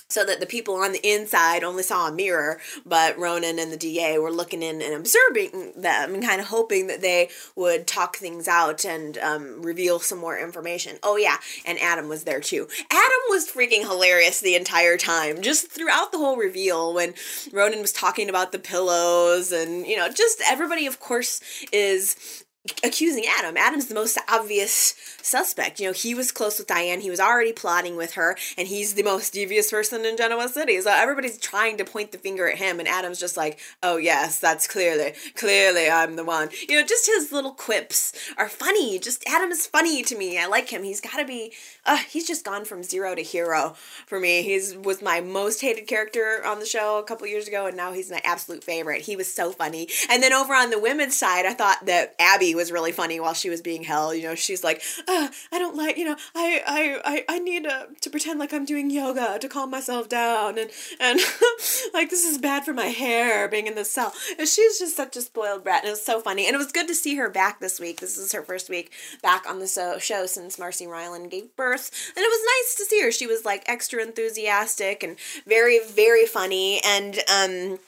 so 0.10 0.26
that 0.26 0.39
the 0.39 0.45
people 0.47 0.74
on 0.74 0.91
the 0.91 1.07
inside 1.07 1.64
only 1.64 1.84
saw 1.84 2.07
a 2.07 2.12
mirror, 2.12 2.60
but 2.84 3.18
Ronan 3.18 3.60
and 3.60 3.72
the 3.72 3.78
DA 3.78 4.18
were 4.18 4.32
looking 4.32 4.64
in 4.64 4.82
and 4.82 4.95
observing 4.95 5.74
them 5.76 6.16
and 6.16 6.24
kind 6.24 6.41
of 6.41 6.47
hoping 6.47 6.88
that 6.88 7.01
they 7.01 7.30
would 7.55 7.86
talk 7.86 8.18
things 8.18 8.47
out 8.47 8.84
and 8.86 9.20
um, 9.20 9.62
reveal 9.62 9.99
some 9.99 10.18
more 10.18 10.38
information. 10.38 10.97
Oh, 11.03 11.16
yeah, 11.16 11.38
and 11.64 11.78
Adam 11.80 12.10
was 12.10 12.24
there 12.24 12.39
too. 12.39 12.68
Adam 12.89 13.22
was 13.30 13.47
freaking 13.51 13.82
hilarious 13.82 14.39
the 14.39 14.55
entire 14.55 14.97
time, 14.97 15.41
just 15.41 15.72
throughout 15.72 16.12
the 16.12 16.18
whole 16.18 16.38
reveal 16.38 16.91
when 16.93 17.14
Ronan 17.53 17.82
was 17.82 17.93
talking 17.93 18.30
about 18.30 18.51
the 18.51 18.60
pillows 18.60 19.51
and, 19.51 19.86
you 19.86 19.95
know, 19.95 20.10
just 20.10 20.41
everybody, 20.49 20.88
of 20.88 20.99
course, 20.99 21.39
is 21.72 22.45
accusing 22.84 23.24
Adam. 23.26 23.55
Adam's 23.55 23.88
the 23.88 23.95
most 23.95 24.18
obvious 24.28 24.93
suspect. 25.22 25.80
You 25.80 25.88
know, 25.88 25.93
he 25.93 26.14
was 26.14 26.32
close 26.32 26.57
with 26.57 26.68
Diane. 26.68 26.99
He 26.99 27.10
was 27.10 27.20
already 27.20 27.53
plotting 27.53 27.95
with 27.95 28.14
her, 28.14 28.36
and 28.57 28.68
he's 28.68 28.95
the 28.95 29.03
most 29.03 29.34
devious 29.34 29.72
person 29.72 30.05
in 30.05 30.18
Genoa 30.18 30.49
City. 30.49 30.80
So 30.82 30.91
everybody's 30.91 31.38
trying 31.38 31.78
to 31.78 31.86
point 31.86 32.12
the 32.12 32.18
finger 32.18 32.49
at 32.49 32.57
him, 32.57 32.80
and 32.80 32.88
Adam's 32.88 33.20
just 33.20 33.38
like, 33.38 33.60
"Oh 33.82 33.97
yes, 33.97 34.39
that's 34.39 34.68
clearly, 34.68 35.14
clearly 35.36 35.89
I'm 35.89 36.16
the 36.16 36.26
one." 36.26 36.49
You 36.68 36.80
know, 36.80 36.86
just 36.86 37.05
his 37.05 37.32
little 37.32 37.53
quips 37.53 38.14
are 38.38 38.49
funny. 38.49 38.99
Just 38.99 39.24
Adam 39.28 39.51
is 39.51 39.66
funny 39.66 40.03
to 40.03 40.18
me. 40.18 40.38
I 40.38 40.47
like 40.47 40.70
him. 40.70 40.84
He's 40.84 41.01
got 41.01 41.18
to 41.18 41.26
be. 41.26 41.53
Uh, 41.86 41.97
he's 41.97 42.28
just 42.28 42.45
gone 42.45 42.66
from 42.66 42.84
zero 42.84 43.16
to 43.16 43.22
hero 43.22 43.76
for 44.05 44.20
me. 44.20 44.41
He's 44.43 44.76
was 44.76 45.01
my 45.01 45.22
most 45.22 45.62
hated 45.62 45.88
character 45.88 46.41
on 46.45 46.60
the 46.60 46.66
show 46.66 46.97
a 46.99 47.03
couple 47.03 47.26
years 47.28 47.47
ago, 47.47 47.68
and 47.68 47.78
now 47.78 47.93
he's 47.93 48.12
my 48.12 48.22
absolute 48.24 48.64
favorite. 48.66 49.03
He 49.03 49.16
was 49.16 49.34
so 49.34 49.51
funny. 49.51 49.88
And 50.10 50.22
then 50.22 50.34
over 50.34 50.53
on 50.53 50.72
the 50.72 50.80
women's 50.80 51.16
side, 51.16 51.45
I 51.45 51.53
thought 51.53 51.86
that 51.86 52.16
Abby 52.20 52.49
was 52.56 52.72
really 52.72 52.91
funny 52.91 53.20
while 53.20 53.34
she 53.34 53.50
was 53.50 53.62
being 53.62 53.84
held. 53.84 54.16
You 54.16 54.24
know, 54.24 54.36
she's 54.36 54.64
like, 54.64 54.82
uh, 55.08 55.30
I 55.52 55.60
don't 55.60 55.76
like, 55.76 55.97
you 55.97 56.06
know, 56.06 56.16
I 56.36 56.62
I 56.66 57.02
I, 57.06 57.36
I 57.36 57.39
need 57.39 57.64
to, 57.64 57.88
to 58.02 58.10
pretend 58.10 58.39
like 58.39 58.54
I'm 58.54 58.66
doing 58.66 58.89
yoga 58.89 59.39
to 59.39 59.50
calm 59.50 59.70
myself 59.70 60.10
down, 60.10 60.58
and 60.58 60.70
and 61.00 61.20
like 61.93 62.10
this 62.10 62.24
is 62.24 62.38
bad 62.38 62.66
for 62.66 62.74
my 62.74 62.88
hair 62.88 63.47
being 63.47 63.68
in 63.68 63.76
the 63.76 63.86
cell. 63.86 64.14
And 64.38 64.47
she's 64.47 64.80
just 64.80 64.95
such 64.95 65.16
a 65.16 65.22
spoiled 65.22 65.64
brat, 65.64 65.84
and 65.84 65.89
it 65.89 65.91
was 65.91 66.06
so 66.06 66.20
funny. 66.20 66.45
And 66.45 66.56
it 66.56 66.60
was 66.60 66.72
good 66.72 66.88
to 66.88 66.95
see 66.95 67.16
her 67.16 67.30
back 67.30 67.60
this 67.60 67.80
week. 67.80 68.00
This 68.00 68.18
is 68.18 68.32
her 68.32 68.41
first 68.41 68.70
week 68.70 68.91
back 69.22 69.50
on 69.50 69.60
the 69.60 69.68
so- 69.68 70.00
show 70.00 70.26
since 70.26 70.60
Marcy 70.60 70.86
Rylan 70.86 71.30
gave 71.30 71.56
birth, 71.56 71.91
and 72.16 72.24
it 72.24 72.30
was 72.30 72.41
nice 72.45 72.76
to 72.76 72.86
see 72.86 73.02
her. 73.02 73.12
She 73.12 73.28
was 73.28 73.45
like 73.45 73.64
extra 73.68 74.02
enthusiastic 74.02 75.04
and 75.04 75.18
very 75.45 75.80
very 75.80 76.26
funny, 76.26 76.82
and 76.84 77.20
um 77.32 77.80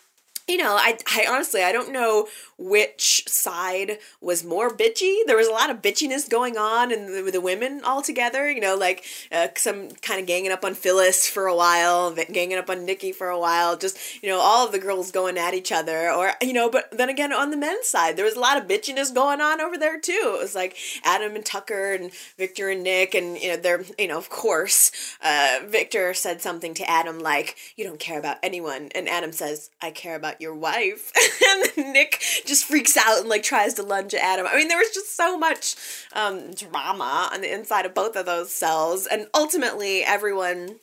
you 0.48 0.58
know, 0.58 0.76
I, 0.76 0.98
I 1.08 1.26
honestly 1.30 1.64
I 1.64 1.72
don't 1.72 1.92
know 1.92 2.28
which 2.58 3.28
side 3.28 3.98
was 4.22 4.44
more 4.44 4.70
bitchy. 4.70 5.26
There 5.26 5.36
was 5.36 5.48
a 5.48 5.52
lot 5.52 5.72
of 5.72 5.82
bitchiness 5.82 6.30
going 6.30 6.58
on 6.58 6.92
and 6.92 7.08
the, 7.08 7.32
the 7.32 7.42
women 7.42 7.82
all 7.84 8.02
together. 8.02 8.50
You 8.50 8.62
know, 8.62 8.76
like 8.76 9.04
uh, 9.32 9.48
some 9.56 9.90
kind 10.02 10.20
of 10.20 10.28
ganging 10.28 10.52
up 10.52 10.64
on 10.64 10.76
Phyllis 10.76 11.28
for 11.28 11.48
a 11.48 11.56
while, 11.56 12.14
ganging 12.14 12.58
up 12.58 12.70
on 12.70 12.86
Nikki 12.86 13.12
for 13.12 13.30
a 13.30 13.40
while. 13.40 13.78
Just 13.78 13.98
you 14.22 14.30
know, 14.30 14.40
all 14.40 14.66
of 14.66 14.72
the 14.72 14.80
girls 14.80 15.12
going 15.12 15.38
at 15.38 15.54
each 15.54 15.72
other, 15.72 16.12
or 16.12 16.34
you 16.42 16.54
know. 16.54 16.70
But 16.70 16.92
then 16.92 17.10
again, 17.10 17.34
on 17.34 17.50
the 17.50 17.58
men's 17.58 17.88
side, 17.88 18.16
there 18.16 18.26
was 18.26 18.36
a 18.36 18.40
lot 18.40 18.58
of 18.58 18.68
bitchiness 18.68 19.14
going 19.14 19.42
on 19.42 19.60
over 19.60 19.78
there 19.78 20.00
too. 20.00 20.36
It 20.36 20.42
was 20.42 20.56
like 20.56 20.78
Adam 21.04 21.36
and 21.36 21.46
Tucker 21.46 21.94
and 21.94 22.12
Victor 22.38 22.70
and 22.70 22.84
Nick, 22.84 23.16
and 23.16 23.38
you 23.38 23.50
know, 23.50 23.58
they're 23.58 23.84
you 23.98 24.08
know, 24.08 24.18
of 24.18 24.30
course, 24.30 24.92
uh, 25.24 25.60
Victor 25.66 26.14
said 26.14 26.42
something 26.42 26.74
to 26.76 26.90
Adam 26.90 27.20
like, 27.20 27.56
"You 27.76 27.86
don't 27.86 28.00
care 28.00 28.20
about 28.20 28.38
anyone," 28.44 28.90
and 28.94 29.10
Adam 29.10 29.32
says, 29.32 29.72
"I 29.82 29.92
care 29.92 30.16
about 30.16 30.41
your 30.42 30.56
wife," 30.56 31.12
and 31.78 31.94
Nick 31.94 32.22
just 32.46 32.66
freaks 32.66 32.98
out 32.98 33.20
and 33.20 33.30
like 33.30 33.44
tries 33.44 33.76
to 33.76 33.84
lunge 33.84 34.14
at 34.14 34.22
Adam. 34.22 34.48
I 34.48 34.58
mean, 34.58 34.68
there 34.68 34.78
was 34.78 34.92
just 34.94 35.16
so 35.16 35.38
much 35.38 35.76
um, 36.14 36.54
drama 36.54 37.30
on 37.32 37.42
the 37.42 37.54
inside 37.54 37.86
of 37.86 37.94
both 37.94 38.16
of 38.16 38.26
those 38.26 38.52
cells, 38.52 39.08
and 39.08 39.28
ultimately, 39.34 40.04
everyone 40.04 40.80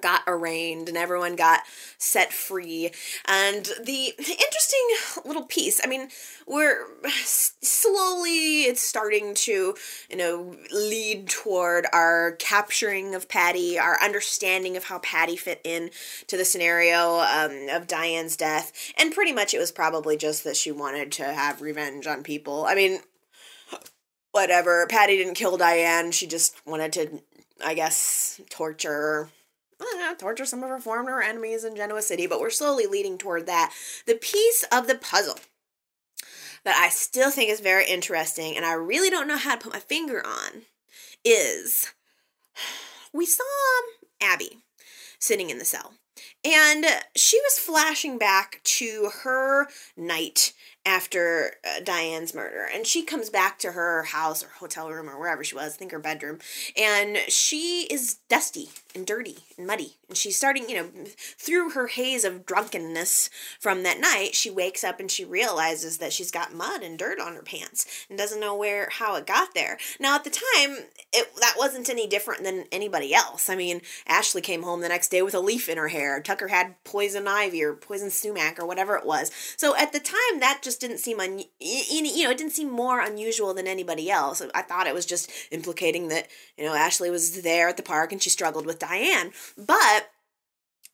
got 0.00 0.22
arraigned 0.26 0.88
and 0.88 0.96
everyone 0.96 1.36
got 1.36 1.60
set 1.98 2.32
free. 2.32 2.90
And 3.26 3.64
the 3.84 4.14
interesting 4.18 4.80
little 5.24 5.44
piece 5.44 5.80
i 5.82 5.86
mean 5.86 6.08
we're 6.46 6.86
slowly 7.14 8.62
it's 8.62 8.80
starting 8.80 9.34
to 9.34 9.74
you 10.08 10.16
know 10.16 10.54
lead 10.72 11.28
toward 11.28 11.86
our 11.92 12.32
capturing 12.38 13.14
of 13.14 13.28
patty 13.28 13.78
our 13.78 14.02
understanding 14.02 14.76
of 14.76 14.84
how 14.84 14.98
patty 15.00 15.36
fit 15.36 15.60
in 15.64 15.90
to 16.26 16.36
the 16.36 16.44
scenario 16.44 17.20
um, 17.20 17.68
of 17.70 17.86
diane's 17.86 18.36
death. 18.36 18.92
And 18.98 19.12
pretty 19.12 19.32
much 19.32 19.54
it 19.54 19.58
was 19.58 19.72
probably 19.72 20.16
just 20.16 20.44
that 20.44 20.56
she 20.56 20.72
wanted 20.72 21.12
to 21.12 21.24
have 21.24 21.60
revenge 21.60 22.06
on 22.06 22.22
people. 22.22 22.64
I 22.66 22.74
mean 22.74 23.00
whatever. 24.32 24.86
Patty 24.88 25.16
didn't 25.16 25.34
kill 25.34 25.56
diane. 25.56 26.12
She 26.12 26.26
just 26.26 26.64
wanted 26.66 26.92
to 26.94 27.22
i 27.62 27.74
guess 27.74 28.40
torture 28.48 29.28
know, 29.80 30.14
torture 30.18 30.44
some 30.44 30.62
of 30.62 30.68
her 30.68 30.78
former 30.78 31.22
enemies 31.22 31.64
in 31.64 31.76
Genoa 31.76 32.02
City, 32.02 32.26
but 32.26 32.40
we're 32.40 32.50
slowly 32.50 32.86
leading 32.86 33.18
toward 33.18 33.46
that. 33.46 33.72
The 34.06 34.14
piece 34.14 34.64
of 34.72 34.86
the 34.86 34.94
puzzle 34.94 35.38
that 36.64 36.76
I 36.76 36.88
still 36.90 37.30
think 37.30 37.50
is 37.50 37.60
very 37.60 37.86
interesting, 37.86 38.56
and 38.56 38.64
I 38.64 38.72
really 38.72 39.10
don't 39.10 39.28
know 39.28 39.36
how 39.36 39.56
to 39.56 39.62
put 39.62 39.72
my 39.72 39.80
finger 39.80 40.22
on, 40.24 40.62
is 41.24 41.92
we 43.12 43.26
saw 43.26 43.42
um, 43.42 44.08
Abby 44.20 44.58
sitting 45.18 45.50
in 45.50 45.58
the 45.58 45.64
cell. 45.64 45.94
And 46.44 46.84
she 47.16 47.38
was 47.40 47.58
flashing 47.58 48.18
back 48.18 48.60
to 48.64 49.10
her 49.22 49.68
night 49.96 50.52
after 50.90 51.52
uh, 51.64 51.80
Diane's 51.84 52.34
murder. 52.34 52.68
And 52.74 52.84
she 52.84 53.04
comes 53.04 53.30
back 53.30 53.60
to 53.60 53.72
her 53.72 54.02
house 54.02 54.42
or 54.42 54.48
hotel 54.58 54.90
room 54.90 55.08
or 55.08 55.18
wherever 55.18 55.44
she 55.44 55.54
was, 55.54 55.74
I 55.74 55.76
think 55.76 55.92
her 55.92 56.00
bedroom, 56.00 56.40
and 56.76 57.16
she 57.28 57.86
is 57.90 58.14
dusty 58.28 58.70
and 58.94 59.06
dirty 59.06 59.38
and 59.56 59.68
muddy. 59.68 59.94
And 60.08 60.16
she's 60.16 60.36
starting, 60.36 60.68
you 60.68 60.74
know, 60.74 60.88
through 61.38 61.70
her 61.70 61.86
haze 61.86 62.24
of 62.24 62.44
drunkenness 62.44 63.30
from 63.60 63.84
that 63.84 64.00
night, 64.00 64.34
she 64.34 64.50
wakes 64.50 64.82
up 64.82 64.98
and 64.98 65.08
she 65.08 65.24
realizes 65.24 65.98
that 65.98 66.12
she's 66.12 66.32
got 66.32 66.52
mud 66.52 66.82
and 66.82 66.98
dirt 66.98 67.20
on 67.20 67.34
her 67.34 67.42
pants 67.42 68.06
and 68.08 68.18
doesn't 68.18 68.40
know 68.40 68.56
where 68.56 68.88
how 68.90 69.14
it 69.14 69.26
got 69.26 69.54
there. 69.54 69.78
Now 70.00 70.16
at 70.16 70.24
the 70.24 70.30
time, 70.30 70.86
it 71.12 71.30
that 71.40 71.54
wasn't 71.56 71.88
any 71.88 72.08
different 72.08 72.42
than 72.42 72.64
anybody 72.72 73.14
else. 73.14 73.48
I 73.48 73.54
mean, 73.54 73.82
Ashley 74.08 74.40
came 74.40 74.64
home 74.64 74.80
the 74.80 74.88
next 74.88 75.08
day 75.08 75.22
with 75.22 75.34
a 75.34 75.40
leaf 75.40 75.68
in 75.68 75.78
her 75.78 75.88
hair. 75.88 76.20
Tucker 76.20 76.48
had 76.48 76.82
poison 76.82 77.28
ivy 77.28 77.62
or 77.62 77.74
poison 77.74 78.10
sumac 78.10 78.58
or 78.58 78.66
whatever 78.66 78.96
it 78.96 79.06
was. 79.06 79.30
So 79.56 79.76
at 79.76 79.92
the 79.92 80.00
time 80.00 80.40
that 80.40 80.62
just 80.62 80.79
didn't 80.80 80.98
seem 80.98 81.20
un 81.20 81.42
you 81.60 82.24
know 82.24 82.30
it 82.30 82.38
didn't 82.38 82.52
seem 82.52 82.70
more 82.70 83.00
unusual 83.00 83.54
than 83.54 83.66
anybody 83.66 84.10
else. 84.10 84.42
I 84.54 84.62
thought 84.62 84.86
it 84.86 84.94
was 84.94 85.06
just 85.06 85.30
implicating 85.50 86.08
that 86.08 86.28
you 86.56 86.64
know 86.64 86.74
Ashley 86.74 87.10
was 87.10 87.42
there 87.42 87.68
at 87.68 87.76
the 87.76 87.82
park 87.82 88.12
and 88.12 88.22
she 88.22 88.30
struggled 88.30 88.66
with 88.66 88.78
Diane, 88.78 89.32
but 89.56 90.10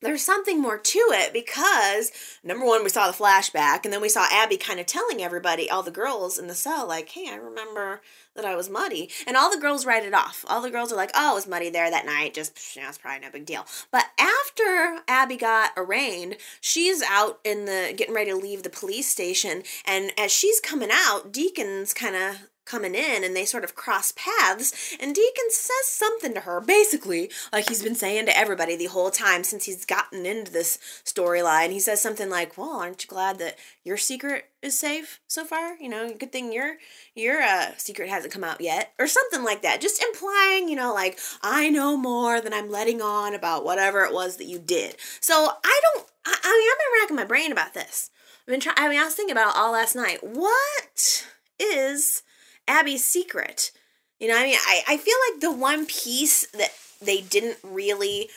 there's 0.02 0.22
something 0.22 0.60
more 0.60 0.78
to 0.78 0.98
it 1.12 1.32
because 1.32 2.12
number 2.44 2.64
one, 2.64 2.84
we 2.84 2.90
saw 2.90 3.06
the 3.06 3.16
flashback, 3.16 3.84
and 3.84 3.92
then 3.92 4.00
we 4.00 4.08
saw 4.08 4.26
Abby 4.30 4.56
kind 4.56 4.78
of 4.78 4.86
telling 4.86 5.22
everybody, 5.22 5.70
all 5.70 5.82
the 5.82 5.90
girls 5.90 6.38
in 6.38 6.46
the 6.46 6.54
cell, 6.54 6.86
like, 6.86 7.08
hey, 7.08 7.28
I 7.30 7.36
remember 7.36 8.02
that 8.34 8.44
I 8.44 8.54
was 8.54 8.68
muddy. 8.68 9.10
And 9.26 9.36
all 9.36 9.50
the 9.50 9.60
girls 9.60 9.86
write 9.86 10.04
it 10.04 10.14
off. 10.14 10.44
All 10.48 10.60
the 10.60 10.70
girls 10.70 10.92
are 10.92 10.96
like, 10.96 11.10
oh, 11.14 11.32
it 11.32 11.34
was 11.34 11.46
muddy 11.46 11.70
there 11.70 11.90
that 11.90 12.06
night. 12.06 12.34
Just, 12.34 12.76
you 12.76 12.82
know, 12.82 12.88
it's 12.88 12.98
probably 12.98 13.20
no 13.20 13.32
big 13.32 13.46
deal. 13.46 13.66
But 13.90 14.04
after 14.18 15.02
Abby 15.08 15.36
got 15.36 15.70
arraigned, 15.76 16.36
she's 16.60 17.02
out 17.02 17.40
in 17.44 17.64
the 17.64 17.94
getting 17.96 18.14
ready 18.14 18.30
to 18.30 18.36
leave 18.36 18.62
the 18.62 18.70
police 18.70 19.08
station. 19.08 19.62
And 19.86 20.12
as 20.18 20.30
she's 20.30 20.60
coming 20.60 20.90
out, 20.92 21.32
Deacon's 21.32 21.94
kind 21.94 22.16
of 22.16 22.48
coming 22.66 22.94
in 22.94 23.24
and 23.24 23.34
they 23.34 23.44
sort 23.44 23.64
of 23.64 23.74
cross 23.74 24.12
paths 24.12 24.94
and 25.00 25.14
Deacon 25.14 25.50
says 25.50 25.86
something 25.86 26.34
to 26.34 26.40
her 26.40 26.60
basically 26.60 27.30
like 27.52 27.68
he's 27.68 27.82
been 27.82 27.94
saying 27.94 28.26
to 28.26 28.36
everybody 28.36 28.76
the 28.76 28.86
whole 28.86 29.10
time 29.10 29.44
since 29.44 29.64
he's 29.64 29.84
gotten 29.84 30.26
into 30.26 30.50
this 30.50 30.78
storyline. 31.04 31.70
He 31.70 31.80
says 31.80 32.02
something 32.02 32.28
like 32.28 32.58
well 32.58 32.80
aren't 32.80 33.04
you 33.04 33.08
glad 33.08 33.38
that 33.38 33.56
your 33.84 33.96
secret 33.96 34.50
is 34.62 34.78
safe 34.78 35.20
so 35.28 35.44
far? 35.44 35.76
You 35.76 35.88
know 35.88 36.12
good 36.12 36.32
thing 36.32 36.52
your 36.52 36.76
your 37.14 37.40
uh, 37.40 37.70
secret 37.76 38.08
hasn't 38.08 38.32
come 38.32 38.44
out 38.44 38.60
yet 38.60 38.92
or 38.98 39.06
something 39.06 39.44
like 39.44 39.62
that 39.62 39.80
just 39.80 40.02
implying 40.02 40.68
you 40.68 40.76
know 40.76 40.92
like 40.92 41.18
I 41.42 41.70
know 41.70 41.96
more 41.96 42.40
than 42.40 42.52
I'm 42.52 42.70
letting 42.70 43.00
on 43.00 43.34
about 43.34 43.64
whatever 43.64 44.00
it 44.04 44.12
was 44.12 44.36
that 44.38 44.46
you 44.46 44.58
did. 44.58 44.96
So 45.20 45.34
I 45.64 45.80
don't 45.82 46.06
I, 46.26 46.36
I 46.42 46.58
mean 46.58 46.70
I've 46.72 46.78
been 46.78 47.02
racking 47.02 47.16
my 47.16 47.24
brain 47.24 47.52
about 47.52 47.74
this. 47.74 48.10
I've 48.42 48.52
been 48.52 48.60
trying 48.60 48.76
I 48.76 48.88
mean 48.88 49.00
I 49.00 49.04
was 49.04 49.14
thinking 49.14 49.32
about 49.32 49.50
it 49.50 49.56
all 49.56 49.72
last 49.72 49.94
night. 49.94 50.18
What 50.22 51.26
is 51.60 52.22
Abby's 52.68 53.04
secret. 53.04 53.72
You 54.18 54.28
know, 54.28 54.36
I 54.36 54.44
mean, 54.44 54.56
I, 54.66 54.82
I 54.88 54.96
feel 54.96 55.14
like 55.30 55.40
the 55.40 55.52
one 55.52 55.86
piece 55.86 56.46
that 56.52 56.72
they 57.02 57.20
didn't 57.20 57.58
really 57.62 58.28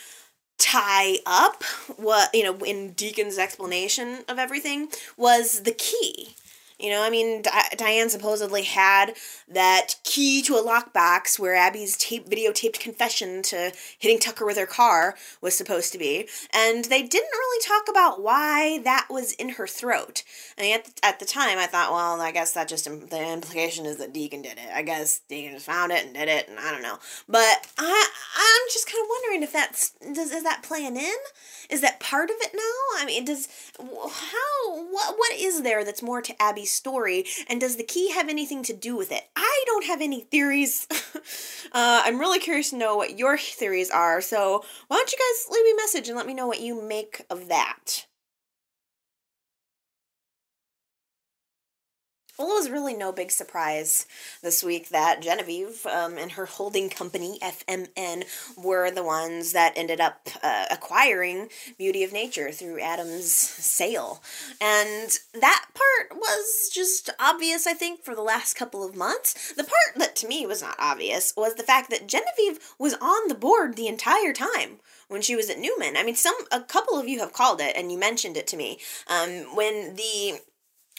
tie 0.58 1.18
up 1.26 1.64
what 1.96 2.30
you 2.36 2.44
know 2.44 2.58
in 2.66 2.92
Deacon's 2.92 3.38
explanation 3.38 4.20
of 4.28 4.38
everything 4.38 4.90
was 5.18 5.62
the 5.62 5.72
key. 5.72 6.36
You 6.80 6.90
know, 6.92 7.04
I 7.04 7.10
mean, 7.10 7.42
Di- 7.42 7.70
Diane 7.78 8.10
supposedly 8.10 8.64
had 8.64 9.14
that 9.50 9.96
key 10.06 10.42
to 10.44 10.56
a 10.56 10.64
lockbox 10.64 11.38
where 11.38 11.54
Abby's 11.54 11.98
tape 11.98 12.30
videotaped 12.30 12.80
confession 12.80 13.42
to 13.44 13.74
hitting 13.98 14.18
Tucker 14.18 14.46
with 14.46 14.58
her 14.58 14.66
car 14.66 15.16
was 15.42 15.58
supposed 15.58 15.92
to 15.92 15.98
be, 15.98 16.30
and 16.54 16.86
they 16.86 17.04
didn't 17.04 17.30
really 17.32 17.66
talk 17.66 17.90
about 17.90 18.22
why 18.22 18.80
that 18.84 19.08
was 19.10 19.34
in 19.34 19.50
her 19.50 19.68
throat. 19.68 20.24
I 20.58 20.62
mean, 20.62 20.76
at 20.76 20.86
the, 20.86 21.06
at 21.06 21.20
the 21.20 21.26
time, 21.26 21.58
I 21.58 21.66
thought, 21.66 21.92
well, 21.92 22.22
I 22.22 22.32
guess 22.32 22.54
that 22.54 22.70
just 22.70 22.86
the 22.86 23.34
implication 23.34 23.86
is 23.86 23.98
that 23.98 24.14
Deacon 24.14 24.42
did 24.42 24.58
it. 24.58 24.70
I 24.74 24.82
guess 24.82 25.20
Deacon 25.28 25.54
just 25.54 25.66
found 25.66 25.92
it 25.92 26.06
and 26.06 26.14
did 26.14 26.30
it, 26.30 26.48
and 26.48 26.60
I 26.60 26.72
don't 26.72 26.82
know. 26.82 27.00
But 27.28 27.68
I 27.78 28.10
I'm 28.38 28.72
just 28.72 28.88
kind 28.90 29.04
of 29.04 29.10
wondering 29.10 29.44
if 29.44 29.52
that's 29.52 29.92
does 30.14 30.32
is 30.32 30.44
that 30.44 30.64
playing 30.64 30.96
in? 30.96 31.18
Is 31.70 31.82
that 31.82 32.00
part 32.00 32.30
of 32.30 32.38
it 32.40 32.54
now? 32.54 33.02
I 33.02 33.06
mean, 33.06 33.26
does 33.26 33.50
how 33.78 34.76
what 34.92 35.18
what 35.18 35.34
is 35.38 35.64
there 35.64 35.84
that's 35.84 36.02
more 36.02 36.22
to 36.22 36.42
Abby's 36.42 36.69
story? 36.70 37.26
And 37.48 37.60
does 37.60 37.76
the 37.76 37.84
key 37.84 38.12
have 38.12 38.30
anything 38.30 38.64
to 38.64 38.74
do 38.74 38.96
with 38.96 39.12
it? 39.12 39.24
I 39.36 39.64
don't 39.66 39.86
have 39.86 40.02
any 40.02 40.22
theories. 40.22 40.88
uh, 41.72 42.02
I'm 42.06 42.20
really 42.20 42.40
curious 42.40 42.70
to 42.72 42.78
know 42.78 42.96
what 42.96 43.18
your 43.18 43.38
theories 43.38 43.90
are. 43.92 44.22
So 44.22 44.64
why 44.88 44.98
don't 44.98 45.12
you 45.12 45.18
guys 45.18 45.52
leave 45.52 45.66
me 45.66 45.72
a 45.72 45.76
message 45.76 46.08
and 46.08 46.18
let 46.18 46.28
me 46.28 46.34
know 46.34 46.48
what 46.48 46.62
you 46.62 46.82
make 46.82 47.26
of 47.30 47.48
that? 47.50 48.06
Well, 52.40 52.52
it 52.52 52.54
was 52.54 52.70
really 52.70 52.94
no 52.94 53.12
big 53.12 53.32
surprise 53.32 54.06
this 54.42 54.64
week 54.64 54.88
that 54.90 55.22
Genevieve 55.22 55.86
um, 55.86 56.18
and 56.18 56.32
her 56.32 56.46
holding 56.46 56.90
company, 56.90 57.38
FMN, 57.42 58.24
were 58.56 58.90
the 58.90 59.04
ones 59.04 59.52
that 59.52 59.74
ended 59.76 60.00
up 60.00 60.30
uh, 60.42 60.68
acquiring 60.72 61.50
Beauty 61.78 62.02
of 62.02 62.14
Nature 62.14 62.52
through 62.52 62.80
Adam's 62.80 63.30
sale. 63.30 64.24
And 64.62 65.20
that 65.34 65.66
part 65.74 66.18
was 66.18 66.70
just 66.74 67.10
obvious, 67.20 67.68
I 67.68 67.74
think, 67.74 68.06
for 68.06 68.16
the 68.16 68.22
last 68.22 68.54
couple 68.54 68.86
of 68.86 68.96
months. 68.96 69.52
The 69.52 69.66
part 69.66 69.98
that 69.98 70.16
to 70.18 70.28
me 70.30 70.46
was 70.46 70.62
not 70.62 70.78
obvious 70.80 71.34
was 71.36 71.56
the 71.56 71.64
fact 71.64 71.90
that 71.90 72.08
Genevieve 72.08 72.74
was 72.80 72.94
on 73.02 73.28
the 73.28 73.36
board 73.36 73.76
the 73.76 73.88
entire 73.88 74.32
time 74.32 74.80
when 75.10 75.22
she 75.22 75.36
was 75.36 75.50
at 75.50 75.60
Newman. 75.60 75.98
I 75.98 76.04
mean, 76.04 76.16
some 76.16 76.36
a 76.54 76.62
couple 76.62 76.98
of 76.98 77.10
you 77.10 77.20
have 77.20 77.34
called 77.34 77.60
it, 77.60 77.76
and 77.76 77.92
you 77.92 77.98
mentioned 77.98 78.38
it 78.38 78.48
to 78.48 78.58
me. 78.58 78.80
Um, 79.08 79.56
when 79.56 79.96
the 79.96 80.40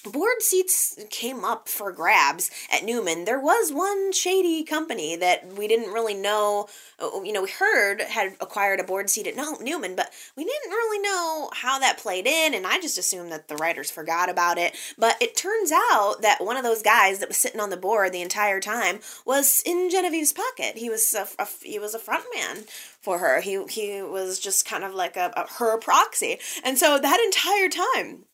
board 0.04 0.40
seats 0.40 0.98
came 1.10 1.44
up 1.44 1.68
for 1.68 1.92
grabs 1.92 2.50
at 2.70 2.84
Newman. 2.84 3.24
There 3.24 3.40
was 3.40 3.72
one 3.72 4.12
shady 4.12 4.64
company 4.64 5.16
that 5.16 5.46
we 5.56 5.68
didn't 5.68 5.92
really 5.92 6.14
know, 6.14 6.68
uh, 6.98 7.22
you 7.22 7.32
know, 7.32 7.42
we 7.42 7.50
heard 7.50 8.00
had 8.00 8.36
acquired 8.40 8.80
a 8.80 8.84
board 8.84 9.10
seat 9.10 9.26
at 9.26 9.36
Newman, 9.60 9.94
but 9.96 10.12
we 10.36 10.44
didn't 10.44 10.70
really 10.70 11.02
know 11.02 11.50
how 11.52 11.78
that 11.78 11.98
played 11.98 12.26
in, 12.26 12.54
and 12.54 12.66
I 12.66 12.80
just 12.80 12.98
assumed 12.98 13.32
that 13.32 13.48
the 13.48 13.56
writers 13.56 13.90
forgot 13.90 14.28
about 14.28 14.58
it. 14.58 14.76
But 14.98 15.16
it 15.20 15.36
turns 15.36 15.72
out 15.72 16.22
that 16.22 16.44
one 16.44 16.56
of 16.56 16.64
those 16.64 16.82
guys 16.82 17.18
that 17.18 17.28
was 17.28 17.36
sitting 17.36 17.60
on 17.60 17.70
the 17.70 17.76
board 17.76 18.12
the 18.12 18.22
entire 18.22 18.60
time 18.60 19.00
was 19.24 19.62
in 19.66 19.90
Genevieve's 19.90 20.32
pocket. 20.32 20.76
He 20.76 20.90
was 20.90 21.14
a, 21.14 21.26
a 21.42 21.48
he 21.62 21.78
was 21.78 21.94
a 21.94 21.98
front 21.98 22.24
man 22.34 22.64
for 23.00 23.18
her. 23.18 23.40
He 23.40 23.64
he 23.66 24.02
was 24.02 24.38
just 24.38 24.66
kind 24.66 24.84
of 24.84 24.94
like 24.94 25.16
a, 25.16 25.32
a 25.36 25.46
her 25.58 25.78
proxy. 25.78 26.38
And 26.64 26.78
so 26.78 26.98
that 26.98 27.20
entire 27.20 27.68
time 27.68 28.24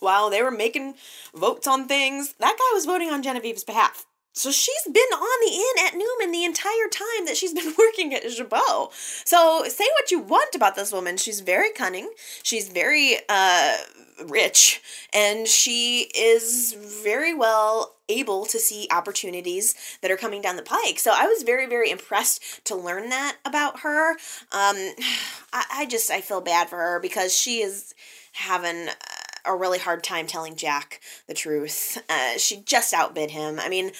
while 0.00 0.30
they 0.30 0.42
were 0.42 0.50
making 0.50 0.94
votes 1.34 1.66
on 1.66 1.88
things, 1.88 2.34
that 2.38 2.56
guy 2.58 2.74
was 2.74 2.86
voting 2.86 3.10
on 3.10 3.22
Genevieve's 3.22 3.64
behalf. 3.64 4.06
So 4.36 4.50
she's 4.50 4.82
been 4.84 4.96
on 4.96 5.46
the 5.46 5.54
in 5.54 5.86
at 5.86 5.94
Newman 5.94 6.30
the 6.30 6.44
entire 6.44 6.88
time 6.90 7.24
that 7.24 7.38
she's 7.38 7.54
been 7.54 7.74
working 7.78 8.14
at 8.14 8.22
Jabot. 8.22 8.92
So 9.24 9.64
say 9.66 9.86
what 9.98 10.10
you 10.10 10.20
want 10.20 10.54
about 10.54 10.76
this 10.76 10.92
woman. 10.92 11.16
She's 11.16 11.40
very 11.40 11.70
cunning. 11.70 12.10
She's 12.42 12.68
very 12.68 13.16
uh, 13.30 13.76
rich. 14.26 14.82
And 15.14 15.48
she 15.48 16.10
is 16.14 16.76
very 17.02 17.34
well 17.34 17.94
able 18.10 18.44
to 18.46 18.58
see 18.58 18.86
opportunities 18.90 19.74
that 20.02 20.10
are 20.10 20.16
coming 20.18 20.42
down 20.42 20.56
the 20.56 20.62
pike. 20.62 20.98
So 20.98 21.12
I 21.14 21.26
was 21.26 21.42
very, 21.42 21.66
very 21.66 21.90
impressed 21.90 22.64
to 22.66 22.76
learn 22.76 23.08
that 23.08 23.38
about 23.46 23.80
her. 23.80 24.10
Um, 24.10 24.16
I, 25.52 25.64
I 25.72 25.86
just, 25.88 26.10
I 26.10 26.20
feel 26.20 26.42
bad 26.42 26.68
for 26.68 26.76
her 26.76 27.00
because 27.00 27.34
she 27.34 27.62
is 27.62 27.94
having... 28.32 28.88
A 29.46 29.54
really 29.54 29.78
hard 29.78 30.02
time 30.02 30.26
telling 30.26 30.56
Jack 30.56 31.00
the 31.26 31.34
truth. 31.34 32.02
Uh, 32.08 32.36
she 32.36 32.58
just 32.58 32.92
outbid 32.92 33.30
him. 33.30 33.60
I 33.60 33.68
mean, 33.68 33.92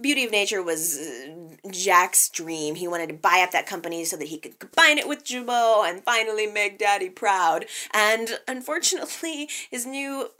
Beauty 0.00 0.24
of 0.24 0.30
Nature 0.30 0.62
was 0.62 0.96
uh, 0.96 1.68
Jack's 1.70 2.28
dream. 2.28 2.76
He 2.76 2.86
wanted 2.86 3.08
to 3.08 3.14
buy 3.14 3.42
up 3.44 3.50
that 3.50 3.66
company 3.66 4.04
so 4.04 4.16
that 4.16 4.28
he 4.28 4.38
could 4.38 4.58
combine 4.60 4.96
it 4.96 5.08
with 5.08 5.24
Jabot 5.24 5.86
and 5.86 6.04
finally 6.04 6.46
make 6.46 6.78
Daddy 6.78 7.10
proud. 7.10 7.66
And 7.92 8.38
unfortunately, 8.46 9.48
his 9.70 9.86
new 9.86 10.30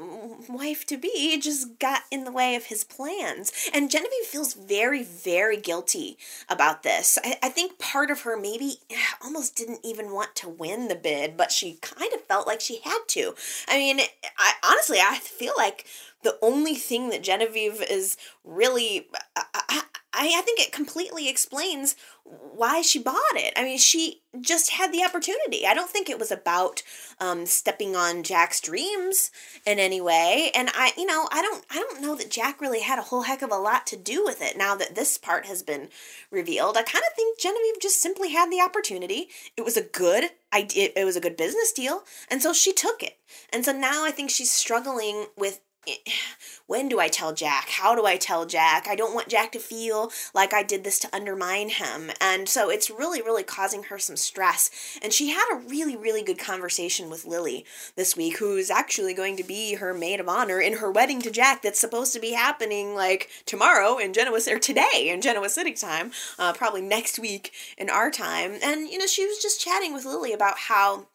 wife 0.49 0.87
to 0.87 0.97
be 0.97 1.39
just 1.41 1.79
got 1.81 2.03
in 2.11 2.23
the 2.23 2.31
way 2.31 2.55
of 2.55 2.67
his 2.67 2.85
plans. 2.85 3.53
And 3.75 3.91
Genevieve 3.91 4.27
feels 4.27 4.55
very, 4.55 5.03
very 5.03 5.57
guilty 5.57 6.19
about 6.49 6.85
this. 6.85 7.19
I, 7.25 7.39
I 7.43 7.49
think 7.49 7.79
part 7.79 8.11
of 8.11 8.23
her 8.23 8.37
maybe 8.37 8.77
almost 9.25 9.57
didn't 9.57 9.81
even 9.83 10.13
want 10.13 10.37
to 10.37 10.49
win 10.49 10.87
the 10.87 10.95
bid, 10.95 11.37
but 11.37 11.51
she 11.51 11.79
kind 11.81 12.13
of 12.13 12.23
felt 12.23 12.47
like 12.47 12.61
she 12.61 12.81
had 12.85 13.01
to. 13.09 13.35
I 13.67 13.79
mean, 13.79 14.01
I 14.39 14.53
honestly, 14.65 14.99
I 15.01 15.19
feel 15.19 15.55
like 15.57 15.85
the 16.23 16.39
only 16.43 16.75
thing 16.75 17.11
that 17.11 17.23
Genevieve 17.23 17.83
is 17.83 18.17
really. 18.45 19.09
I, 19.37 19.45
I, 19.55 19.83
I 20.21 20.43
think 20.43 20.59
it 20.59 20.73
completely 20.73 21.29
explains 21.29 21.95
why 22.25 22.83
she 22.83 22.99
bought 22.99 23.15
it. 23.35 23.53
I 23.57 23.63
mean, 23.63 23.79
she 23.79 24.23
just 24.41 24.71
had 24.71 24.93
the 24.93 25.05
opportunity. 25.05 25.65
I 25.67 25.75
don't 25.75 25.91
think 25.91 26.11
it 26.11 26.19
was 26.19 26.33
about 26.33 26.83
um, 27.21 27.47
stepping 27.47 27.95
on 27.95 28.23
Jack's 28.23 28.61
dreams 28.61 29.31
in 29.65 29.79
any 29.79 30.01
way. 30.01 30.51
And 30.55 30.71
I, 30.75 30.93
you 30.97 31.07
know, 31.07 31.29
I 31.31 31.41
don't, 31.41 31.65
I 31.71 31.77
don't 31.77 32.03
know 32.03 32.17
that 32.17 32.31
Jack 32.31 32.61
really 32.61 32.81
had 32.81 32.99
a 32.99 33.03
whole 33.03 33.23
heck 33.23 33.43
of 33.43 33.53
a 33.53 33.57
lot 33.57 33.87
to 33.89 33.97
do 33.97 34.25
with 34.25 34.43
it. 34.43 34.59
Now 34.59 34.75
that 34.75 34.95
this 34.95 35.19
part 35.19 35.47
has 35.47 35.63
been 35.63 35.89
revealed, 36.31 36.77
I 36.77 36.83
kind 36.83 37.05
of 37.09 37.15
think 37.15 37.39
Genevieve 37.39 37.81
just 37.81 38.03
simply 38.03 38.33
had 38.33 38.51
the 38.51 38.61
opportunity. 38.61 39.29
It 39.57 39.65
was 39.65 39.77
a 39.77 39.83
good, 39.83 40.25
I, 40.53 40.67
it, 40.75 40.95
it 40.97 41.05
was 41.05 41.17
a 41.17 41.21
good 41.21 41.37
business 41.37 41.73
deal, 41.73 42.03
and 42.31 42.43
so 42.43 42.53
she 42.53 42.73
took 42.73 43.03
it. 43.03 43.19
And 43.53 43.65
so 43.65 43.73
now 43.73 44.05
I 44.05 44.11
think 44.11 44.31
she's 44.31 44.53
struggling 44.53 45.27
with 45.37 45.61
when 46.67 46.89
do 46.89 47.01
I 47.01 47.09
tell 47.09 47.33
Jack? 47.33 47.69
How 47.69 47.95
do 47.95 48.07
I 48.07 48.17
tell 48.17 48.47
Jack? 48.47 48.87
I 48.89 48.95
don't 48.95 49.15
want 49.15 49.29
Jack 49.29 49.53
to 49.53 49.59
feel 49.59 50.11
like 50.35 50.53
I 50.53 50.63
did 50.63 50.85
this 50.85 50.99
to 51.01 51.15
undermine 51.15 51.71
him. 51.71 52.11
And 52.21 52.49
so 52.49 52.71
it's 52.71 52.91
really, 52.91 53.23
really 53.23 53.43
causing 53.43 53.85
her 53.85 53.99
some 53.99 54.17
stress. 54.17 54.71
And 55.03 55.13
she 55.13 55.31
had 55.31 55.47
a 55.53 55.69
really, 55.69 55.97
really 55.97 56.23
good 56.23 56.39
conversation 56.39 57.11
with 57.11 57.25
Lily 57.25 57.65
this 57.97 58.17
week, 58.17 58.39
who's 58.39 58.71
actually 58.71 59.15
going 59.15 59.37
to 59.37 59.45
be 59.45 59.75
her 59.75 59.95
maid 59.95 60.21
of 60.21 60.29
honor 60.29 60.61
in 60.61 60.79
her 60.79 60.91
wedding 60.91 61.21
to 61.23 61.31
Jack 61.31 61.63
that's 61.63 61.81
supposed 61.81 62.13
to 62.13 62.21
be 62.21 62.33
happening 62.33 62.95
like 62.95 63.31
tomorrow 63.47 63.99
in 63.99 64.13
Genoa, 64.13 64.41
City 64.41 64.57
or 64.57 64.61
today 64.61 65.11
in 65.11 65.21
Genoa 65.21 65.49
City 65.49 65.73
time, 65.73 66.13
uh, 66.39 66.53
probably 66.53 66.83
next 66.83 67.19
week 67.19 67.53
in 67.77 67.91
our 67.91 68.11
time. 68.11 68.59
And, 68.63 68.89
you 68.89 68.99
know, 68.99 69.07
she 69.07 69.27
was 69.27 69.39
just 69.39 69.61
chatting 69.61 69.95
with 69.95 70.05
Lily 70.05 70.33
about 70.33 70.59
how 70.59 71.07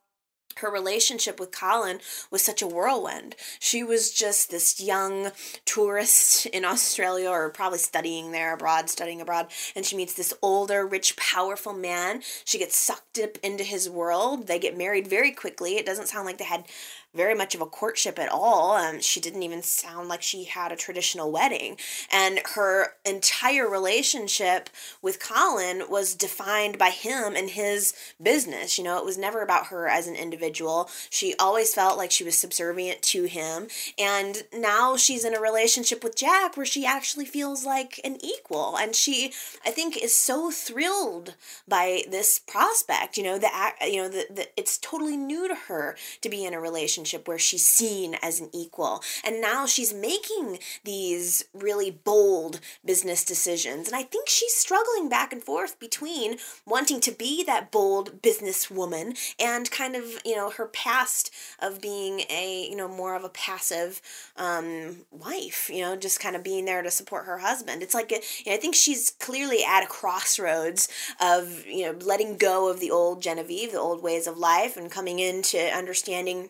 her 0.57 0.71
relationship 0.71 1.39
with 1.39 1.51
Colin 1.51 1.99
was 2.31 2.41
such 2.41 2.61
a 2.61 2.67
whirlwind. 2.67 3.35
She 3.59 3.83
was 3.83 4.11
just 4.11 4.49
this 4.49 4.79
young 4.79 5.31
tourist 5.65 6.45
in 6.47 6.65
Australia 6.65 7.29
or 7.29 7.49
probably 7.49 7.79
studying 7.79 8.31
there 8.31 8.53
abroad, 8.53 8.89
studying 8.89 9.21
abroad, 9.21 9.47
and 9.75 9.85
she 9.85 9.95
meets 9.95 10.13
this 10.13 10.33
older, 10.41 10.85
rich, 10.85 11.15
powerful 11.17 11.73
man. 11.73 12.21
She 12.45 12.59
gets 12.59 12.75
sucked 12.75 13.19
up 13.19 13.37
into 13.43 13.63
his 13.63 13.89
world. 13.89 14.47
They 14.47 14.59
get 14.59 14.77
married 14.77 15.07
very 15.07 15.31
quickly. 15.31 15.77
It 15.77 15.85
doesn't 15.85 16.07
sound 16.07 16.25
like 16.25 16.37
they 16.37 16.43
had 16.43 16.65
very 17.13 17.35
much 17.35 17.53
of 17.53 17.61
a 17.61 17.65
courtship 17.65 18.17
at 18.17 18.29
all. 18.29 18.71
Um, 18.71 18.99
she 18.99 19.19
didn't 19.19 19.43
even 19.43 19.61
sound 19.61 20.09
like 20.09 20.21
she 20.21 20.45
had 20.45 20.71
a 20.71 20.75
traditional 20.75 21.31
wedding. 21.31 21.77
And 22.11 22.39
her 22.55 22.93
entire 23.05 23.69
relationship 23.69 24.69
with 25.01 25.19
Colin 25.19 25.83
was 25.89 26.15
defined 26.15 26.77
by 26.77 26.89
him 26.89 27.35
and 27.35 27.51
his 27.51 27.93
business. 28.21 28.77
You 28.77 28.83
know, 28.83 28.97
it 28.97 29.05
was 29.05 29.17
never 29.17 29.41
about 29.41 29.67
her 29.67 29.87
as 29.87 30.07
an 30.07 30.15
individual. 30.15 30.89
She 31.09 31.35
always 31.39 31.73
felt 31.73 31.97
like 31.97 32.11
she 32.11 32.23
was 32.23 32.37
subservient 32.37 33.01
to 33.03 33.25
him. 33.25 33.67
And 33.99 34.43
now 34.53 34.97
she's 34.97 35.25
in 35.25 35.35
a 35.35 35.41
relationship 35.41 36.03
with 36.03 36.15
Jack 36.15 36.57
where 36.57 36.65
she 36.65 36.85
actually 36.85 37.25
feels 37.25 37.63
like 37.63 37.99
an 38.03 38.17
equal. 38.23 38.75
And 38.77 38.95
she, 38.95 39.33
I 39.63 39.69
think, 39.69 39.97
is 39.97 40.15
so 40.15 40.49
thrilled 40.49 41.35
by 41.67 42.03
this 42.09 42.39
prospect. 42.39 43.17
You 43.17 43.23
know, 43.23 43.37
that, 43.37 43.75
you 43.83 44.01
know, 44.01 44.09
that 44.09 44.51
it's 44.57 44.79
totally 44.79 45.15
new 45.15 45.47
to 45.47 45.55
her 45.55 45.95
to 46.21 46.29
be 46.29 46.43
in 46.43 46.55
a 46.55 46.59
relationship 46.59 47.02
relationship 47.03 47.27
where 47.27 47.39
she's 47.39 47.65
seen 47.65 48.15
as 48.21 48.39
an 48.39 48.49
equal. 48.53 49.01
And 49.23 49.41
now 49.41 49.65
she's 49.65 49.93
making 49.93 50.59
these 50.83 51.45
really 51.53 51.91
bold 51.91 52.59
business 52.85 53.25
decisions. 53.25 53.87
And 53.87 53.95
I 53.95 54.03
think 54.03 54.29
she's 54.29 54.53
struggling 54.53 55.09
back 55.09 55.33
and 55.33 55.43
forth 55.43 55.79
between 55.79 56.37
wanting 56.65 57.01
to 57.01 57.11
be 57.11 57.43
that 57.43 57.71
bold 57.71 58.21
businesswoman 58.21 59.17
and 59.39 59.69
kind 59.69 59.95
of, 59.95 60.03
you 60.23 60.35
know, 60.35 60.49
her 60.51 60.67
past 60.67 61.31
of 61.59 61.81
being 61.81 62.21
a, 62.29 62.67
you 62.69 62.75
know, 62.75 62.87
more 62.87 63.15
of 63.15 63.23
a 63.23 63.29
passive 63.29 64.01
um, 64.37 65.05
wife, 65.11 65.69
you 65.71 65.81
know, 65.81 65.95
just 65.95 66.19
kind 66.19 66.35
of 66.35 66.43
being 66.43 66.65
there 66.65 66.81
to 66.81 66.91
support 66.91 67.25
her 67.25 67.39
husband. 67.39 67.83
It's 67.83 67.93
like, 67.93 68.11
you 68.11 68.19
know, 68.45 68.53
I 68.53 68.57
think 68.57 68.75
she's 68.75 69.11
clearly 69.19 69.63
at 69.63 69.83
a 69.83 69.87
crossroads 69.87 70.87
of, 71.19 71.65
you 71.65 71.85
know, 71.85 71.97
letting 72.05 72.37
go 72.37 72.69
of 72.69 72.79
the 72.79 72.91
old 72.91 73.21
Genevieve, 73.21 73.71
the 73.71 73.79
old 73.79 74.01
ways 74.01 74.27
of 74.27 74.37
life, 74.37 74.77
and 74.77 74.89
coming 74.89 75.19
into 75.19 75.57
understanding 75.75 76.49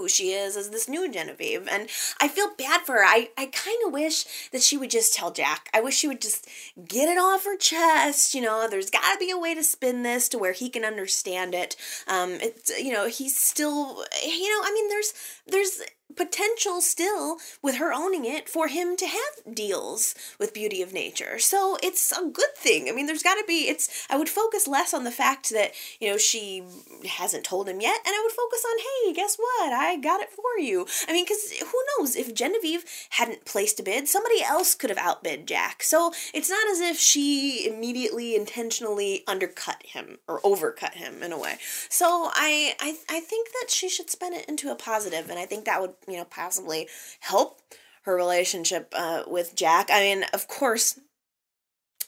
who 0.00 0.08
she 0.08 0.32
is 0.32 0.56
as 0.56 0.70
this 0.70 0.88
new 0.88 1.10
Genevieve. 1.10 1.68
And 1.70 1.88
I 2.20 2.28
feel 2.28 2.50
bad 2.56 2.82
for 2.82 2.94
her. 2.94 3.04
I, 3.04 3.30
I 3.36 3.46
kind 3.46 3.78
of 3.86 3.92
wish 3.92 4.24
that 4.52 4.62
she 4.62 4.76
would 4.76 4.90
just 4.90 5.14
tell 5.14 5.30
Jack. 5.30 5.68
I 5.74 5.80
wish 5.80 5.96
she 5.96 6.08
would 6.08 6.20
just 6.20 6.48
get 6.86 7.08
it 7.08 7.18
off 7.18 7.44
her 7.44 7.56
chest. 7.56 8.34
You 8.34 8.42
know, 8.42 8.68
there's 8.68 8.90
got 8.90 9.12
to 9.12 9.18
be 9.18 9.30
a 9.30 9.38
way 9.38 9.54
to 9.54 9.62
spin 9.62 10.02
this 10.02 10.28
to 10.30 10.38
where 10.38 10.52
he 10.52 10.68
can 10.68 10.84
understand 10.84 11.54
it. 11.54 11.76
Um, 12.06 12.32
it's, 12.40 12.70
you 12.80 12.92
know, 12.92 13.08
he's 13.08 13.36
still, 13.36 14.04
you 14.24 14.48
know, 14.48 14.62
I 14.64 14.72
mean, 14.72 14.88
there's, 14.88 15.12
there's, 15.46 15.82
potential 16.16 16.80
still 16.80 17.38
with 17.62 17.76
her 17.76 17.92
owning 17.92 18.24
it 18.24 18.48
for 18.48 18.68
him 18.68 18.96
to 18.96 19.06
have 19.06 19.54
deals 19.54 20.14
with 20.38 20.54
beauty 20.54 20.82
of 20.82 20.92
nature. 20.92 21.38
So 21.38 21.76
it's 21.82 22.12
a 22.12 22.24
good 22.24 22.54
thing. 22.56 22.88
I 22.88 22.92
mean 22.92 23.06
there's 23.06 23.22
got 23.22 23.34
to 23.34 23.44
be 23.46 23.68
it's 23.68 24.06
i 24.10 24.16
would 24.16 24.28
focus 24.28 24.66
less 24.66 24.94
on 24.94 25.04
the 25.04 25.10
fact 25.10 25.50
that 25.50 25.72
you 26.00 26.10
know 26.10 26.16
she 26.16 26.62
hasn't 27.08 27.44
told 27.44 27.68
him 27.68 27.80
yet 27.80 27.98
and 28.06 28.14
i 28.14 28.22
would 28.22 28.32
focus 28.32 28.64
on 28.66 28.78
hey 28.78 29.12
guess 29.12 29.36
what? 29.36 29.72
I 29.72 29.96
got 29.96 30.20
it 30.20 30.30
for 30.30 30.60
you. 30.60 30.86
I 31.08 31.12
mean 31.12 31.24
because 31.24 31.52
who 31.52 31.78
knows? 31.98 32.16
If 32.16 32.34
genevieve 32.34 32.84
hadn't 33.10 33.44
placed 33.44 33.80
a 33.80 33.82
bid 33.82 34.08
somebody 34.08 34.42
else 34.42 34.74
could 34.74 34.90
have 34.90 34.98
outbid 34.98 35.46
jack. 35.46 35.82
So 35.82 36.12
it's 36.32 36.50
not 36.50 36.68
as 36.70 36.80
if 36.80 36.98
she 36.98 37.68
immediately 37.68 38.34
intentionally 38.34 39.24
undercut 39.26 39.82
him 39.84 40.18
or 40.26 40.40
overcut 40.40 40.94
him 40.94 41.22
in 41.22 41.32
a 41.32 41.38
way. 41.38 41.58
So 41.88 42.30
i 42.32 42.74
i, 42.80 42.96
I 43.08 43.20
think 43.20 43.48
that 43.52 43.70
she 43.70 43.88
should 43.88 44.10
spin 44.10 44.32
it 44.32 44.48
into 44.48 44.70
a 44.70 44.74
positive 44.74 45.28
and 45.28 45.38
i 45.38 45.44
think 45.44 45.64
that 45.64 45.80
would 45.80 45.94
you 46.06 46.16
know, 46.16 46.24
possibly 46.24 46.88
help 47.20 47.60
her 48.02 48.14
relationship 48.14 48.92
uh, 48.96 49.24
with 49.26 49.54
Jack. 49.54 49.88
I 49.90 50.00
mean, 50.00 50.24
of 50.32 50.48
course, 50.48 50.98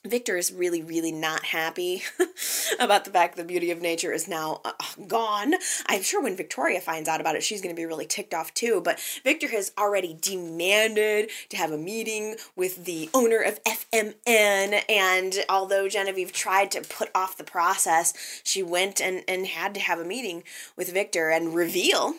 Victor 0.07 0.39
is 0.39 0.51
really, 0.51 0.83
really 0.83 1.13
not 1.13 1.45
happy 1.45 2.03
about 2.81 3.05
the 3.05 3.11
fact 3.11 3.37
the 3.37 3.45
Beauty 3.45 3.71
of 3.71 3.83
Nature 3.83 4.13
is 4.13 4.27
now 4.27 4.63
uh, 4.65 4.73
gone. 5.07 5.53
I'm 5.87 6.03
sure 6.03 6.23
when 6.23 6.37
Victoria 6.37 6.81
finds 6.81 7.07
out 7.07 7.21
about 7.21 7.37
it, 7.37 7.43
she's 7.43 7.61
going 7.61 7.75
to 7.75 7.79
be 7.79 7.85
really 7.85 8.07
ticked 8.07 8.33
off 8.33 8.55
too. 8.55 8.81
But 8.83 8.99
Victor 9.25 9.49
has 9.49 9.73
already 9.77 10.17
demanded 10.19 11.29
to 11.51 11.57
have 11.59 11.71
a 11.71 11.77
meeting 11.77 12.37
with 12.57 12.87
the 12.87 13.11
owner 13.13 13.43
of 13.43 13.63
FMN. 13.65 14.83
And 14.89 15.35
although 15.51 15.87
Genevieve 15.87 16.33
tried 16.33 16.71
to 16.71 16.81
put 16.81 17.11
off 17.15 17.37
the 17.37 17.45
process, 17.45 18.41
she 18.43 18.63
went 18.63 19.03
and, 19.03 19.23
and 19.29 19.47
had 19.47 19.75
to 19.75 19.81
have 19.81 19.99
a 19.99 20.05
meeting 20.05 20.45
with 20.79 20.91
Victor 20.91 21.29
and 21.29 21.55
reveal 21.55 22.15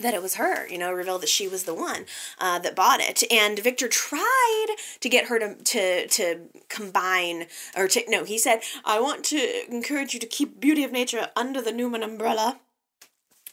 that 0.00 0.14
it 0.14 0.22
was 0.22 0.34
her, 0.36 0.66
you 0.68 0.78
know, 0.78 0.92
revealed 0.92 1.22
that 1.22 1.28
she 1.28 1.46
was 1.46 1.64
the 1.64 1.74
one 1.74 2.06
uh, 2.38 2.58
that 2.58 2.74
bought 2.74 3.00
it. 3.00 3.22
And 3.30 3.58
Victor 3.58 3.86
tried 3.86 4.66
to 5.00 5.08
get 5.08 5.26
her 5.26 5.38
to, 5.38 5.54
to, 5.54 6.08
to 6.08 6.40
combine, 6.68 7.46
or 7.76 7.86
to, 7.88 8.02
no, 8.08 8.24
he 8.24 8.38
said, 8.38 8.60
I 8.84 8.98
want 9.00 9.24
to 9.26 9.70
encourage 9.70 10.14
you 10.14 10.20
to 10.20 10.26
keep 10.26 10.60
Beauty 10.60 10.84
of 10.84 10.92
Nature 10.92 11.28
under 11.36 11.60
the 11.60 11.72
Newman 11.72 12.02
umbrella, 12.02 12.60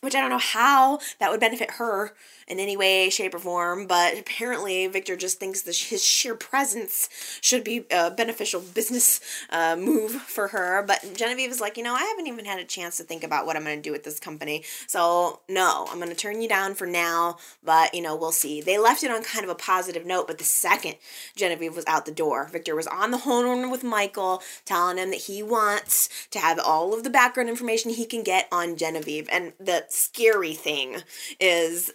which 0.02 0.16
I 0.16 0.22
don't 0.22 0.30
know 0.30 0.38
how 0.38 1.00
that 1.20 1.32
would 1.32 1.39
benefit 1.39 1.72
her 1.72 2.14
in 2.48 2.60
any 2.60 2.78
way, 2.78 3.10
shape, 3.10 3.34
or 3.34 3.39
form, 3.39 3.88
but 3.88 4.18
apparently 4.18 4.88
Victor 4.88 5.18
just 5.18 5.39
thinks 5.39 5.64
that 5.64 5.76
his 5.76 6.04
sheer 6.04 6.34
presence 6.36 7.10
should 7.41 7.64
be 7.64 7.86
a 7.91 8.10
beneficial 8.10 8.62
business 8.62 9.20
uh, 9.50 9.76
move 9.76 10.12
for 10.14 10.50
her. 10.50 10.84
But 10.88 11.14
Genevieve 11.14 11.52
is 11.52 11.60
like, 11.60 11.78
you 11.78 11.84
know, 11.84 11.93
I 11.93 12.04
haven't 12.04 12.28
even 12.28 12.45
had 12.45 12.60
a 12.60 12.66
chance 12.66 12.98
to 12.98 13.04
think 13.04 13.24
about 13.24 13.45
what 13.45 13.56
I'm 13.56 13.64
going 13.64 13.78
to 13.78 13.82
do 13.82 13.91
with 13.91 14.04
this 14.04 14.20
company. 14.20 14.64
So, 14.88 15.41
no, 15.50 15.88
I'm 15.89 15.98
going 15.98 16.10
to 16.10 16.16
turn 16.16 16.41
you 16.41 16.48
down 16.48 16.76
for 16.76 16.88
now, 16.88 17.38
but, 17.64 17.93
you 17.93 18.02
know, 18.02 18.16
we'll 18.16 18.32
see. 18.32 18.62
They 18.62 18.78
left 18.78 19.04
it 19.04 19.12
on 19.12 19.24
kind 19.24 19.43
of 19.43 19.52
a 19.52 19.56
positive 19.56 20.06
note, 20.06 20.28
but 20.28 20.38
the 20.38 20.43
second 20.43 20.95
Genevieve 21.36 21.76
was 21.76 21.86
out 21.86 22.06
the 22.06 22.12
door, 22.12 22.48
Victor 22.52 22.76
was 22.76 22.88
on 22.88 23.12
the 23.12 23.20
horn 23.20 23.70
with 23.70 23.84
Michael, 23.84 24.41
telling 24.66 24.98
him 24.98 25.10
that 25.10 25.22
he 25.22 25.43
wants 25.43 26.10
to 26.32 26.39
have 26.39 26.60
all 26.60 26.93
of 26.93 27.04
the 27.04 27.10
background 27.10 27.50
information 27.50 27.91
he 27.91 28.06
can 28.06 28.24
get 28.24 28.48
on 28.52 28.78
Genevieve. 28.78 29.28
And 29.32 29.54
the 29.60 29.86
scary 29.89 30.54
thing 30.54 30.98
is 31.39 31.91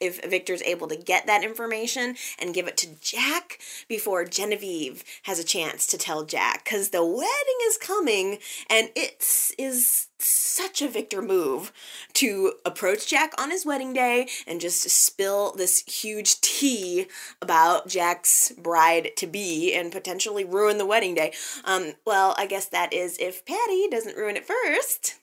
if 0.00 0.24
Victor's 0.24 0.62
able 0.62 0.88
to 0.88 0.96
get 0.96 1.26
that 1.26 1.44
information 1.44 2.16
and 2.38 2.54
give 2.54 2.66
it 2.66 2.76
to 2.78 2.88
Jack 3.00 3.58
before 3.88 4.24
Genevieve 4.24 5.04
has 5.24 5.38
a 5.38 5.44
chance 5.44 5.86
to 5.86 5.98
tell 5.98 6.24
Jack 6.24 6.64
cuz 6.64 6.88
the 6.88 7.04
wedding 7.04 7.58
is 7.66 7.76
coming 7.76 8.38
and 8.68 8.90
it 8.94 9.52
is 9.58 10.08
such 10.18 10.82
a 10.82 10.88
Victor 10.88 11.20
move 11.20 11.72
to 12.14 12.54
approach 12.64 13.06
Jack 13.06 13.32
on 13.38 13.50
his 13.50 13.66
wedding 13.66 13.92
day 13.92 14.28
and 14.46 14.60
just 14.60 14.88
spill 14.90 15.52
this 15.52 15.84
huge 15.86 16.40
tea 16.40 17.06
about 17.40 17.88
Jack's 17.88 18.52
bride 18.52 19.10
to 19.16 19.26
be 19.26 19.74
and 19.74 19.92
potentially 19.92 20.44
ruin 20.44 20.78
the 20.78 20.86
wedding 20.86 21.14
day. 21.14 21.32
Um, 21.64 21.92
well, 22.04 22.34
I 22.38 22.46
guess 22.46 22.66
that 22.66 22.92
is 22.92 23.16
if 23.18 23.44
Patty 23.44 23.88
doesn't 23.88 24.16
ruin 24.16 24.36
it 24.36 24.46
first. 24.46 25.16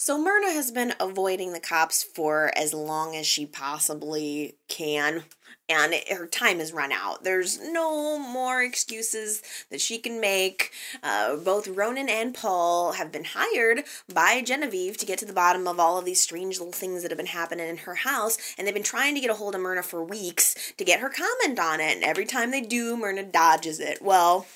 So 0.00 0.16
Myrna 0.16 0.52
has 0.52 0.70
been 0.70 0.94
avoiding 1.00 1.52
the 1.52 1.58
cops 1.58 2.04
for 2.04 2.52
as 2.54 2.72
long 2.72 3.16
as 3.16 3.26
she 3.26 3.44
possibly 3.44 4.54
can, 4.68 5.24
and 5.68 5.92
her 6.08 6.24
time 6.24 6.60
has 6.60 6.72
run 6.72 6.92
out. 6.92 7.24
There's 7.24 7.60
no 7.60 8.16
more 8.16 8.62
excuses 8.62 9.42
that 9.72 9.80
she 9.80 9.98
can 9.98 10.20
make. 10.20 10.70
Uh, 11.02 11.34
both 11.34 11.66
Ronan 11.66 12.08
and 12.08 12.32
Paul 12.32 12.92
have 12.92 13.10
been 13.10 13.24
hired 13.24 13.82
by 14.10 14.40
Genevieve 14.40 14.96
to 14.98 15.04
get 15.04 15.18
to 15.18 15.24
the 15.24 15.32
bottom 15.32 15.66
of 15.66 15.80
all 15.80 15.98
of 15.98 16.04
these 16.04 16.20
strange 16.20 16.60
little 16.60 16.72
things 16.72 17.02
that 17.02 17.10
have 17.10 17.18
been 17.18 17.26
happening 17.26 17.68
in 17.68 17.78
her 17.78 17.96
house, 17.96 18.38
and 18.56 18.68
they've 18.68 18.74
been 18.74 18.84
trying 18.84 19.16
to 19.16 19.20
get 19.20 19.30
a 19.30 19.34
hold 19.34 19.56
of 19.56 19.60
Myrna 19.60 19.82
for 19.82 20.04
weeks 20.04 20.74
to 20.76 20.84
get 20.84 21.00
her 21.00 21.10
comment 21.10 21.58
on 21.58 21.80
it, 21.80 21.96
and 21.96 22.04
every 22.04 22.24
time 22.24 22.52
they 22.52 22.60
do, 22.60 22.96
Myrna 22.96 23.24
dodges 23.24 23.80
it. 23.80 24.00
Well, 24.00 24.46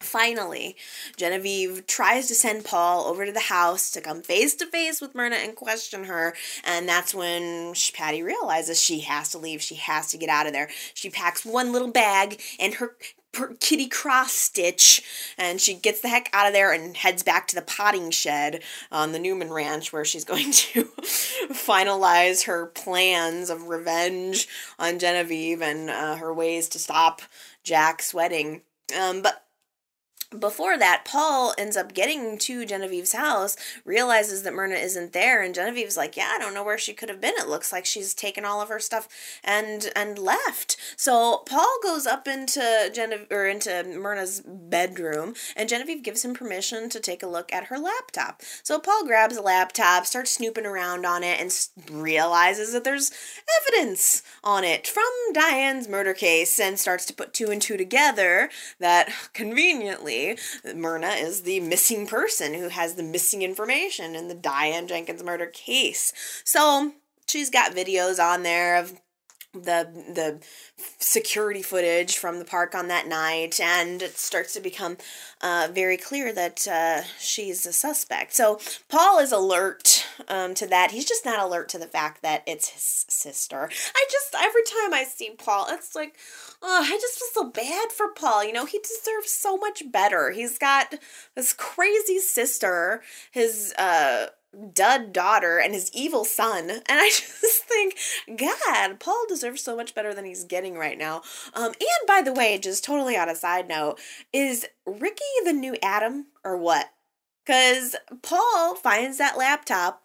Finally, 0.00 0.76
Genevieve 1.16 1.86
tries 1.86 2.28
to 2.28 2.34
send 2.34 2.64
Paul 2.64 3.04
over 3.06 3.24
to 3.24 3.32
the 3.32 3.40
house 3.40 3.90
to 3.92 4.00
come 4.00 4.22
face 4.22 4.54
to 4.56 4.66
face 4.66 5.00
with 5.00 5.14
Myrna 5.14 5.36
and 5.36 5.56
question 5.56 6.04
her, 6.04 6.34
and 6.62 6.88
that's 6.88 7.14
when 7.14 7.74
Patty 7.94 8.22
realizes 8.22 8.80
she 8.80 9.00
has 9.00 9.30
to 9.30 9.38
leave. 9.38 9.62
She 9.62 9.76
has 9.76 10.08
to 10.08 10.18
get 10.18 10.28
out 10.28 10.46
of 10.46 10.52
there. 10.52 10.68
She 10.92 11.10
packs 11.10 11.44
one 11.44 11.72
little 11.72 11.90
bag 11.90 12.40
and 12.58 12.74
her 12.74 12.96
kitty 13.60 13.88
cross 13.88 14.32
stitch 14.32 15.34
and 15.36 15.60
she 15.60 15.74
gets 15.74 16.00
the 16.00 16.08
heck 16.08 16.30
out 16.32 16.46
of 16.46 16.52
there 16.52 16.72
and 16.72 16.96
heads 16.96 17.22
back 17.22 17.48
to 17.48 17.56
the 17.56 17.62
potting 17.62 18.10
shed 18.10 18.62
on 18.92 19.12
the 19.12 19.18
Newman 19.18 19.52
Ranch 19.52 19.92
where 19.92 20.04
she's 20.04 20.24
going 20.24 20.52
to 20.52 20.84
finalize 21.50 22.44
her 22.44 22.66
plans 22.66 23.50
of 23.50 23.68
revenge 23.68 24.48
on 24.78 24.98
Genevieve 24.98 25.62
and 25.62 25.90
uh, 25.90 26.16
her 26.16 26.32
ways 26.32 26.68
to 26.70 26.78
stop 26.78 27.22
Jack's 27.62 28.14
wedding. 28.14 28.62
Um, 28.98 29.22
but 29.22 29.43
before 30.30 30.78
that, 30.78 31.04
Paul 31.04 31.54
ends 31.58 31.76
up 31.76 31.94
getting 31.94 32.38
to 32.38 32.64
Genevieve's 32.64 33.12
house, 33.12 33.56
realizes 33.84 34.42
that 34.42 34.54
Myrna 34.54 34.76
isn't 34.76 35.12
there, 35.12 35.42
and 35.42 35.54
Genevieve's 35.54 35.96
like, 35.96 36.16
"Yeah, 36.16 36.32
I 36.34 36.38
don't 36.38 36.54
know 36.54 36.64
where 36.64 36.78
she 36.78 36.94
could 36.94 37.08
have 37.08 37.20
been. 37.20 37.34
It 37.38 37.48
looks 37.48 37.72
like 37.72 37.86
she's 37.86 38.14
taken 38.14 38.44
all 38.44 38.60
of 38.60 38.68
her 38.68 38.80
stuff 38.80 39.08
and 39.42 39.90
and 39.94 40.18
left." 40.18 40.76
So 40.96 41.42
Paul 41.46 41.78
goes 41.82 42.06
up 42.06 42.26
into 42.26 42.90
Genevieve 42.92 43.30
or 43.30 43.46
into 43.46 43.84
Myrna's 43.84 44.42
bedroom, 44.44 45.34
and 45.56 45.68
Genevieve 45.68 46.02
gives 46.02 46.24
him 46.24 46.34
permission 46.34 46.88
to 46.90 47.00
take 47.00 47.22
a 47.22 47.28
look 47.28 47.52
at 47.52 47.64
her 47.64 47.78
laptop. 47.78 48.42
So 48.62 48.78
Paul 48.78 49.04
grabs 49.04 49.36
a 49.36 49.42
laptop, 49.42 50.06
starts 50.06 50.32
snooping 50.32 50.66
around 50.66 51.06
on 51.06 51.22
it, 51.22 51.40
and 51.40 51.54
realizes 51.90 52.72
that 52.72 52.84
there's 52.84 53.12
evidence 53.62 54.22
on 54.42 54.64
it 54.64 54.86
from 54.86 55.04
Diane's 55.32 55.88
murder 55.88 56.14
case, 56.14 56.58
and 56.58 56.78
starts 56.78 57.04
to 57.06 57.14
put 57.14 57.34
two 57.34 57.50
and 57.50 57.60
two 57.60 57.76
together 57.76 58.50
that 58.78 59.12
conveniently 59.32 60.23
Myrna 60.74 61.10
is 61.10 61.42
the 61.42 61.60
missing 61.60 62.06
person 62.06 62.54
who 62.54 62.68
has 62.68 62.94
the 62.94 63.02
missing 63.02 63.42
information 63.42 64.14
in 64.14 64.28
the 64.28 64.34
Diane 64.34 64.86
Jenkins 64.86 65.22
murder 65.22 65.46
case. 65.46 66.12
So 66.44 66.92
she's 67.26 67.50
got 67.50 67.74
videos 67.74 68.22
on 68.22 68.42
there 68.42 68.76
of 68.76 69.00
the 69.54 69.88
the 70.12 70.40
security 70.98 71.62
footage 71.62 72.18
from 72.18 72.38
the 72.38 72.44
park 72.44 72.74
on 72.74 72.88
that 72.88 73.06
night 73.06 73.60
and 73.60 74.02
it 74.02 74.18
starts 74.18 74.52
to 74.52 74.60
become 74.60 74.96
uh, 75.40 75.68
very 75.72 75.96
clear 75.96 76.32
that 76.32 76.66
uh, 76.66 77.02
she's 77.18 77.64
a 77.64 77.72
suspect. 77.72 78.34
So 78.34 78.60
paul 78.88 79.18
is 79.18 79.32
alert 79.32 80.06
um, 80.28 80.54
to 80.54 80.66
that. 80.66 80.90
He's 80.90 81.04
just 81.06 81.24
not 81.24 81.38
alert 81.38 81.68
to 81.70 81.78
the 81.78 81.86
fact 81.86 82.22
that 82.22 82.42
it's 82.46 82.70
his 82.70 83.06
sister. 83.08 83.70
I 83.94 84.06
just 84.10 84.34
every 84.34 84.62
time 84.62 84.92
i 84.92 85.04
see 85.04 85.30
paul 85.30 85.66
it's 85.70 85.94
like 85.94 86.16
oh, 86.62 86.82
i 86.84 86.98
just 87.00 87.18
feel 87.18 87.44
so 87.44 87.50
bad 87.50 87.92
for 87.92 88.08
paul. 88.12 88.44
You 88.44 88.52
know 88.52 88.66
he 88.66 88.78
deserves 88.78 89.30
so 89.30 89.56
much 89.56 89.82
better. 89.90 90.30
He's 90.30 90.58
got 90.58 90.94
this 91.34 91.52
crazy 91.52 92.18
sister. 92.18 93.02
His 93.30 93.72
uh 93.78 94.26
dud 94.72 95.12
daughter 95.12 95.58
and 95.58 95.74
his 95.74 95.90
evil 95.92 96.24
son. 96.24 96.70
And 96.70 96.82
I 96.88 97.08
just 97.10 97.64
think, 97.64 97.96
God, 98.36 99.00
Paul 99.00 99.24
deserves 99.28 99.62
so 99.62 99.76
much 99.76 99.94
better 99.94 100.14
than 100.14 100.24
he's 100.24 100.44
getting 100.44 100.76
right 100.76 100.98
now. 100.98 101.22
Um, 101.54 101.72
and 101.80 102.06
by 102.06 102.22
the 102.22 102.32
way, 102.32 102.58
just 102.58 102.84
totally 102.84 103.16
on 103.16 103.28
a 103.28 103.36
side 103.36 103.68
note, 103.68 103.98
is 104.32 104.66
Ricky 104.86 105.24
the 105.44 105.52
new 105.52 105.76
Adam 105.82 106.26
or 106.44 106.56
what? 106.56 106.90
Because 107.44 107.94
Paul 108.22 108.74
finds 108.74 109.18
that 109.18 109.36
laptop, 109.36 110.02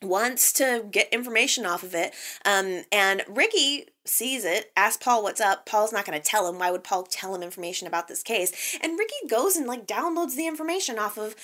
wants 0.00 0.52
to 0.54 0.84
get 0.90 1.12
information 1.12 1.66
off 1.66 1.82
of 1.82 1.94
it, 1.94 2.14
um, 2.44 2.84
and 2.92 3.24
Ricky 3.26 3.86
sees 4.04 4.44
it, 4.44 4.70
asks 4.76 5.02
Paul 5.02 5.24
what's 5.24 5.40
up. 5.40 5.66
Paul's 5.66 5.92
not 5.92 6.04
going 6.04 6.18
to 6.20 6.24
tell 6.24 6.48
him. 6.48 6.58
Why 6.60 6.70
would 6.70 6.84
Paul 6.84 7.02
tell 7.02 7.34
him 7.34 7.42
information 7.42 7.88
about 7.88 8.06
this 8.06 8.22
case? 8.22 8.78
And 8.80 8.98
Ricky 8.98 9.14
goes 9.28 9.56
and 9.56 9.66
like 9.66 9.86
downloads 9.86 10.36
the 10.36 10.46
information 10.46 10.98
off 10.98 11.18
of 11.18 11.34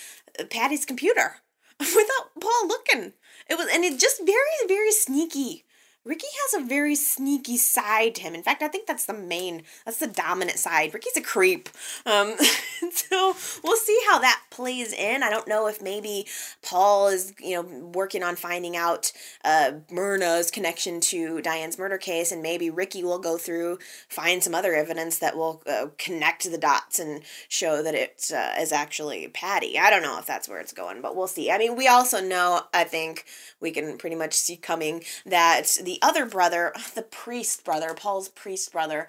Patty's 0.51 0.85
computer 0.85 1.42
without 1.97 2.31
Paul 2.41 2.69
looking. 2.69 3.13
It 3.49 3.57
was, 3.59 3.69
and 3.73 3.85
it 3.85 3.99
just 3.99 4.25
very, 4.25 4.69
very 4.69 4.93
sneaky. 4.93 5.65
Ricky 6.05 6.27
has 6.47 6.61
a 6.61 6.67
very 6.67 6.97
sneaky 6.97 7.57
side 7.57 8.17
to 8.17 8.23
him. 8.23 8.35
In 8.35 8.43
fact, 8.43 8.61
I 8.61 8.67
think 8.67 8.87
that's 8.87 9.07
the 9.07 9.15
main, 9.15 9.63
that's 9.85 9.99
the 9.99 10.09
dominant 10.09 10.59
side. 10.59 10.93
Ricky's 10.93 11.17
a 11.17 11.21
creep. 11.21 11.69
Um, 12.05 12.35
so 12.91 13.37
we'll 13.63 13.77
see 13.77 13.99
how 14.11 14.19
that 14.19 14.43
plays 14.51 14.93
in. 14.93 15.23
I 15.23 15.31
don't 15.31 15.47
know 15.47 15.69
if 15.69 15.81
maybe 15.81 16.27
Paul 16.61 17.07
is, 17.07 17.33
you 17.39 17.55
know, 17.55 17.63
working 17.95 18.25
on 18.25 18.35
finding 18.35 18.77
out 18.77 19.13
uh, 19.45 19.73
Myrna's 19.93 20.51
connection 20.51 21.01
to 21.03 21.41
Diane's 21.41 21.79
murder 21.79 21.99
case, 21.99 22.33
and 22.33 22.43
maybe 22.43 22.69
Ricky 22.69 23.05
will 23.05 23.21
go 23.21 23.39
through, 23.39 23.79
find 24.09 24.43
some 24.43 24.57
other 24.57 24.75
evidence 24.75 25.19
that 25.21 25.37
will 25.37 25.63
uh, 25.69 25.87
connect 25.99 26.51
the 26.51 26.59
dots 26.59 26.99
and 26.99 27.23
show 27.49 27.81
that 27.81 27.95
it 27.95 28.29
uh, 28.35 28.61
is 28.61 28.73
actually 28.73 29.29
Patty. 29.29 29.79
I 29.79 29.89
don't 29.89 30.03
know 30.03 30.19
if 30.19 30.27
that's 30.27 30.49
where 30.49 30.59
it's 30.59 30.73
going, 30.73 31.01
but 31.01 31.15
we'll 31.15 31.29
see. 31.29 31.49
I 31.49 31.59
mean, 31.59 31.77
we 31.77 31.87
also 31.87 32.21
know, 32.21 32.63
I 32.75 32.83
think 32.83 33.25
we 33.61 33.71
can 33.71 33.99
pretty 33.99 34.17
much 34.17 34.35
see 34.35 34.57
coming 34.57 35.05
that 35.25 35.79
the 35.81 35.92
the 35.93 35.99
other 36.01 36.25
brother, 36.25 36.73
the 36.95 37.03
priest 37.03 37.65
brother, 37.65 37.93
Paul's 37.93 38.31
priest 38.31 38.73
brother, 38.73 39.09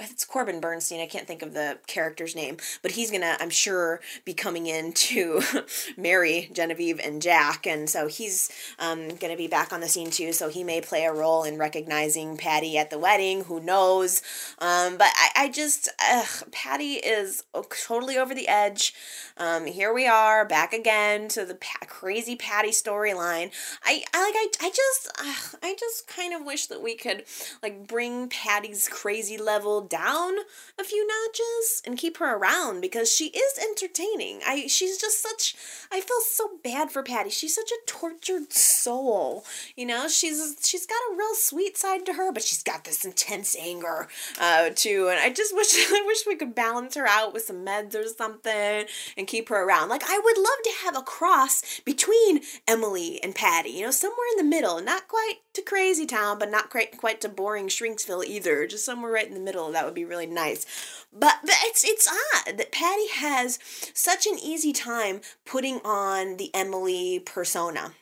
it's 0.00 0.24
Corbin 0.24 0.60
Bernsen. 0.60 1.02
I 1.02 1.06
can't 1.06 1.26
think 1.26 1.42
of 1.42 1.54
the 1.54 1.78
character's 1.86 2.34
name, 2.34 2.56
but 2.82 2.92
he's 2.92 3.10
gonna, 3.10 3.36
I'm 3.40 3.50
sure, 3.50 4.00
be 4.24 4.34
coming 4.34 4.66
in 4.66 4.92
to 4.92 5.42
marry 5.96 6.50
Genevieve 6.52 7.00
and 7.00 7.20
Jack, 7.20 7.66
and 7.66 7.88
so 7.88 8.06
he's 8.06 8.50
um, 8.78 9.16
gonna 9.16 9.36
be 9.36 9.48
back 9.48 9.72
on 9.72 9.80
the 9.80 9.88
scene 9.88 10.10
too. 10.10 10.32
So 10.32 10.48
he 10.48 10.64
may 10.64 10.80
play 10.80 11.04
a 11.04 11.12
role 11.12 11.44
in 11.44 11.58
recognizing 11.58 12.36
Patty 12.36 12.78
at 12.78 12.90
the 12.90 12.98
wedding. 12.98 13.44
Who 13.44 13.60
knows? 13.60 14.22
Um, 14.58 14.96
but 14.96 15.08
I, 15.14 15.44
I 15.44 15.48
just, 15.48 15.88
ugh, 16.00 16.48
Patty 16.52 16.94
is 16.94 17.44
totally 17.86 18.16
over 18.16 18.34
the 18.34 18.48
edge. 18.48 18.94
Um, 19.36 19.66
here 19.66 19.92
we 19.92 20.06
are 20.06 20.44
back 20.44 20.72
again 20.72 21.28
to 21.28 21.44
the 21.44 21.54
pa- 21.54 21.86
crazy 21.86 22.36
Patty 22.36 22.70
storyline. 22.70 23.52
I, 23.84 24.02
I 24.12 24.24
like, 24.24 24.34
I, 24.34 24.66
I 24.66 24.70
just, 24.70 25.08
ugh, 25.18 25.60
I 25.62 25.76
just 25.78 26.06
kind 26.08 26.34
of 26.34 26.44
wish 26.44 26.66
that 26.66 26.82
we 26.82 26.94
could 26.94 27.24
like 27.62 27.86
bring 27.86 28.28
Patty's 28.28 28.88
crazy 28.88 29.08
crazy 29.08 29.38
level 29.78 29.88
down 29.88 30.38
a 30.78 30.84
few 30.84 31.06
notches 31.06 31.82
and 31.84 31.98
keep 31.98 32.18
her 32.18 32.36
around 32.36 32.80
because 32.80 33.12
she 33.12 33.26
is 33.26 33.58
entertaining. 33.58 34.40
I 34.46 34.66
she's 34.66 34.98
just 34.98 35.22
such 35.22 35.54
I 35.90 36.00
feel 36.00 36.20
so 36.22 36.50
bad 36.62 36.90
for 36.90 37.02
Patty. 37.02 37.30
She's 37.30 37.54
such 37.54 37.70
a 37.70 37.86
tortured 37.86 38.52
soul. 38.52 39.44
You 39.76 39.86
know, 39.86 40.08
she's 40.08 40.56
she's 40.62 40.86
got 40.86 40.96
a 41.12 41.16
real 41.16 41.34
sweet 41.34 41.76
side 41.76 42.06
to 42.06 42.14
her, 42.14 42.32
but 42.32 42.42
she's 42.42 42.62
got 42.62 42.84
this 42.84 43.04
intense 43.04 43.56
anger 43.58 44.08
uh 44.40 44.70
too. 44.74 45.08
And 45.10 45.20
I 45.20 45.30
just 45.30 45.54
wish 45.54 45.74
I 45.74 46.02
wish 46.06 46.26
we 46.26 46.36
could 46.36 46.54
balance 46.54 46.94
her 46.94 47.06
out 47.06 47.32
with 47.32 47.42
some 47.42 47.64
meds 47.64 47.94
or 47.94 48.06
something 48.06 48.86
and 49.16 49.26
keep 49.26 49.48
her 49.48 49.64
around. 49.64 49.88
Like 49.88 50.04
I 50.06 50.18
would 50.22 50.38
love 50.38 50.62
to 50.64 50.70
have 50.84 50.96
a 50.96 51.02
cross 51.02 51.80
between 51.84 52.40
Emily 52.66 53.22
and 53.22 53.34
Patty, 53.34 53.70
you 53.70 53.84
know, 53.84 53.90
somewhere 53.90 54.26
in 54.32 54.44
the 54.44 54.50
middle, 54.50 54.80
not 54.80 55.08
quite 55.08 55.36
to 55.54 55.62
crazy 55.62 56.06
town, 56.06 56.38
but 56.38 56.50
not 56.50 56.70
quite 56.70 56.96
quite 56.96 57.20
to 57.20 57.28
boring 57.28 57.68
Shrinksville 57.68 58.24
either. 58.24 58.66
Just 58.66 58.84
somewhere 58.84 59.12
right 59.12 59.26
in 59.26 59.34
the 59.34 59.40
middle. 59.40 59.67
That 59.72 59.84
would 59.84 59.94
be 59.94 60.04
really 60.04 60.26
nice. 60.26 60.66
But, 61.12 61.36
but 61.42 61.54
it's 61.62 61.84
it's 61.84 62.08
odd 62.08 62.58
that 62.58 62.72
Patty 62.72 63.08
has 63.14 63.58
such 63.94 64.26
an 64.26 64.38
easy 64.38 64.72
time 64.72 65.20
putting 65.44 65.80
on 65.84 66.36
the 66.36 66.54
Emily 66.54 67.20
persona 67.20 67.92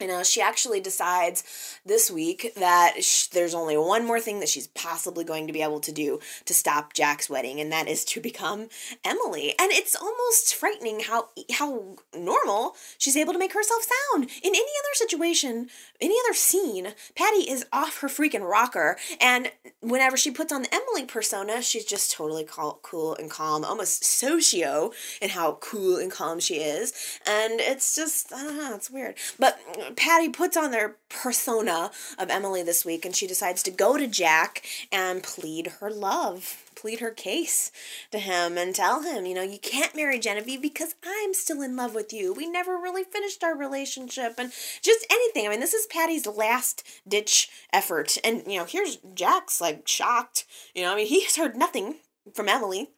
you 0.00 0.06
know, 0.06 0.22
she 0.22 0.40
actually 0.40 0.80
decides 0.80 1.42
this 1.84 2.10
week 2.10 2.52
that 2.56 3.02
sh- 3.02 3.26
there's 3.26 3.54
only 3.54 3.76
one 3.76 4.06
more 4.06 4.20
thing 4.20 4.38
that 4.40 4.48
she's 4.48 4.68
possibly 4.68 5.24
going 5.24 5.46
to 5.48 5.52
be 5.52 5.62
able 5.62 5.80
to 5.80 5.90
do 5.90 6.20
to 6.44 6.54
stop 6.54 6.92
Jack's 6.92 7.28
wedding, 7.28 7.60
and 7.60 7.72
that 7.72 7.88
is 7.88 8.04
to 8.04 8.20
become 8.20 8.68
Emily. 9.04 9.54
And 9.58 9.72
it's 9.72 9.96
almost 9.96 10.54
frightening 10.54 11.00
how 11.00 11.30
how 11.52 11.96
normal 12.16 12.76
she's 12.96 13.16
able 13.16 13.32
to 13.32 13.38
make 13.40 13.54
herself 13.54 13.82
sound. 13.82 14.24
In 14.24 14.54
any 14.54 14.58
other 14.58 14.94
situation, 14.94 15.68
any 16.00 16.16
other 16.24 16.34
scene, 16.34 16.94
Patty 17.16 17.50
is 17.50 17.66
off 17.72 18.00
her 18.00 18.08
freaking 18.08 18.48
rocker, 18.48 18.96
and 19.20 19.50
whenever 19.80 20.16
she 20.16 20.30
puts 20.30 20.52
on 20.52 20.62
the 20.62 20.72
Emily 20.72 21.06
persona, 21.06 21.60
she's 21.60 21.84
just 21.84 22.12
totally 22.12 22.44
cal- 22.44 22.78
cool 22.82 23.16
and 23.16 23.28
calm, 23.28 23.64
almost 23.64 24.04
socio 24.04 24.92
in 25.20 25.30
how 25.30 25.58
cool 25.60 25.96
and 25.96 26.12
calm 26.12 26.38
she 26.38 26.56
is. 26.56 26.92
And 27.26 27.58
it's 27.58 27.96
just 27.96 28.32
I 28.32 28.44
don't 28.44 28.56
know, 28.56 28.76
it's 28.76 28.90
weird, 28.90 29.16
but 29.40 29.58
Patty 29.96 30.28
puts 30.28 30.56
on 30.56 30.70
their 30.70 30.96
persona 31.08 31.90
of 32.18 32.30
Emily 32.30 32.62
this 32.62 32.84
week 32.84 33.04
and 33.04 33.14
she 33.14 33.26
decides 33.26 33.62
to 33.62 33.70
go 33.70 33.96
to 33.96 34.06
Jack 34.06 34.64
and 34.92 35.22
plead 35.22 35.68
her 35.80 35.90
love, 35.90 36.64
plead 36.74 37.00
her 37.00 37.10
case 37.10 37.70
to 38.10 38.18
him 38.18 38.58
and 38.58 38.74
tell 38.74 39.02
him, 39.02 39.26
you 39.26 39.34
know, 39.34 39.42
you 39.42 39.58
can't 39.58 39.96
marry 39.96 40.18
Genevieve 40.18 40.62
because 40.62 40.94
I'm 41.04 41.34
still 41.34 41.62
in 41.62 41.76
love 41.76 41.94
with 41.94 42.12
you. 42.12 42.32
We 42.32 42.48
never 42.48 42.76
really 42.76 43.04
finished 43.04 43.42
our 43.42 43.56
relationship 43.56 44.34
and 44.38 44.52
just 44.82 45.06
anything. 45.10 45.46
I 45.46 45.50
mean, 45.50 45.60
this 45.60 45.74
is 45.74 45.86
Patty's 45.86 46.26
last 46.26 46.82
ditch 47.06 47.48
effort. 47.72 48.18
And, 48.24 48.42
you 48.46 48.58
know, 48.58 48.64
here's 48.64 48.96
Jack's 49.14 49.60
like 49.60 49.86
shocked. 49.88 50.44
You 50.74 50.82
know, 50.82 50.92
I 50.92 50.96
mean, 50.96 51.06
he's 51.06 51.36
heard 51.36 51.56
nothing 51.56 51.96
from 52.34 52.48
Emily 52.48 52.90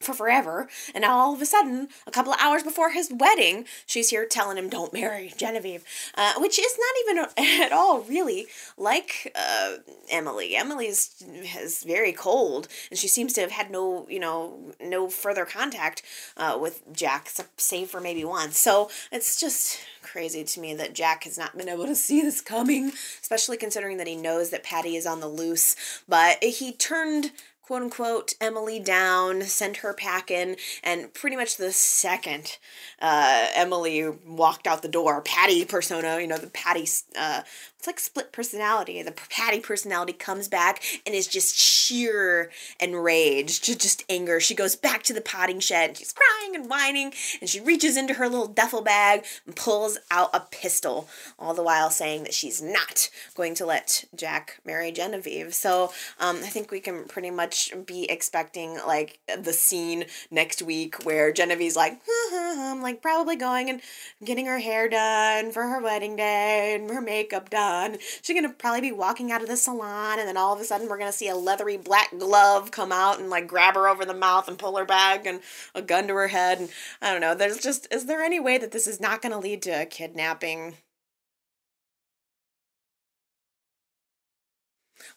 for 0.00 0.14
forever. 0.14 0.68
And 0.94 1.04
all 1.04 1.34
of 1.34 1.42
a 1.42 1.46
sudden, 1.46 1.88
a 2.06 2.10
couple 2.10 2.32
of 2.32 2.40
hours 2.40 2.62
before 2.62 2.90
his 2.90 3.10
wedding, 3.12 3.64
she's 3.86 4.10
here 4.10 4.26
telling 4.26 4.56
him, 4.58 4.68
don't 4.68 4.92
marry 4.92 5.32
Genevieve, 5.36 5.84
uh, 6.14 6.34
which 6.38 6.58
is 6.58 6.78
not 6.78 7.16
even 7.16 7.62
at 7.62 7.72
all 7.72 8.00
really 8.02 8.46
like 8.76 9.32
uh, 9.34 9.76
Emily. 10.10 10.56
Emily's 10.56 11.22
is 11.58 11.82
very 11.84 12.12
cold, 12.12 12.68
and 12.90 12.98
she 12.98 13.08
seems 13.08 13.32
to 13.34 13.40
have 13.40 13.50
had 13.50 13.70
no, 13.70 14.06
you 14.08 14.20
know, 14.20 14.72
no 14.80 15.08
further 15.08 15.44
contact 15.44 16.02
uh, 16.36 16.58
with 16.60 16.82
Jack, 16.92 17.30
save 17.56 17.88
for 17.88 18.00
maybe 18.00 18.24
once. 18.24 18.58
So 18.58 18.90
it's 19.10 19.40
just 19.40 19.78
crazy 20.02 20.44
to 20.44 20.60
me 20.60 20.74
that 20.74 20.94
Jack 20.94 21.24
has 21.24 21.36
not 21.36 21.56
been 21.56 21.68
able 21.68 21.86
to 21.86 21.96
see 21.96 22.20
this 22.20 22.40
coming, 22.40 22.92
especially 23.20 23.56
considering 23.56 23.96
that 23.96 24.06
he 24.06 24.16
knows 24.16 24.50
that 24.50 24.62
Patty 24.62 24.96
is 24.96 25.06
on 25.06 25.20
the 25.20 25.28
loose. 25.28 25.74
But 26.08 26.42
he 26.42 26.72
turned 26.72 27.32
quote 27.66 27.82
unquote 27.82 28.34
Emily 28.40 28.78
down, 28.78 29.42
sent 29.42 29.78
her 29.78 29.92
packing, 29.92 30.56
and 30.84 31.12
pretty 31.12 31.36
much 31.36 31.56
the 31.56 31.72
second 31.72 32.58
uh, 33.00 33.48
Emily 33.54 34.08
walked 34.26 34.66
out 34.66 34.82
the 34.82 34.88
door, 34.88 35.20
Patty 35.22 35.64
persona, 35.64 36.20
you 36.20 36.26
know, 36.26 36.38
the 36.38 36.46
Patty, 36.46 36.86
uh, 37.18 37.42
it's 37.76 37.86
like 37.86 38.00
split 38.00 38.32
personality. 38.32 39.02
The 39.02 39.12
Patty 39.12 39.60
personality 39.60 40.12
comes 40.12 40.48
back 40.48 40.82
and 41.04 41.14
is 41.14 41.26
just 41.26 41.56
sheer 41.56 42.50
enraged, 42.80 43.64
just 43.64 44.04
anger. 44.08 44.40
She 44.40 44.54
goes 44.54 44.76
back 44.76 45.02
to 45.04 45.12
the 45.12 45.20
potting 45.20 45.60
shed 45.60 45.90
and 45.90 45.96
she's 45.96 46.12
crying 46.12 46.56
and 46.56 46.70
whining, 46.70 47.12
and 47.40 47.48
she 47.48 47.60
reaches 47.60 47.96
into 47.96 48.14
her 48.14 48.28
little 48.28 48.48
duffel 48.48 48.82
bag 48.82 49.24
and 49.44 49.54
pulls 49.54 49.98
out 50.10 50.30
a 50.32 50.40
pistol, 50.40 51.08
all 51.38 51.54
the 51.54 51.62
while 51.62 51.90
saying 51.90 52.24
that 52.24 52.34
she's 52.34 52.62
not 52.62 53.10
going 53.34 53.54
to 53.54 53.66
let 53.66 54.04
Jack 54.14 54.58
marry 54.64 54.90
Genevieve. 54.90 55.54
So 55.54 55.92
um, 56.18 56.36
I 56.36 56.48
think 56.48 56.70
we 56.70 56.80
can 56.80 57.04
pretty 57.04 57.30
much 57.30 57.55
much 57.56 57.86
be 57.86 58.10
expecting 58.10 58.78
like 58.86 59.18
the 59.38 59.52
scene 59.52 60.04
next 60.30 60.62
week 60.62 61.04
where 61.04 61.32
Genevieve's 61.32 61.76
like, 61.76 61.98
I'm 62.32 62.82
like 62.82 63.02
probably 63.02 63.36
going 63.36 63.70
and 63.70 63.80
getting 64.24 64.46
her 64.46 64.58
hair 64.58 64.88
done 64.88 65.52
for 65.52 65.62
her 65.62 65.82
wedding 65.82 66.16
day 66.16 66.74
and 66.74 66.90
her 66.90 67.00
makeup 67.00 67.50
done. 67.50 67.98
She's 68.22 68.34
gonna 68.34 68.52
probably 68.52 68.82
be 68.82 68.92
walking 68.92 69.32
out 69.32 69.42
of 69.42 69.48
the 69.48 69.56
salon 69.56 70.18
and 70.18 70.28
then 70.28 70.36
all 70.36 70.54
of 70.54 70.60
a 70.60 70.64
sudden 70.64 70.88
we're 70.88 70.98
gonna 70.98 71.12
see 71.12 71.28
a 71.28 71.36
leathery 71.36 71.76
black 71.76 72.10
glove 72.18 72.70
come 72.70 72.92
out 72.92 73.18
and 73.18 73.30
like 73.30 73.46
grab 73.46 73.74
her 73.74 73.88
over 73.88 74.04
the 74.04 74.14
mouth 74.14 74.48
and 74.48 74.58
pull 74.58 74.76
her 74.76 74.84
back 74.84 75.26
and 75.26 75.40
a 75.74 75.82
gun 75.82 76.06
to 76.08 76.14
her 76.14 76.28
head 76.28 76.58
and 76.58 76.68
I 77.00 77.12
don't 77.12 77.20
know. 77.20 77.34
There's 77.34 77.58
just 77.58 77.92
is 77.92 78.06
there 78.06 78.22
any 78.22 78.40
way 78.40 78.58
that 78.58 78.72
this 78.72 78.86
is 78.86 79.00
not 79.00 79.22
gonna 79.22 79.38
lead 79.38 79.62
to 79.62 79.70
a 79.70 79.86
kidnapping? 79.86 80.74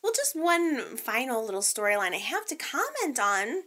Well, 0.04 0.14
just 0.16 0.36
one 0.36 0.98
final 0.98 1.44
little 1.44 1.62
storyline 1.62 2.14
I 2.14 2.18
have 2.18 2.46
to 2.48 2.56
comment 2.56 3.20
on 3.20 3.64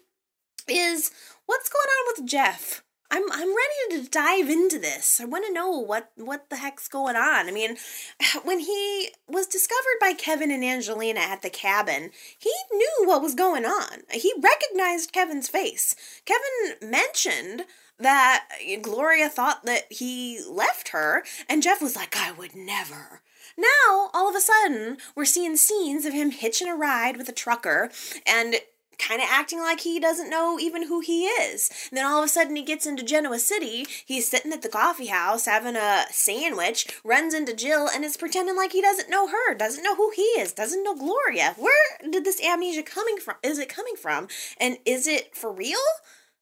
is 0.69 1.11
what's 1.47 1.69
going 1.69 1.83
on 1.83 2.15
with 2.17 2.29
Jeff. 2.29 2.83
I'm 3.13 3.31
I'm 3.31 3.55
ready 3.55 4.03
to 4.03 4.11
dive 4.11 4.49
into 4.49 4.79
this. 4.79 5.21
I 5.21 5.27
want 5.27 5.45
to 5.47 5.53
know 5.53 5.71
what 5.71 6.13
what 6.17 6.49
the 6.49 6.57
heck's 6.57 6.89
going 6.89 7.15
on. 7.15 7.47
I 7.47 7.51
mean, 7.51 7.77
when 8.45 8.61
he 8.61 9.11
was 9.29 9.47
discovered 9.47 9.99
by 10.01 10.15
Kevin 10.15 10.51
and 10.51 10.65
Angelina 10.65 11.21
at 11.21 11.43
the 11.43 11.51
cabin, 11.51 12.11
he 12.39 12.53
knew 12.73 13.03
what 13.05 13.21
was 13.21 13.35
going 13.35 13.67
on. 13.67 14.01
He 14.11 14.33
recognized 14.41 15.13
Kevin's 15.13 15.49
face. 15.49 15.95
Kevin 16.25 16.91
mentioned 16.91 17.67
that 17.99 18.49
Gloria 18.81 19.29
thought 19.29 19.65
that 19.67 19.93
he 19.93 20.43
left 20.49 20.89
her, 20.89 21.23
and 21.51 21.63
Jeff 21.63 21.83
was 21.83 21.95
like, 21.95 22.17
"I 22.17 22.33
would 22.33 22.57
never." 22.57 23.21
Now, 23.57 24.11
all 24.15 24.29
of 24.29 24.35
a 24.35 24.41
sudden, 24.41 24.99
we're 25.15 25.25
seeing 25.25 25.57
scenes 25.57 26.05
of 26.05 26.13
him 26.13 26.31
hitching 26.31 26.69
a 26.69 26.77
ride 26.77 27.17
with 27.17 27.29
a 27.29 27.33
trucker 27.33 27.91
and 28.27 28.57
kind 28.99 29.21
of 29.21 29.29
acting 29.31 29.59
like 29.59 29.81
he 29.81 29.99
doesn't 29.99 30.31
know 30.31 30.59
even 30.59 30.87
who 30.87 31.01
he 31.01 31.25
is. 31.27 31.71
And 31.91 31.99
then 31.99 32.07
all 32.07 32.19
of 32.19 32.25
a 32.25 32.29
sudden 32.29 32.57
he 32.57 32.63
gets 32.63 32.87
into 32.87 33.03
Genoa 33.03 33.39
City, 33.39 33.87
he's 34.07 34.29
sitting 34.29 34.53
at 34.53 34.63
the 34.63 34.69
coffee 34.69 35.07
house 35.07 35.47
having 35.47 35.77
a 35.77 36.05
sandwich, 36.11 36.87
runs 37.05 37.35
into 37.35 37.55
Jill 37.55 37.89
and 37.89 38.05
is 38.05 38.17
pretending 38.17 38.57
like 38.57 38.73
he 38.73 38.81
doesn't 38.81 39.11
know 39.11 39.29
her, 39.29 39.55
doesn't 39.55 39.83
know 39.83 39.97
who 39.97 40.13
he 40.15 40.23
is, 40.23 40.53
doesn't 40.53 40.85
know 40.85 40.95
Gloria. 40.95 41.55
Where 41.59 41.99
did 42.09 42.25
this 42.25 42.43
amnesia 42.43 42.83
coming 42.83 43.19
from? 43.19 43.37
Is 43.43 43.59
it 43.59 43.69
coming 43.69 43.97
from? 43.97 44.29
And 44.59 44.79
is 44.85 45.07
it 45.07 45.35
for 45.35 45.53
real? 45.53 45.79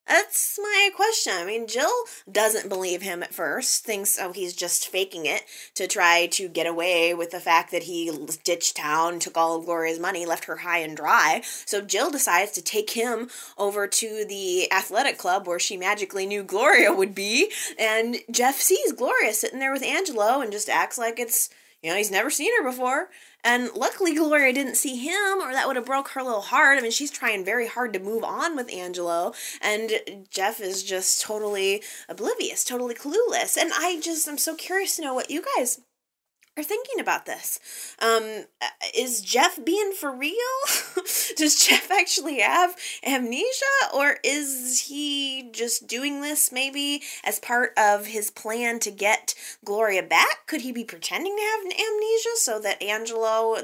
That's 0.06 0.58
my 0.60 0.90
question. 0.96 1.34
I 1.36 1.44
mean, 1.44 1.68
Jill 1.68 1.92
doesn't 2.30 2.68
believe 2.68 3.00
him 3.00 3.22
at 3.22 3.32
first, 3.32 3.84
thinks, 3.84 4.18
oh, 4.20 4.32
he's 4.32 4.54
just 4.54 4.88
faking 4.88 5.24
it 5.24 5.44
to 5.74 5.86
try 5.86 6.26
to 6.32 6.48
get 6.48 6.66
away 6.66 7.14
with 7.14 7.30
the 7.30 7.38
fact 7.38 7.70
that 7.70 7.84
he 7.84 8.10
ditched 8.42 8.76
town, 8.76 9.20
took 9.20 9.36
all 9.36 9.56
of 9.56 9.66
Gloria's 9.66 10.00
money, 10.00 10.26
left 10.26 10.46
her 10.46 10.56
high 10.56 10.78
and 10.78 10.96
dry. 10.96 11.42
So 11.64 11.80
Jill 11.80 12.10
decides 12.10 12.50
to 12.52 12.62
take 12.62 12.90
him 12.90 13.30
over 13.56 13.86
to 13.86 14.24
the 14.28 14.72
athletic 14.72 15.16
club 15.16 15.46
where 15.46 15.60
she 15.60 15.76
magically 15.76 16.26
knew 16.26 16.42
Gloria 16.42 16.92
would 16.92 17.14
be. 17.14 17.52
And 17.78 18.16
Jeff 18.30 18.56
sees 18.56 18.92
Gloria 18.92 19.32
sitting 19.32 19.60
there 19.60 19.72
with 19.72 19.84
Angelo 19.84 20.40
and 20.40 20.50
just 20.50 20.68
acts 20.68 20.98
like 20.98 21.20
it's, 21.20 21.50
you 21.82 21.90
know, 21.90 21.96
he's 21.96 22.10
never 22.10 22.30
seen 22.30 22.50
her 22.58 22.70
before. 22.70 23.08
And 23.42 23.70
luckily, 23.74 24.14
Gloria 24.14 24.52
didn't 24.52 24.76
see 24.76 24.96
him, 24.96 25.40
or 25.40 25.52
that 25.52 25.66
would 25.66 25.76
have 25.76 25.86
broke 25.86 26.08
her 26.08 26.22
little 26.22 26.42
heart. 26.42 26.78
I 26.78 26.82
mean, 26.82 26.90
she's 26.90 27.10
trying 27.10 27.44
very 27.44 27.66
hard 27.66 27.92
to 27.94 27.98
move 27.98 28.22
on 28.22 28.54
with 28.54 28.70
Angelo, 28.70 29.32
and 29.62 29.92
Jeff 30.30 30.60
is 30.60 30.82
just 30.82 31.22
totally 31.22 31.82
oblivious, 32.08 32.64
totally 32.64 32.94
clueless. 32.94 33.56
And 33.56 33.72
I 33.74 33.98
just, 34.00 34.28
I'm 34.28 34.38
so 34.38 34.54
curious 34.54 34.96
to 34.96 35.02
know 35.02 35.14
what 35.14 35.30
you 35.30 35.42
guys 35.56 35.80
are 36.60 36.64
thinking 36.64 37.00
about 37.00 37.26
this. 37.26 37.58
Um, 37.98 38.44
is 38.94 39.20
Jeff 39.20 39.62
being 39.64 39.92
for 39.92 40.14
real? 40.14 40.34
Does 41.36 41.66
Jeff 41.66 41.90
actually 41.90 42.40
have 42.40 42.76
amnesia, 43.04 43.64
or 43.94 44.18
is 44.22 44.82
he 44.82 45.50
just 45.52 45.86
doing 45.86 46.20
this 46.20 46.52
maybe 46.52 47.02
as 47.24 47.38
part 47.38 47.72
of 47.76 48.06
his 48.06 48.30
plan 48.30 48.78
to 48.80 48.90
get 48.90 49.34
Gloria 49.64 50.02
back? 50.02 50.46
Could 50.46 50.60
he 50.60 50.72
be 50.72 50.84
pretending 50.84 51.36
to 51.36 51.42
have 51.42 51.72
amnesia 51.72 52.36
so 52.36 52.60
that 52.60 52.82
Angelo 52.82 53.56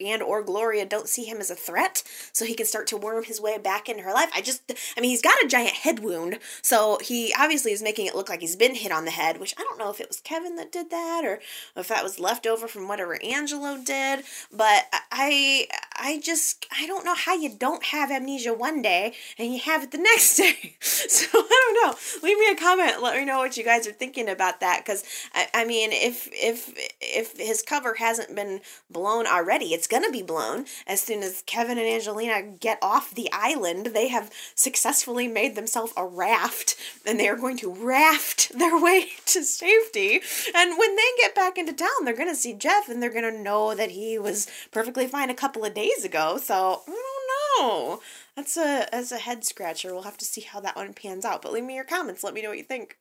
and 0.00 0.22
or 0.22 0.42
Gloria 0.42 0.86
don't 0.86 1.08
see 1.08 1.24
him 1.24 1.38
as 1.38 1.50
a 1.50 1.56
threat, 1.56 2.02
so 2.32 2.44
he 2.44 2.54
can 2.54 2.66
start 2.66 2.86
to 2.88 2.96
worm 2.96 3.24
his 3.24 3.40
way 3.40 3.58
back 3.58 3.88
into 3.88 4.02
her 4.02 4.12
life? 4.12 4.30
I 4.34 4.40
just, 4.40 4.62
I 4.96 5.00
mean, 5.00 5.10
he's 5.10 5.22
got 5.22 5.42
a 5.42 5.48
giant 5.48 5.74
head 5.74 6.00
wound, 6.00 6.38
so 6.62 6.98
he 7.02 7.34
obviously 7.38 7.72
is 7.72 7.82
making 7.82 8.06
it 8.06 8.14
look 8.14 8.28
like 8.28 8.40
he's 8.40 8.56
been 8.56 8.76
hit 8.76 8.92
on 8.92 9.04
the 9.04 9.10
head, 9.10 9.40
which 9.40 9.54
I 9.58 9.62
don't 9.62 9.78
know 9.78 9.90
if 9.90 10.00
it 10.00 10.08
was 10.08 10.20
Kevin 10.20 10.56
that 10.56 10.70
did 10.70 10.90
that 10.90 11.24
or 11.24 11.40
if 11.74 11.88
that 11.88 12.04
was 12.04 12.20
left 12.28 12.46
over 12.46 12.68
from 12.68 12.88
whatever 12.88 13.18
Angelo 13.24 13.78
did. 13.78 14.22
But 14.52 14.84
I 15.10 15.66
I 15.96 16.20
just 16.22 16.66
I 16.70 16.86
don't 16.86 17.04
know 17.06 17.14
how 17.14 17.34
you 17.34 17.48
don't 17.48 17.82
have 17.84 18.10
amnesia 18.10 18.52
one 18.52 18.82
day 18.82 19.14
and 19.38 19.52
you 19.52 19.60
have 19.60 19.84
it 19.84 19.92
the 19.92 19.98
next 20.10 20.36
day. 20.36 20.76
so 20.80 21.26
I 21.34 21.74
don't 21.74 21.86
know. 21.86 21.98
Leave 22.22 22.38
me 22.38 22.50
a 22.50 22.54
comment. 22.54 23.02
Let 23.02 23.16
me 23.16 23.24
know 23.24 23.38
what 23.38 23.56
you 23.56 23.64
guys 23.64 23.86
are 23.88 23.92
thinking 23.92 24.28
about 24.28 24.60
that. 24.60 24.82
Because 24.84 25.04
I, 25.34 25.48
I 25.54 25.64
mean, 25.64 25.90
if 25.92 26.28
if 26.32 26.74
if 27.00 27.36
his 27.38 27.62
cover 27.62 27.94
hasn't 27.94 28.34
been 28.34 28.60
blown 28.90 29.26
already, 29.26 29.72
it's 29.72 29.88
gonna 29.88 30.10
be 30.10 30.22
blown 30.22 30.66
as 30.86 31.00
soon 31.00 31.22
as 31.22 31.42
Kevin 31.46 31.78
and 31.78 31.88
Angelina 31.88 32.42
get 32.42 32.78
off 32.82 33.14
the 33.14 33.30
island. 33.32 33.86
They 33.86 34.08
have 34.08 34.30
successfully 34.54 35.28
made 35.28 35.54
themselves 35.54 35.94
a 35.96 36.04
raft, 36.04 36.76
and 37.06 37.18
they 37.18 37.28
are 37.28 37.36
going 37.36 37.56
to 37.58 37.72
raft 37.72 38.52
their 38.58 38.78
way 38.78 39.06
to 39.26 39.42
safety. 39.42 40.20
And 40.54 40.78
when 40.78 40.96
they 40.96 41.02
get 41.18 41.34
back 41.34 41.56
into 41.56 41.72
town, 41.72 42.04
they're 42.08 42.16
gonna 42.16 42.34
see 42.34 42.54
Jeff 42.54 42.88
and 42.88 43.02
they're 43.02 43.12
gonna 43.12 43.30
know 43.30 43.74
that 43.74 43.90
he 43.90 44.18
was 44.18 44.48
perfectly 44.72 45.06
fine 45.06 45.28
a 45.28 45.34
couple 45.34 45.62
of 45.62 45.74
days 45.74 46.04
ago. 46.06 46.38
So 46.38 46.82
I 46.88 46.90
don't 46.90 47.68
know. 47.68 48.00
That's 48.34 48.56
a 48.56 48.92
as 48.94 49.12
a 49.12 49.18
head 49.18 49.44
scratcher. 49.44 49.92
We'll 49.92 50.04
have 50.04 50.16
to 50.16 50.24
see 50.24 50.40
how 50.40 50.60
that 50.60 50.76
one 50.76 50.94
pans 50.94 51.26
out. 51.26 51.42
But 51.42 51.52
leave 51.52 51.64
me 51.64 51.74
your 51.74 51.84
comments. 51.84 52.24
Let 52.24 52.32
me 52.32 52.40
know 52.40 52.48
what 52.48 52.56
you 52.58 52.64
think. 52.64 52.96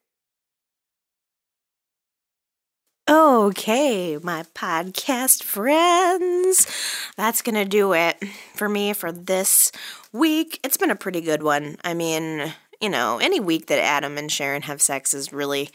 Okay, 3.10 4.18
my 4.18 4.44
podcast 4.54 5.42
friends. 5.42 6.68
That's 7.16 7.42
going 7.42 7.56
to 7.56 7.64
do 7.64 7.94
it 7.94 8.22
for 8.54 8.68
me 8.68 8.92
for 8.92 9.14
this 9.14 9.72
week. 10.12 10.60
It's 10.62 10.76
been 10.76 10.92
a 10.92 10.96
pretty 10.96 11.22
good 11.22 11.42
one. 11.42 11.78
I 11.86 11.94
mean, 11.94 12.54
you 12.82 12.90
know, 12.90 13.20
any 13.20 13.40
week 13.40 13.68
that 13.68 13.80
Adam 13.80 14.18
and 14.18 14.30
Sharon 14.30 14.64
have 14.64 14.82
sex 14.82 15.14
is 15.14 15.32
really 15.32 15.70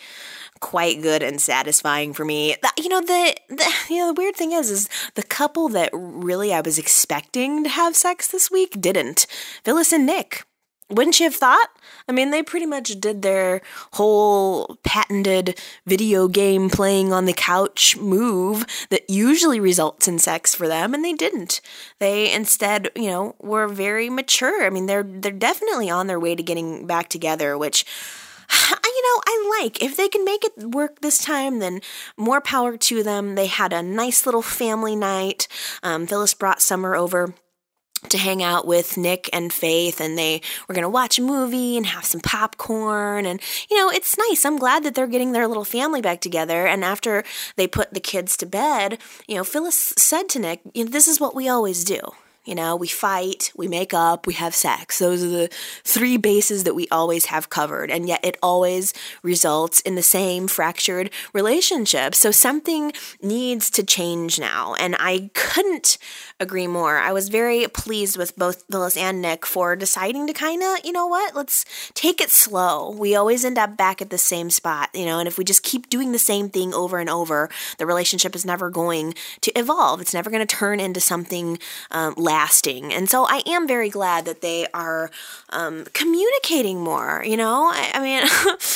quite 0.63 1.03
good 1.03 1.23
and 1.23 1.41
satisfying 1.41 2.15
for 2.15 2.25
me. 2.25 2.57
You 2.79 2.89
know, 2.89 3.03
the, 3.03 3.35
the 3.51 3.71
you 3.91 3.99
know 3.99 4.07
the 4.07 4.19
weird 4.19 4.37
thing 4.37 4.53
is 4.53 4.71
is 4.71 4.89
the 5.15 5.23
couple 5.23 5.69
that 5.71 5.91
really 5.93 6.55
I 6.55 6.63
was 6.63 6.79
expecting 6.79 7.65
to 7.65 7.69
have 7.69 7.95
sex 7.95 8.29
this 8.29 8.51
week 8.51 8.81
didn't. 8.81 9.27
Phyllis 9.65 9.93
and 9.93 10.07
Nick. 10.07 10.45
Wouldn't 10.89 11.21
you 11.21 11.25
have 11.25 11.35
thought? 11.35 11.69
I 12.07 12.13
mean, 12.13 12.31
they 12.31 12.43
pretty 12.43 12.67
much 12.67 13.01
did 13.01 13.23
their 13.23 13.63
whole 13.93 14.77
patented 14.83 15.59
video 15.87 16.29
game 16.29 16.69
playing 16.69 17.15
on 17.15 17.25
the 17.25 17.33
couch 17.33 17.97
move 17.97 18.67
that 18.91 19.09
usually 19.09 19.59
results 19.59 20.07
in 20.07 20.19
sex 20.19 20.55
for 20.55 20.69
them, 20.69 20.93
and 20.93 21.03
they 21.03 21.15
didn't. 21.15 21.63
They 21.99 22.31
instead, 22.31 22.91
you 22.95 23.07
know, 23.07 23.37
were 23.41 23.69
very 23.69 24.11
mature. 24.11 24.67
I 24.67 24.71
mean, 24.71 24.85
they're 24.85 25.03
they're 25.03 25.33
definitely 25.33 25.89
on 25.89 26.09
their 26.09 26.21
way 26.21 26.35
to 26.35 26.43
getting 26.43 26.87
back 26.87 27.09
together, 27.09 27.57
which 27.57 27.87
you 29.03 29.17
know, 29.17 29.23
I 29.27 29.61
like. 29.61 29.83
If 29.83 29.97
they 29.97 30.09
can 30.09 30.25
make 30.25 30.45
it 30.45 30.53
work 30.59 31.01
this 31.01 31.19
time, 31.19 31.59
then 31.59 31.81
more 32.17 32.41
power 32.41 32.77
to 32.77 33.03
them. 33.03 33.35
They 33.35 33.47
had 33.47 33.73
a 33.73 33.83
nice 33.83 34.27
little 34.27 34.43
family 34.43 34.95
night. 34.95 35.49
Um, 35.83 36.07
Phyllis 36.07 36.35
brought 36.35 36.63
Summer 36.63 36.95
over 36.95 37.35
to 38.09 38.19
hang 38.19 38.43
out 38.43 38.67
with 38.67 38.97
Nick 38.97 39.29
and 39.33 39.53
Faith, 39.53 40.01
and 40.01 40.19
they 40.19 40.41
were 40.69 40.75
going 40.75 40.83
to 40.83 40.89
watch 40.89 41.19
a 41.19 41.23
movie 41.23 41.77
and 41.77 41.87
have 41.87 42.05
some 42.05 42.21
popcorn. 42.21 43.27
And, 43.27 43.41
you 43.71 43.77
know, 43.77 43.91
it's 43.91 44.17
nice. 44.19 44.45
I'm 44.45 44.59
glad 44.59 44.85
that 44.85 44.95
they're 44.95 45.07
getting 45.07 45.33
their 45.33 45.49
little 45.49 45.65
family 45.65 46.01
back 46.01 46.21
together. 46.21 46.67
And 46.67 46.85
after 46.85 47.25
they 47.57 47.67
put 47.67 47.95
the 47.95 48.01
kids 48.01 48.37
to 48.39 48.47
bed, 48.47 48.99
you 49.27 49.37
know, 49.37 49.45
Phyllis 49.45 49.95
said 49.97 50.29
to 50.31 50.39
Nick, 50.39 50.61
This 50.75 51.09
is 51.09 51.21
what 51.21 51.35
we 51.35 51.49
always 51.49 51.85
do. 51.85 52.01
You 52.45 52.57
know, 52.57 52.75
we 52.75 52.89
fight, 52.89 53.53
we 53.57 53.69
make 53.69 53.95
up, 53.95 54.27
we 54.27 54.35
have 54.35 54.55
sex. 54.55 54.99
Those 54.99 55.23
are 55.23 55.29
the 55.29 55.49
three 55.85 56.17
bases 56.17 56.65
that 56.65 56.75
we 56.75 56.89
always 56.89 57.27
have 57.27 57.51
covered. 57.51 57.91
And 57.91 58.09
yet 58.09 58.25
it 58.25 58.37
always 58.43 58.93
results 59.23 59.81
in 59.83 59.95
the 59.95 60.03
same 60.03 60.49
fractured 60.49 61.11
relationship. 61.33 62.17
So 62.17 62.33
something 62.33 62.93
needs 63.23 63.71
to 63.71 63.85
change 63.85 64.41
now. 64.41 64.75
And 64.75 64.97
I 64.99 65.31
couldn't 65.35 65.99
agree 66.41 66.67
more. 66.67 66.99
I 66.99 67.13
was 67.13 67.29
very 67.29 67.69
pleased 67.69 68.17
with 68.17 68.37
both 68.37 68.65
Phyllis 68.71 68.97
and 68.97 69.23
Nick 69.23 69.47
for 69.47 69.77
deciding 69.77 70.27
to 70.27 70.33
kind 70.33 70.63
of, 70.65 70.85
you 70.85 70.91
know 70.91 71.07
what, 71.07 71.37
let's 71.37 71.65
take 71.95 72.21
it 72.21 72.31
slow. 72.31 72.91
We 72.91 73.15
always 73.15 73.45
end 73.45 73.59
up 73.59 73.77
back 73.77 74.03
at 74.03 74.11
the 74.11 74.19
same 74.19 74.51
spot, 74.51 74.91
you 74.95 75.07
know, 75.07 75.21
and 75.21 75.29
if 75.29 75.39
we 75.39 75.45
just 75.45 75.63
keep 75.63 75.89
doing 75.89 76.11
the 76.11 76.19
same 76.19 76.49
thing 76.49 76.75
over 76.75 76.99
and 76.99 77.09
over, 77.09 77.51
the 77.79 77.87
relationship 77.87 78.35
is 78.35 78.45
never 78.45 78.69
going 78.69 79.15
to 79.43 79.57
evolve. 79.57 80.01
It's 80.01 80.15
never 80.15 80.31
going 80.31 80.45
to 80.45 80.57
turn 80.57 80.81
into 80.81 81.01
something 81.01 81.59
um, 81.93 82.15
lasting. 82.33 82.95
And 82.95 83.11
so 83.11 83.27
I 83.29 83.43
am 83.47 83.69
very 83.69 83.91
glad 83.91 84.25
that 84.25 84.41
they 84.41 84.67
are 84.73 85.11
um, 85.51 85.85
communicating 85.93 86.81
more. 86.81 87.23
You 87.27 87.37
know, 87.37 87.71
I, 87.71 87.91
I 87.95 88.01
mean, 88.01 88.23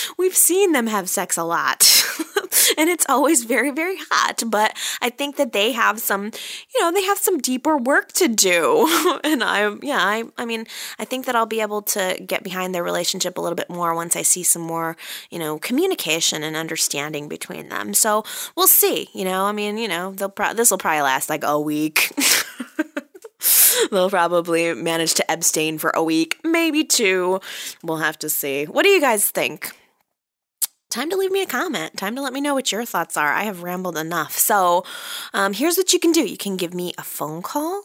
we've 0.19 0.37
seen 0.37 0.73
them 0.73 0.89
have 0.89 1.09
sex 1.09 1.39
a 1.39 1.45
lot. 1.45 1.81
and 2.79 2.91
it's 2.91 3.07
always 3.09 3.45
very 3.45 3.71
very 3.71 3.97
hot 4.11 4.43
but 4.47 4.77
i 5.01 5.09
think 5.11 5.37
that 5.37 5.53
they 5.53 5.73
have 5.73 6.01
some 6.01 6.31
you 6.75 6.81
know 6.81 6.91
they 6.93 7.03
have 7.03 7.19
some 7.19 7.39
deeper 7.39 7.77
work 7.77 8.13
to 8.13 8.29
do 8.29 8.87
and 9.25 9.43
i 9.43 9.73
yeah 9.83 10.01
i 10.01 10.25
i 10.39 10.45
mean 10.45 10.67
i 10.99 11.05
think 11.05 11.27
that 11.27 11.37
i'll 11.37 11.47
be 11.47 11.61
able 11.61 11.83
to 11.83 12.17
get 12.27 12.43
behind 12.43 12.75
their 12.75 12.85
relationship 12.85 13.39
a 13.39 13.41
little 13.41 13.57
bit 13.57 13.71
more 13.71 13.95
once 13.95 14.17
i 14.17 14.23
see 14.23 14.43
some 14.43 14.63
more 14.63 14.97
you 15.31 15.39
know 15.39 15.59
communication 15.59 16.43
and 16.43 16.57
understanding 16.57 17.29
between 17.29 17.69
them 17.69 17.95
so 17.95 18.25
we'll 18.57 18.67
see 18.67 19.09
you 19.13 19.25
know 19.25 19.45
i 19.45 19.53
mean 19.53 19.79
you 19.79 19.89
know 19.89 20.13
they'll 20.13 20.29
pro- 20.29 20.55
this 20.55 20.71
will 20.71 20.79
probably 20.79 21.03
last 21.03 21.29
like 21.29 21.45
a 21.45 21.61
week 21.61 22.13
They'll 23.91 24.11
probably 24.11 24.75
manage 24.75 25.15
to 25.15 25.33
abstain 25.33 25.79
for 25.79 25.91
a 25.91 26.03
week, 26.03 26.39
maybe 26.45 26.85
two. 26.85 27.41
We'll 27.83 27.99
have 27.99 28.19
to 28.21 28.31
see. 28.31 28.65
What 28.65 28.85
do 28.85 28.91
you 28.91 29.01
guys 29.01 29.31
think? 29.31 29.73
time 30.97 31.11
to 31.11 31.17
leave 31.17 31.33
me 31.33 31.43
a 31.43 31.47
comment. 31.47 31.95
Time 31.99 32.17
to 32.17 32.23
let 32.23 32.33
me 32.33 32.41
know 32.41 32.55
what 32.55 32.73
your 32.73 32.87
thoughts 32.87 33.19
are. 33.19 33.31
I 33.31 33.43
have 33.43 33.63
rambled 33.63 33.99
enough. 33.99 34.39
So, 34.39 34.85
um, 35.35 35.53
here's 35.53 35.77
what 35.77 35.93
you 35.93 35.99
can 35.99 36.11
do 36.11 36.25
you 36.25 36.39
can 36.39 36.57
give 36.57 36.73
me 36.73 36.95
a 36.97 37.03
phone 37.03 37.43
call. 37.43 37.83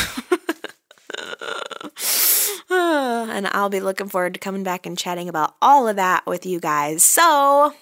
and 3.29 3.47
I'll 3.47 3.69
be 3.69 3.81
looking 3.81 4.07
forward 4.07 4.33
to 4.33 4.39
coming 4.39 4.63
back 4.63 4.85
and 4.85 4.97
chatting 4.97 5.27
about 5.27 5.55
all 5.61 5.87
of 5.87 5.97
that 5.97 6.25
with 6.25 6.45
you 6.45 6.59
guys. 6.59 7.03
So, 7.03 7.73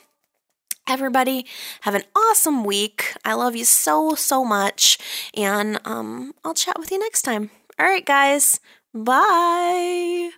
everybody, 0.87 1.45
have 1.81 1.93
an 1.93 2.03
awesome 2.15 2.63
week. 2.63 3.13
I 3.23 3.35
love 3.35 3.55
you 3.55 3.65
so, 3.65 4.15
so 4.15 4.43
much. 4.43 4.97
And 5.35 5.79
um, 5.85 6.33
I'll 6.43 6.55
chat 6.55 6.79
with 6.79 6.91
you 6.91 6.97
next 6.97 7.21
time. 7.21 7.51
All 7.77 7.85
right, 7.85 8.05
guys. 8.05 8.59
Bye. 8.93 10.31